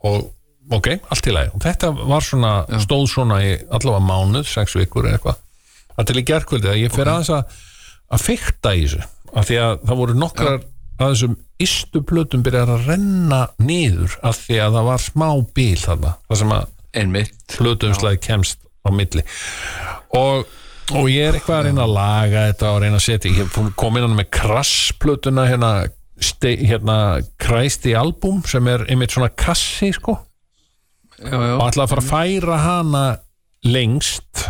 [0.09, 0.31] og
[0.73, 1.53] ok, allt í lagi.
[1.55, 2.53] Og þetta var svona,
[2.85, 5.43] stóð svona í allavega mánuð, sex vikur eða eitthvað.
[5.99, 7.59] Að til í gerkvöldi að ég fer aðeins að
[8.09, 9.05] að fykta í þessu
[9.37, 10.61] af því að það voru nokkrar
[10.99, 15.81] að þessum ystu plötum byrjar að renna niður af því að það var smá bíl
[15.83, 16.73] þarna, það sem að
[17.55, 19.25] plötumslæði kemst á milli.
[20.19, 20.47] Og,
[20.97, 24.09] og ég er eitthvað að reyna að laga þetta og reyna að setja ég komið
[24.09, 25.73] inn með krassplötuna hérna,
[26.43, 26.99] hérna
[27.41, 30.17] kræsti album sem er einmitt svona kassi sko.
[31.19, 33.05] Já, já, og ætla að fara að færa hana
[33.67, 34.45] lengst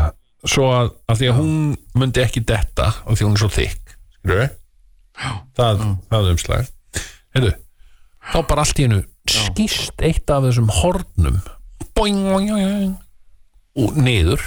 [0.48, 1.54] svo að, að því að hún
[1.98, 3.88] myndi ekki detta og því hún er svo þykk
[4.28, 4.50] skilur
[5.58, 6.70] það, það umslag.
[7.36, 7.52] Heyrðu,
[8.32, 11.38] þá bara allt í hennu skýst eitt af þessum hornum
[11.98, 12.94] boing, boing, boing,
[13.78, 14.42] og niður.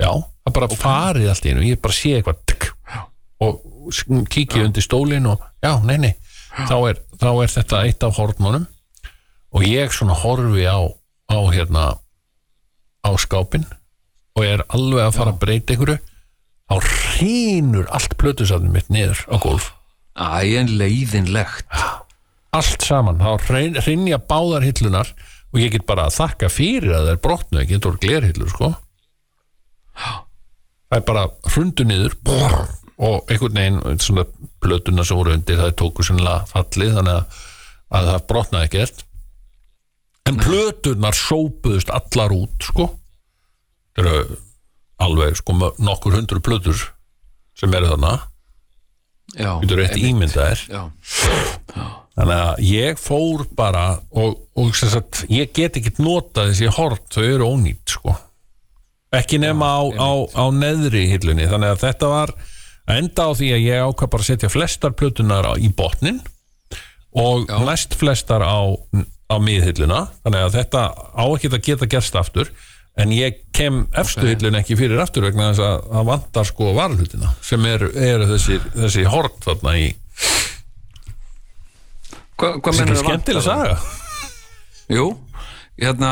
[0.00, 0.10] Já,
[0.44, 2.70] það bara farið allt í hennu ég bara sé eitthvað tk,
[3.44, 3.62] og
[4.32, 6.12] kíkja undir stólinn og já, nei, nei.
[6.58, 8.66] Þá er, þá er þetta eitt af hornunum
[9.54, 10.80] og ég svona horfi á
[11.28, 11.84] á hérna
[13.04, 13.66] á skápin
[14.34, 15.98] og er alveg að fara að breyta einhverju.
[16.68, 19.70] Þá hrýnur allt plötusafnum mitt niður á gólf
[20.18, 21.78] Æ, en leiðinlegt
[22.56, 25.10] allt saman, þá hrynja báðar hillunar
[25.52, 28.52] og ég get bara að þakka fyrir að það er brotnu, ekki þetta voru glerhillur
[28.52, 28.70] sko.
[30.88, 32.56] Það er bara hrundu niður brr,
[32.98, 34.24] og einhvern veginn svona
[34.62, 37.42] plötuna sem voru undir það tóku sannlega fallið þannig að,
[37.94, 39.04] að það brotnaði ekkert.
[40.28, 42.90] En plötunar sópuðust allar út sko.
[43.96, 44.40] Það eru
[45.04, 46.82] alveg sko nokkur hundru plötur
[47.58, 48.16] sem eru þarna.
[48.18, 48.37] Já,
[49.36, 50.62] getur eitt ímyndaðir.
[50.72, 50.82] Já,
[52.18, 57.22] Þannig að ég fór bara og, og sagt, ég get ekki notað þessi hort, þau
[57.22, 58.16] eru ónýtt sko.
[59.14, 62.32] ekki nema á, á, á neðri hillunni, þannig að þetta var
[62.90, 66.18] enda á því að ég ákvað bara setja flestar plötunar í botnin
[67.14, 68.66] og næst flestar á,
[69.30, 72.50] á miðhilluna, þannig að þetta á ekki að geta gerst aftur
[72.98, 77.32] en ég kem efstu hillun ekki fyrir aftur vegna þess að það vantar sko varlutina
[77.44, 79.88] sem eru er þessi, þessi hort þarna í
[82.38, 83.78] Hva, hvað mennur er skemmtileg saga.
[84.94, 85.08] Jú,
[85.80, 86.10] hérna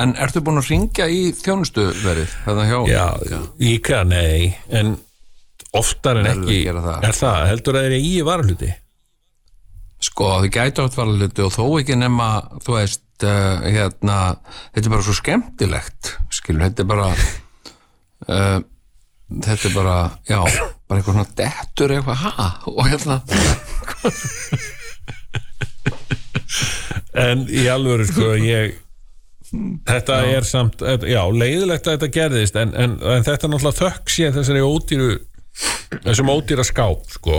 [0.00, 4.94] en ertu búin að ringja í þjónustuverið hérna hjá Já, IKEA nei en
[5.76, 7.04] oftar en að ekki það.
[7.10, 8.70] er það, heldur að þeir eigi varahluti
[10.04, 12.28] Sko, þið gætu átt var hluti og þó ekki nema,
[12.64, 14.18] þú veist, uh, hérna,
[14.74, 17.08] þetta er bara svo skemmtilegt, skilur, þetta er bara,
[18.28, 18.58] uh,
[19.32, 19.98] þetta er bara,
[20.28, 20.40] já,
[20.84, 23.16] bara eitthvað svona dettur eitthvað, ha, og hérna,
[27.24, 28.80] en í alvöru sko ég
[29.86, 34.10] þetta er samt, já, leiðilegt að þetta gerðist en, en, en þetta er náttúrulega þökk
[34.10, 35.10] sér þessari ódýru
[36.02, 37.36] þessum ódýra skáp sko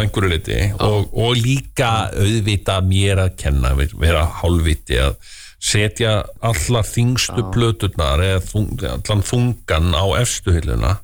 [0.00, 5.18] einhverju liti og, og líka auðvita mér að kenna vera hálfviti að
[5.64, 8.64] setja allar þingstu plöturnar eða
[8.98, 10.98] allan þungan á efstu hylluna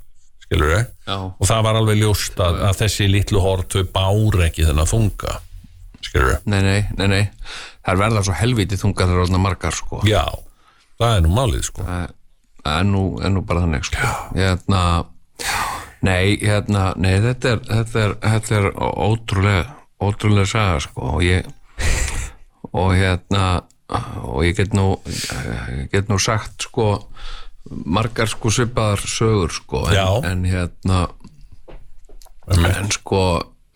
[0.45, 1.15] skilur við Já.
[1.17, 5.39] og það var alveg ljóst að, að þessi litlu hortu bár ekki þennan þunga
[6.45, 7.21] nei, nei, nei, nei,
[7.85, 10.25] það er verða svo helviti þungar þegar orðna margar, sko, Já,
[10.99, 11.85] það er nú málið sko.
[12.61, 14.81] Það er nú, er nú bara þannig, sko, hérna,
[16.01, 19.65] nei, hérna, nei, þetta er, þetta er, þetta er ótrúlega,
[20.01, 21.47] ótrúlega saga, sko, og ég,
[22.71, 23.45] og hérna
[23.91, 24.95] og ég get nú
[25.91, 27.07] get nú sagt sko
[27.69, 31.01] margar sko svipaðar sögur sko en, en hérna
[32.51, 33.23] en sko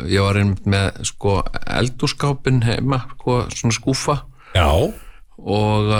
[0.07, 1.39] ég var einmitt með sko
[1.79, 4.17] eldúskápin heima sko svona skúfa
[4.55, 5.91] Já, og,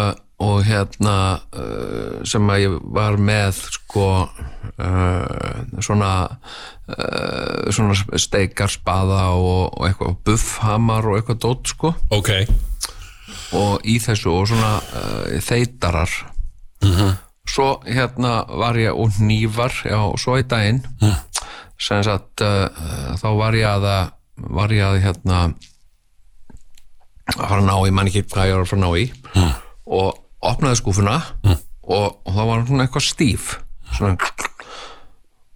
[0.43, 9.77] og hérna uh, sem að ég var með sko uh, svona uh, svona steikarspaða og,
[9.79, 11.93] og eitthvað buffhamar og eitthvað dót sko.
[12.11, 12.33] Ok.
[13.55, 16.11] Og í þessu og svona uh, þeitarar
[17.47, 20.83] svo hérna var ég og nývar já, og svo í daginn.
[21.79, 22.67] Sem sagt uh,
[23.19, 23.87] þá var ég að
[24.51, 25.39] var ég að hérna
[27.25, 29.05] að fara að ná í, mann ekki hvað ég var að fara að ná í.
[29.95, 33.55] Og opnaði skúfuna og, og þá var svona eitthvað stíf
[33.95, 34.17] svona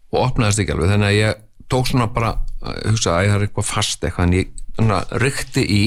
[0.09, 3.45] og opnaðist ekki alveg þannig að ég tók svona bara uh, hugsa að það er
[3.45, 4.53] eitthvað fast eitthvað en ég
[5.21, 5.83] rykti í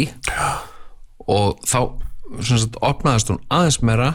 [1.31, 1.79] og þá
[2.45, 4.13] sagt, opnaðist hún aðeins meira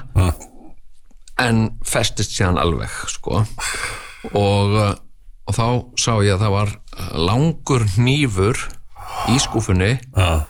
[1.42, 3.44] en festist síðan alveg sko.
[4.34, 4.94] Og, uh,
[5.48, 5.66] og þá
[6.00, 6.74] sá ég að það var
[7.28, 8.64] langur hnífur
[9.32, 10.48] í skúfunni Já,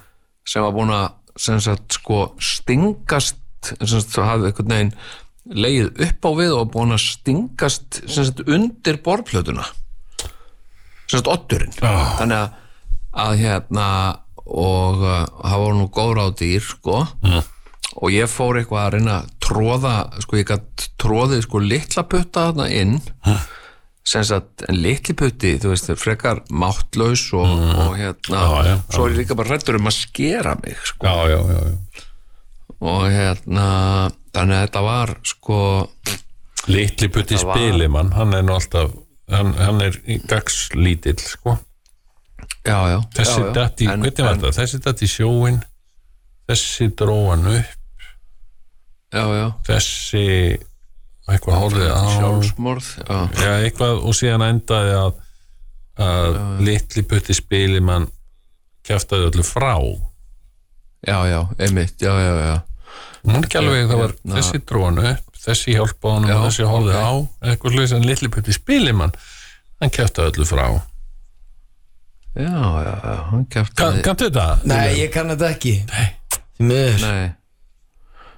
[0.48, 3.41] sem var búin að sagt, sko, stingast
[3.80, 4.94] sem sagt, hafði einhvern veginn
[5.64, 9.68] leið upp á við og búin að stingast sagt, undir borplötuna
[11.07, 12.15] sem sagt, otturinn Ah.
[12.19, 12.56] þannig að,
[13.27, 13.89] að hérna
[14.48, 17.44] og uh, það voru nú góð ráð dýr sko Mm.
[17.98, 22.44] og ég fór eitthvað að reyna að tróða sko ég gætt tróðið sko litla putta
[22.49, 22.99] þarna inn
[24.07, 28.53] sem sagt, en litli putti þú veist, frekar máttlaus og, og hérna, Mm.
[28.53, 31.39] Já, já, svo er ég líka bara rættur um að skera mig sko já, já,
[31.39, 32.06] já, já.
[32.82, 33.68] Og hérna
[34.36, 35.60] þannig að þetta var sko
[36.68, 38.91] Litli putti var- spilimann Hann er nú alltaf
[39.30, 39.91] Hann, hann er
[40.30, 41.58] dagslítill sko.
[42.64, 43.54] Já, já, Þessi já, já.
[43.54, 44.54] datt í, En- hvernig var en- það?
[44.56, 45.58] Þessi datt í sjóin
[46.48, 47.74] Þessi dróan upp.
[49.14, 50.24] Já, já, Þessi
[51.28, 51.99] Eitthvað horfið á.
[52.16, 55.14] Sjálfsmorð já, Já, eitthvað og síðan endaði að
[55.98, 58.08] að litli putti spilimann
[58.88, 59.74] kjaftaði öllu frá
[61.06, 62.56] já, já, einmitt já, já, já,
[63.28, 64.36] hún ekki alveg, það var Hérna.
[64.40, 67.07] þessi drónu upp þessi Já, og þessi horfið ok.
[67.07, 67.11] á
[67.52, 69.14] eitthvað sluðis en litli putti spilimann
[69.82, 70.68] hann kjaftaði öllu frá
[72.38, 74.48] já, já, já hann kæfti Kann, Kanntu þetta?
[74.69, 76.07] Nei, ég kann þetta ekki Nei.
[77.03, 77.28] Nei,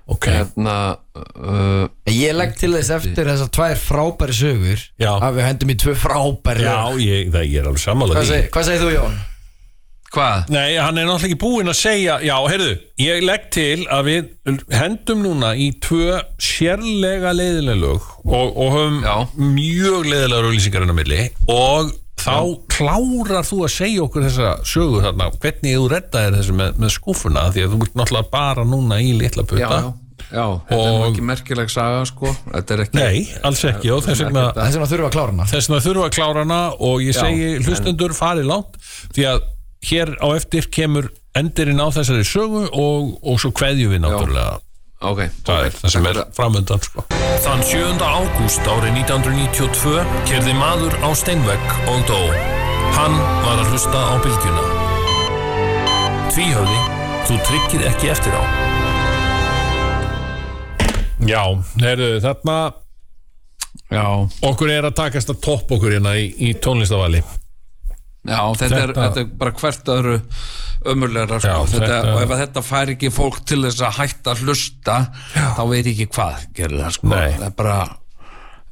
[0.09, 0.75] Ok, hérna
[1.15, 5.11] uh, Ég legg til þess eftir þessar tvær frábæri sögur Já.
[5.15, 8.83] að við hendum í tvö frábæri já, ég, það, ég er alveg seg, hvað segir
[8.87, 9.19] þú Jón?
[10.15, 10.49] Hvað?
[10.53, 12.71] Nei, hann er náttúrulega ekki búinn að segja Já, heyrðu,
[13.03, 14.29] ég legg til að við
[14.73, 19.15] hendum núna í tvö sérlega leiðilega lög og, og höfum Já.
[19.37, 21.21] mjög leiðilega auðlýsingar en á milli
[21.53, 22.35] og þá
[22.73, 27.45] klárar þú að segja okkur þessa sögu þarna, hvernig þú reddaðir þessu með, með skúfuna,
[27.55, 29.93] því að þú ert náttúrulega bara núna í litla já, putta já,
[30.33, 34.03] já, þetta er Og- ekki merkileg saga sko, þetta er ekki Nei, alls ekki og
[34.09, 36.59] þess vegna Þess vegna þurfum við að klára hana þess vegna þurfa að klára hana
[36.89, 38.77] og ég Já, segi en- hlustendur farið langt
[39.15, 39.47] því að
[39.85, 44.59] hér á eftir kemur endirinn á þessari sögu og, og svo kveðjum við náttúrulega
[44.99, 47.05] ok, það ok, er það sem er framöndan sko.
[47.45, 47.83] Þann 7.
[48.03, 49.93] ágúst árið 1992
[50.27, 52.19] kerði maður á steinvegg og dó.
[52.97, 53.15] Hann
[53.45, 54.65] var að hlusta á bylgjuna.
[56.33, 56.81] Tvíhöfði,
[57.29, 58.43] þú tryggir ekki eftir á.
[61.29, 61.43] Já,
[61.79, 62.57] heyrðu, þarna
[63.91, 64.05] já,
[64.47, 67.23] okkur er að takast að topp okkur hérna í, í tónlistavali.
[68.27, 70.17] Já þetta, Er, Þetta- þetta er bara hvert öðru
[70.89, 71.47] ömurlegra sko.
[71.47, 74.97] Já, þetta, þetta- og ef þetta fær ekki fólk til þess að hætta að hlusta
[75.55, 77.09] þá veit ekki hvað gerir það sko.
[77.15, 77.77] Það er bara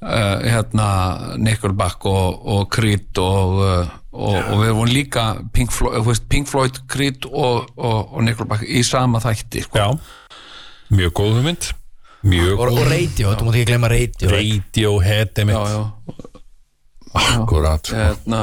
[0.03, 0.90] uh, hérna
[1.38, 6.48] Nickelback og, og Creed og, uh, og, og við vorum líka Pink Floyd, veist, Pink
[6.52, 9.78] Floyd Creed og, og, og Nickelback í sama þætti sko.
[9.80, 9.90] Já,
[10.91, 11.72] mjög góð hugmynd
[12.28, 15.84] Mjög og, góð og radio, þú mátt ekki glemma radio já, einmitt já,
[17.18, 17.95] Akkurat, sko.
[17.95, 18.41] hérna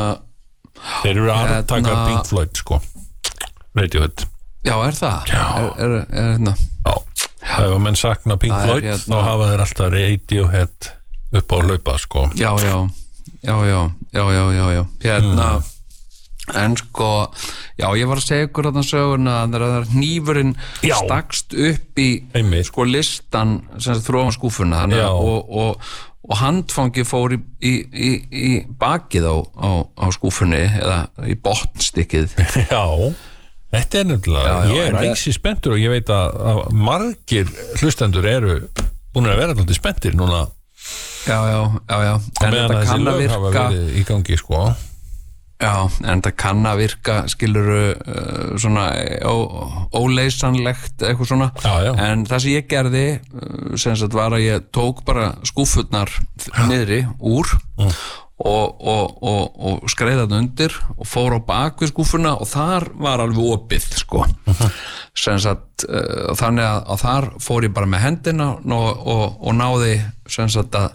[1.03, 2.81] Þeir eru aðtaka Hérna- Pink Floyd sko
[3.75, 4.27] Radiohead
[4.65, 5.27] já, er það?
[5.29, 5.45] Já.
[5.59, 6.95] Er, er, er, hérna Já,
[7.61, 10.91] ef að menn sakna Pink Það er Floyd hérna- þá hafa þeir alltaf Radiohead
[11.35, 12.77] upp á að laupa sko já, já,
[13.45, 13.81] já, já,
[14.15, 14.85] já, já, já, já.
[15.05, 15.49] hérna
[16.45, 16.57] Hmm.
[16.61, 17.07] en sko
[17.81, 20.51] já, ég var að segja ykkur þarna söguna að þegar hnífurinn
[20.85, 20.97] Já.
[21.01, 22.67] stakst upp í Einmitt.
[22.69, 25.95] sko listan sem þróan skúfuna að og, og,
[26.25, 29.71] og handfangi fór í, í, í, í bakið á, á,
[30.01, 30.99] á skúfunni eða
[31.29, 32.33] í botnstykkið.
[32.73, 32.85] Já,
[33.75, 37.51] þetta er nefnilega Já, já, ég er en- æsi spenntur og ég veit að, margir
[37.83, 38.57] hlustendur eru
[39.15, 40.47] búin að vera alltaf spenntir núna.
[41.25, 42.15] Já, já, já, já.
[42.45, 43.69] En þetta kann að virka.
[43.97, 44.65] í gangi sko
[45.65, 45.73] Já,
[46.13, 48.85] en það kann að virka skiluru uh, svona
[49.95, 51.93] óleysanlegt eitthvað svona Já, já.
[52.07, 56.13] en það sem ég gerði uh, sem sagt var að ég tók bara skúfurnar
[56.69, 57.89] niðri úr Mm.
[58.39, 62.87] og, og, og, og skreiði það undir og fór á bak við skúfuna og þar
[63.03, 64.69] var alveg opið sko Mhm.
[65.19, 69.97] sem sagt uh, þannig að, að þar fór ég bara með hendina og náði
[70.31, 70.93] sem sagt að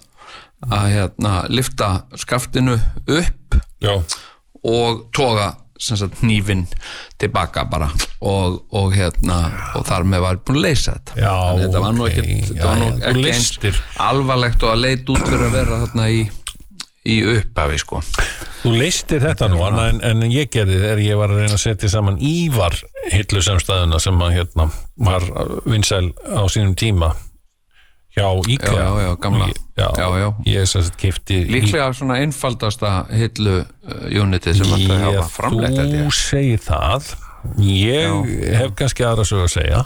[0.71, 1.89] að hérna lifta
[2.19, 2.77] skaftinu
[3.07, 3.93] upp Já,
[4.64, 5.53] og toga
[6.22, 6.65] hnífin
[7.18, 7.88] tilbaka bara
[8.22, 9.38] og, og hérna
[9.80, 12.18] og þar með var búin að leysa þetta Já, þetta var nú ok.
[12.19, 13.80] ekki, Já, var nú já, ekki eins leystir.
[14.10, 16.19] alvarlegt og að leit út fyrir að vera þarna í,
[17.07, 18.02] í upphafi sko
[18.60, 21.94] þú leistir þetta nú en, en ég gerði þegar ég var að reyna að setja
[21.95, 22.76] saman Ívar
[23.14, 24.68] hillu samstæðuna sem að hérna
[24.99, 25.30] var
[25.64, 27.14] vinsæl á sínum tíma
[28.19, 28.75] hjá IKEA.
[28.75, 29.49] Já, já, já, gamla.
[29.79, 30.29] Já, Já, já.
[30.51, 35.77] Ég sem sagt kefti líklega svona einfaldasta hillu uh, unitið sem þetta Ég, hafa framleitt
[35.79, 37.13] held þú segir það.
[37.63, 39.85] Ég hef kannski aðra sög að segja.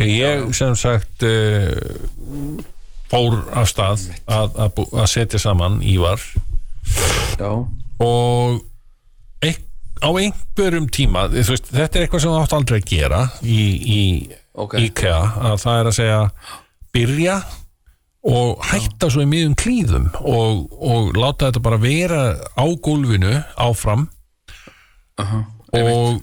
[0.00, 2.62] Ég sem sagt uh,
[3.10, 6.22] fór af stað að, að, að setja saman Ívar.
[7.40, 7.50] Já,
[8.00, 8.62] og
[9.44, 9.58] eik,
[10.00, 14.00] á einhverjum tíma veist, þetta er eitthvað sem þú átt aldrei að gera í, í
[14.60, 14.74] Ok.
[14.82, 15.18] IKEA
[15.50, 16.20] að það er að segja
[16.94, 17.40] byrja
[18.30, 24.08] og hætta svo í miðum klíðum og, og láta þetta bara vera á gólfinu áfram.
[25.76, 26.20] Og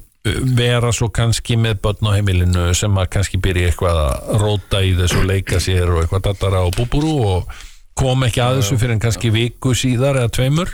[0.57, 4.93] vera svo kannski með börn á heimilinu sem að kannski byrja eitthvað að róta í
[4.97, 7.57] þessu leika sér og eitthvað dattara og búbúru og
[7.97, 10.73] kom ekki að þessu fyrir en kannski viku síðar eða tveimur.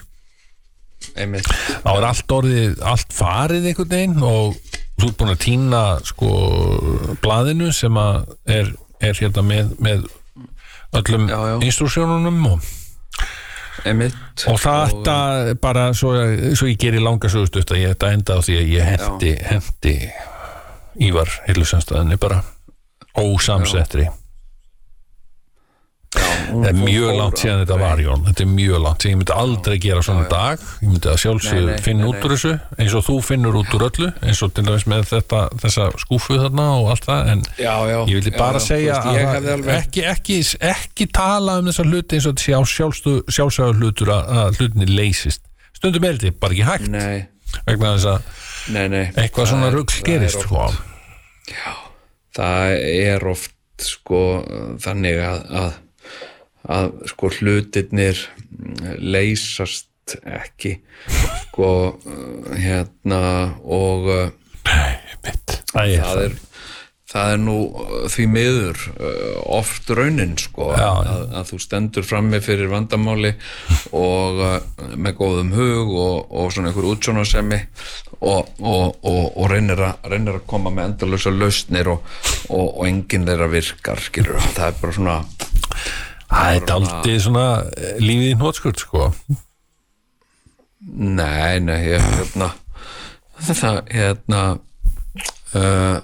[1.20, 1.48] Einmitt.
[1.84, 4.58] Þá er allt orðið, allt farið einhvern veginn og
[5.00, 6.32] þú ert búin að týna sko
[7.24, 8.72] blaðinu sem að er,
[9.04, 10.08] er hérna með, með
[11.00, 11.56] öllum Já, já.
[11.68, 12.72] instruksjónunum og,
[14.48, 15.18] og þetta
[15.62, 16.14] bara svo,
[16.56, 19.96] svo ég gerir langa sögustut að ég þetta enda á því að ég hendi, hendi
[21.04, 22.44] Ívar Hillusamstæðinni bara
[23.18, 24.08] ósamsettri
[26.54, 28.22] það er mjög langt síðan þetta var Jón.
[28.28, 30.64] Þetta er mjög langt ég myndi aldrei gera svona dag.
[30.84, 33.74] Ég myndi að Nei, sjálfsög nei, finna út úr þessu eins og þú finnur út
[33.78, 37.44] úr öllu eins og til dæmis með þetta, þessa skúfu þarna og allt það en
[37.58, 37.98] Já, já.
[38.08, 40.40] ég vildi já, bara já, segja veist, að ekki, ekki,
[40.74, 42.62] ekki tala um þessa hluti eins og þetta sé á
[43.38, 45.42] sjálfsögur hlutur að, hlutinni leysist.
[45.78, 46.90] Stundum þetta bara ekki hægt.
[46.94, 47.26] Nei,
[47.68, 48.42] vegna þess að
[49.20, 49.72] eitthvað svona
[50.08, 50.70] gerist oft- sko.
[52.34, 53.52] það er oft
[53.84, 54.20] sko
[54.82, 55.74] þannig að,
[56.70, 58.20] að, sko hlutirnir
[59.00, 60.78] leysast ekki
[61.44, 61.70] sko
[62.60, 63.22] hérna
[63.64, 64.10] og
[64.64, 65.60] Einmitt.
[65.76, 66.36] Æ, það er
[67.14, 71.12] það er nú uh, því miður uh, oft raunin sko Já, já.
[71.14, 73.34] að, að þú stendur frammi fyrir vandamáli
[73.96, 74.42] og
[74.96, 77.60] með góðum hug og, og svona einhver útsjónarsemi
[78.24, 82.08] og, og, og, og reynir, að, reynir að koma með endalösa lausnir og,
[82.50, 85.20] og, og enginn þeirra virkar skilur það er bara svona
[86.34, 87.48] það er aldrei svona
[87.78, 89.12] eh, lífið í hnótskurt sko.
[90.94, 92.50] Nei, nei, ég hérna
[93.40, 94.42] þetta, hérna
[95.56, 96.02] uh,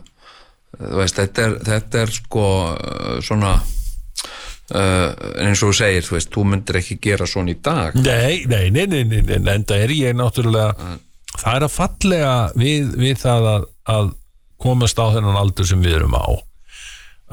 [0.95, 5.09] veist, þetta er þetta er sko uh, svona uh,
[5.43, 7.99] eins og þú segir, þú veist, þú myndir ekki gera svona í dag.
[7.99, 10.97] Nei, nei, nei, nei, nei, nei, en það er ég náttúrulega
[11.35, 14.13] það er að fallega við, við það að, að
[14.59, 16.39] komast á þennan aldur sem við erum á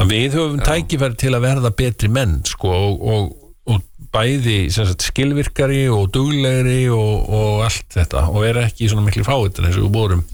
[0.04, 3.30] við höfum tækifæri til að verða betri menn sko og, og,
[3.72, 9.24] og bæði sagt, skilvirkari og duglegri og, og allt þetta og vera ekki svona miklu
[9.26, 10.26] fáitin eins og við vorum.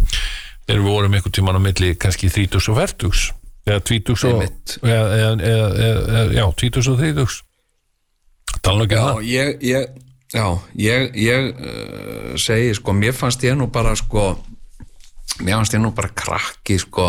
[0.67, 3.31] Þegar við vorum einhvern tímann á milli kannski 30 og 40
[3.71, 4.45] eða 20 og
[4.83, 5.03] eða,
[5.47, 7.43] eða, eða, já, 20 og 30
[8.63, 9.21] tala ekki um það.
[9.29, 10.01] ég, ég,
[10.33, 10.47] já,
[10.79, 14.33] ég, ég uh, segi, sko, mér fannst ég nú bara, sko,
[15.43, 17.07] mér fannst ég nú bara krakki, sko,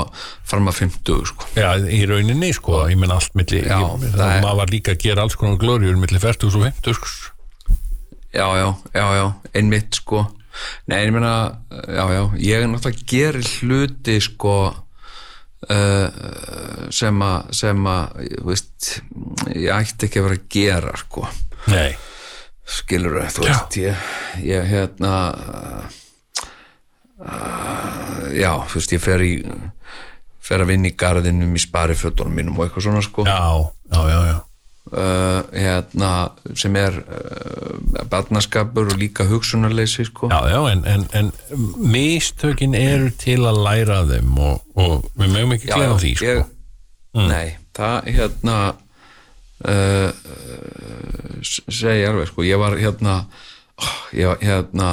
[0.48, 1.48] fram að 50, sko.
[1.60, 4.94] Já, í rauninni, sko, ég menn allt milli, Já, ég, það er- maður var líka
[4.95, 7.10] að gera alls konar glóriur milli 40 og 50, sko
[8.34, 10.23] Já, já, já, já, einmitt, sko.
[10.90, 11.34] Nei, ég meina,
[11.69, 14.56] já, já, ég er náttúrulega gerir hluti, sko,
[15.69, 18.90] uh, sem að, sem að, veist,
[19.53, 21.27] ég ætti ekki að vera að gera, sko.
[21.69, 21.91] Nei,
[22.65, 24.10] skilur þú veist ég,
[24.41, 25.14] ég hérna
[27.23, 29.33] uh, já, þú veist, ég fer í
[30.43, 33.27] fer að vinna í garðinum í sparifötunum mínum og eitthvað svona sko.
[33.27, 33.37] Já,
[33.93, 34.39] já, já, já.
[34.93, 36.09] Uh, hérna,
[36.59, 40.27] sem er uh, barnaskapur og líka hugsunarleysi sko.
[40.29, 41.31] Já, já, en, en, en
[41.79, 46.33] mistökin eru til að læra af þeim og, og við mögum ekki glemma því, sko.
[46.33, 46.51] ég,
[47.13, 48.57] Nei, það hérna
[49.69, 53.19] uh, uh, segi alveg sko, ég var hérna
[53.79, 54.89] oh, ég hérna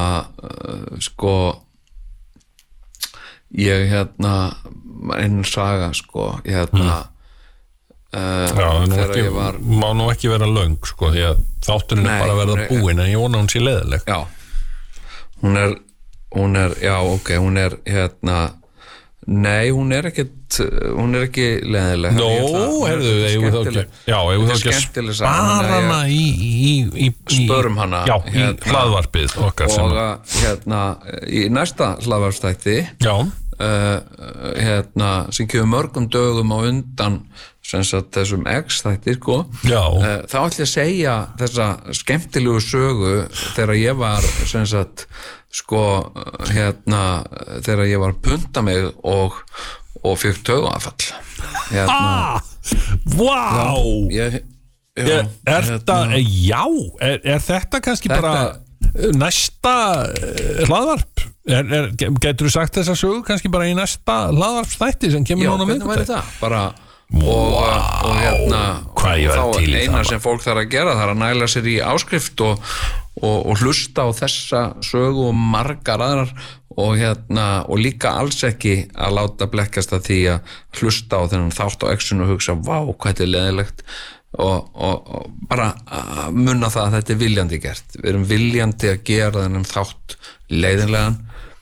[1.02, 1.35] sko
[3.59, 4.35] ég hérna
[5.17, 6.97] einn saga sko hérna
[8.15, 8.69] uh, Já,
[9.07, 12.69] ekki, var má nú ekki vera löng, sko, því að þátturinn er bara að verða
[12.71, 14.21] búinn en ég vona hún sé leðileg já,
[15.43, 15.77] hún er
[16.37, 18.39] hún er, já ok, hún er hérna
[19.27, 20.61] nei, hún er ekkit
[20.97, 22.29] hún er ekki leðileg Nó,
[22.89, 27.43] eigum við þá ekki Já, við þá ekki að spara hana í, í, í, í
[27.45, 28.73] Spörum hana, Já, í hérna.
[28.73, 30.81] hlaðvarpið okkar og að, hérna
[31.29, 33.15] í næsta hlaðvarstætti Já,
[33.61, 33.97] uh,
[34.57, 37.23] hérna, sem kemur mörgum dögum á undan
[37.71, 41.67] sagt þessum X-þætti sko já, uh, þá ætlum ég að segja þessa
[42.01, 43.13] skemmtilegu sögu
[43.55, 45.07] þegar ég var sagt
[45.51, 47.03] sko uh, hérna
[47.65, 49.37] þegar ég var að punta mig og,
[50.05, 50.95] og fyrk tögafall
[51.73, 51.97] hérna.
[51.97, 52.41] Ah,
[53.17, 53.75] Vá!
[54.15, 54.41] Ég, já,
[55.01, 56.65] Er, er hérna- þetta, já,
[57.01, 59.75] er, er þetta kannski Þetta- bara næsta
[60.19, 61.27] eh, hlaðvarp?
[62.21, 66.33] Getur þú sagt þessa sögu kannski bara í næsta hlaðvarpstætti sem kemur Já, núna það?
[66.43, 66.63] Bara
[67.11, 67.57] og,
[68.07, 68.61] og hérna
[68.95, 71.23] væri og til í þá það, eina sem fólk þarf að gera það er að
[71.25, 72.69] næla sér í áskrift og,
[73.21, 76.33] og, og hlusta á þessa sögu og margar aðrar
[76.81, 81.53] og hérna og líka alls ekki að láta blekkast að því að hlusta á þennan
[81.57, 83.83] þátt á exun og hugsa vá hvað þetta er leðilegt
[84.39, 87.97] og, og, og bara að munna það að þetta er viljandi gert.
[87.99, 90.17] Við erum viljandi að gera þennan þátt
[90.55, 91.19] leiðinlegan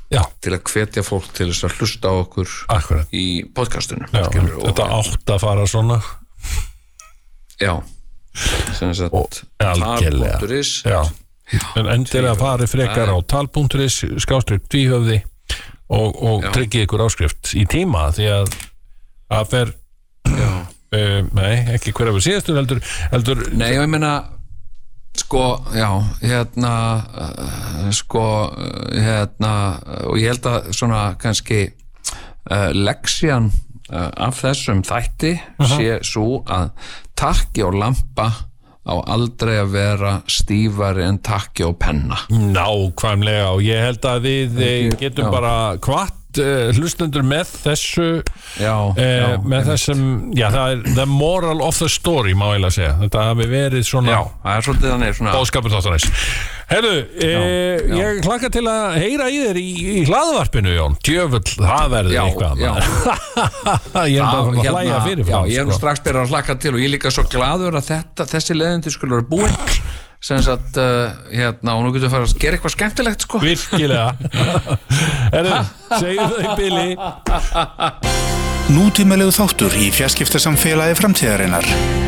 [0.09, 3.11] Já, til að hvetja fólk til þess að hlusta á okkur akkurat.
[3.13, 3.25] í
[3.57, 5.99] podcastunum já, og- Þetta átt að fara svona.
[7.61, 7.75] Já.
[8.79, 9.41] Sem sagt Og-
[10.85, 11.03] Já,
[11.79, 15.23] en endilega farið frekar á tal.is skástrygg tvíhöfði
[15.89, 16.51] og, og Já.
[16.57, 18.57] tryggið ykkur áskrift í tíma því að
[19.39, 19.71] að fer
[20.33, 24.13] uh, nei, ekki hver af við síðastur heldur, heldur Nei, ég meina
[25.19, 25.45] sko,
[25.75, 25.89] já,
[26.23, 26.75] hérna
[27.09, 29.55] uh, sko, uh, hérna
[30.09, 33.51] og ég held að svona kannski uh, leksjan
[33.89, 35.31] af þessum þætti
[35.65, 36.75] sé svo að
[37.17, 38.27] takki og lampa
[38.89, 44.63] á aldrei að vera stífari en takki og penna nákvæmlega og ég held að við
[44.65, 45.33] eh, getum Já.
[45.35, 45.55] bara
[46.39, 48.07] hvart uh, hlustendur með þessu
[48.59, 50.05] Já, uh, já, með þessum,
[50.37, 53.89] já það er the moral of the story má ég að segja, þetta hafi verið
[53.89, 56.09] svona Já, það er svolítið þannig svona bóðskapur þáttanæs
[56.69, 57.29] Herðu, e,
[57.89, 57.97] já.
[57.97, 62.61] ég hlakka til að heyra í þér í, í hlaðvarpinu Jón Djöfull, það verður eitthvað.
[64.13, 65.79] Ég er bara að hlæja fyrir já, ég er sko.
[65.79, 68.93] strax byrjað að hlakka til og ég er líka svo gladur að þetta, þessi leðindi
[68.93, 69.57] skulle vera búinn
[70.21, 73.43] sem sagt, uh, hérna, og nú getum við fara að gera eitthvað skemmtilegt, sko.
[73.45, 74.11] Virkilega.
[75.37, 75.63] Herðu,
[75.95, 76.89] segjum þau Billy.
[78.75, 82.08] Nútímalegu þáttur í fjarskiptasamfélagi framtíðarinnar.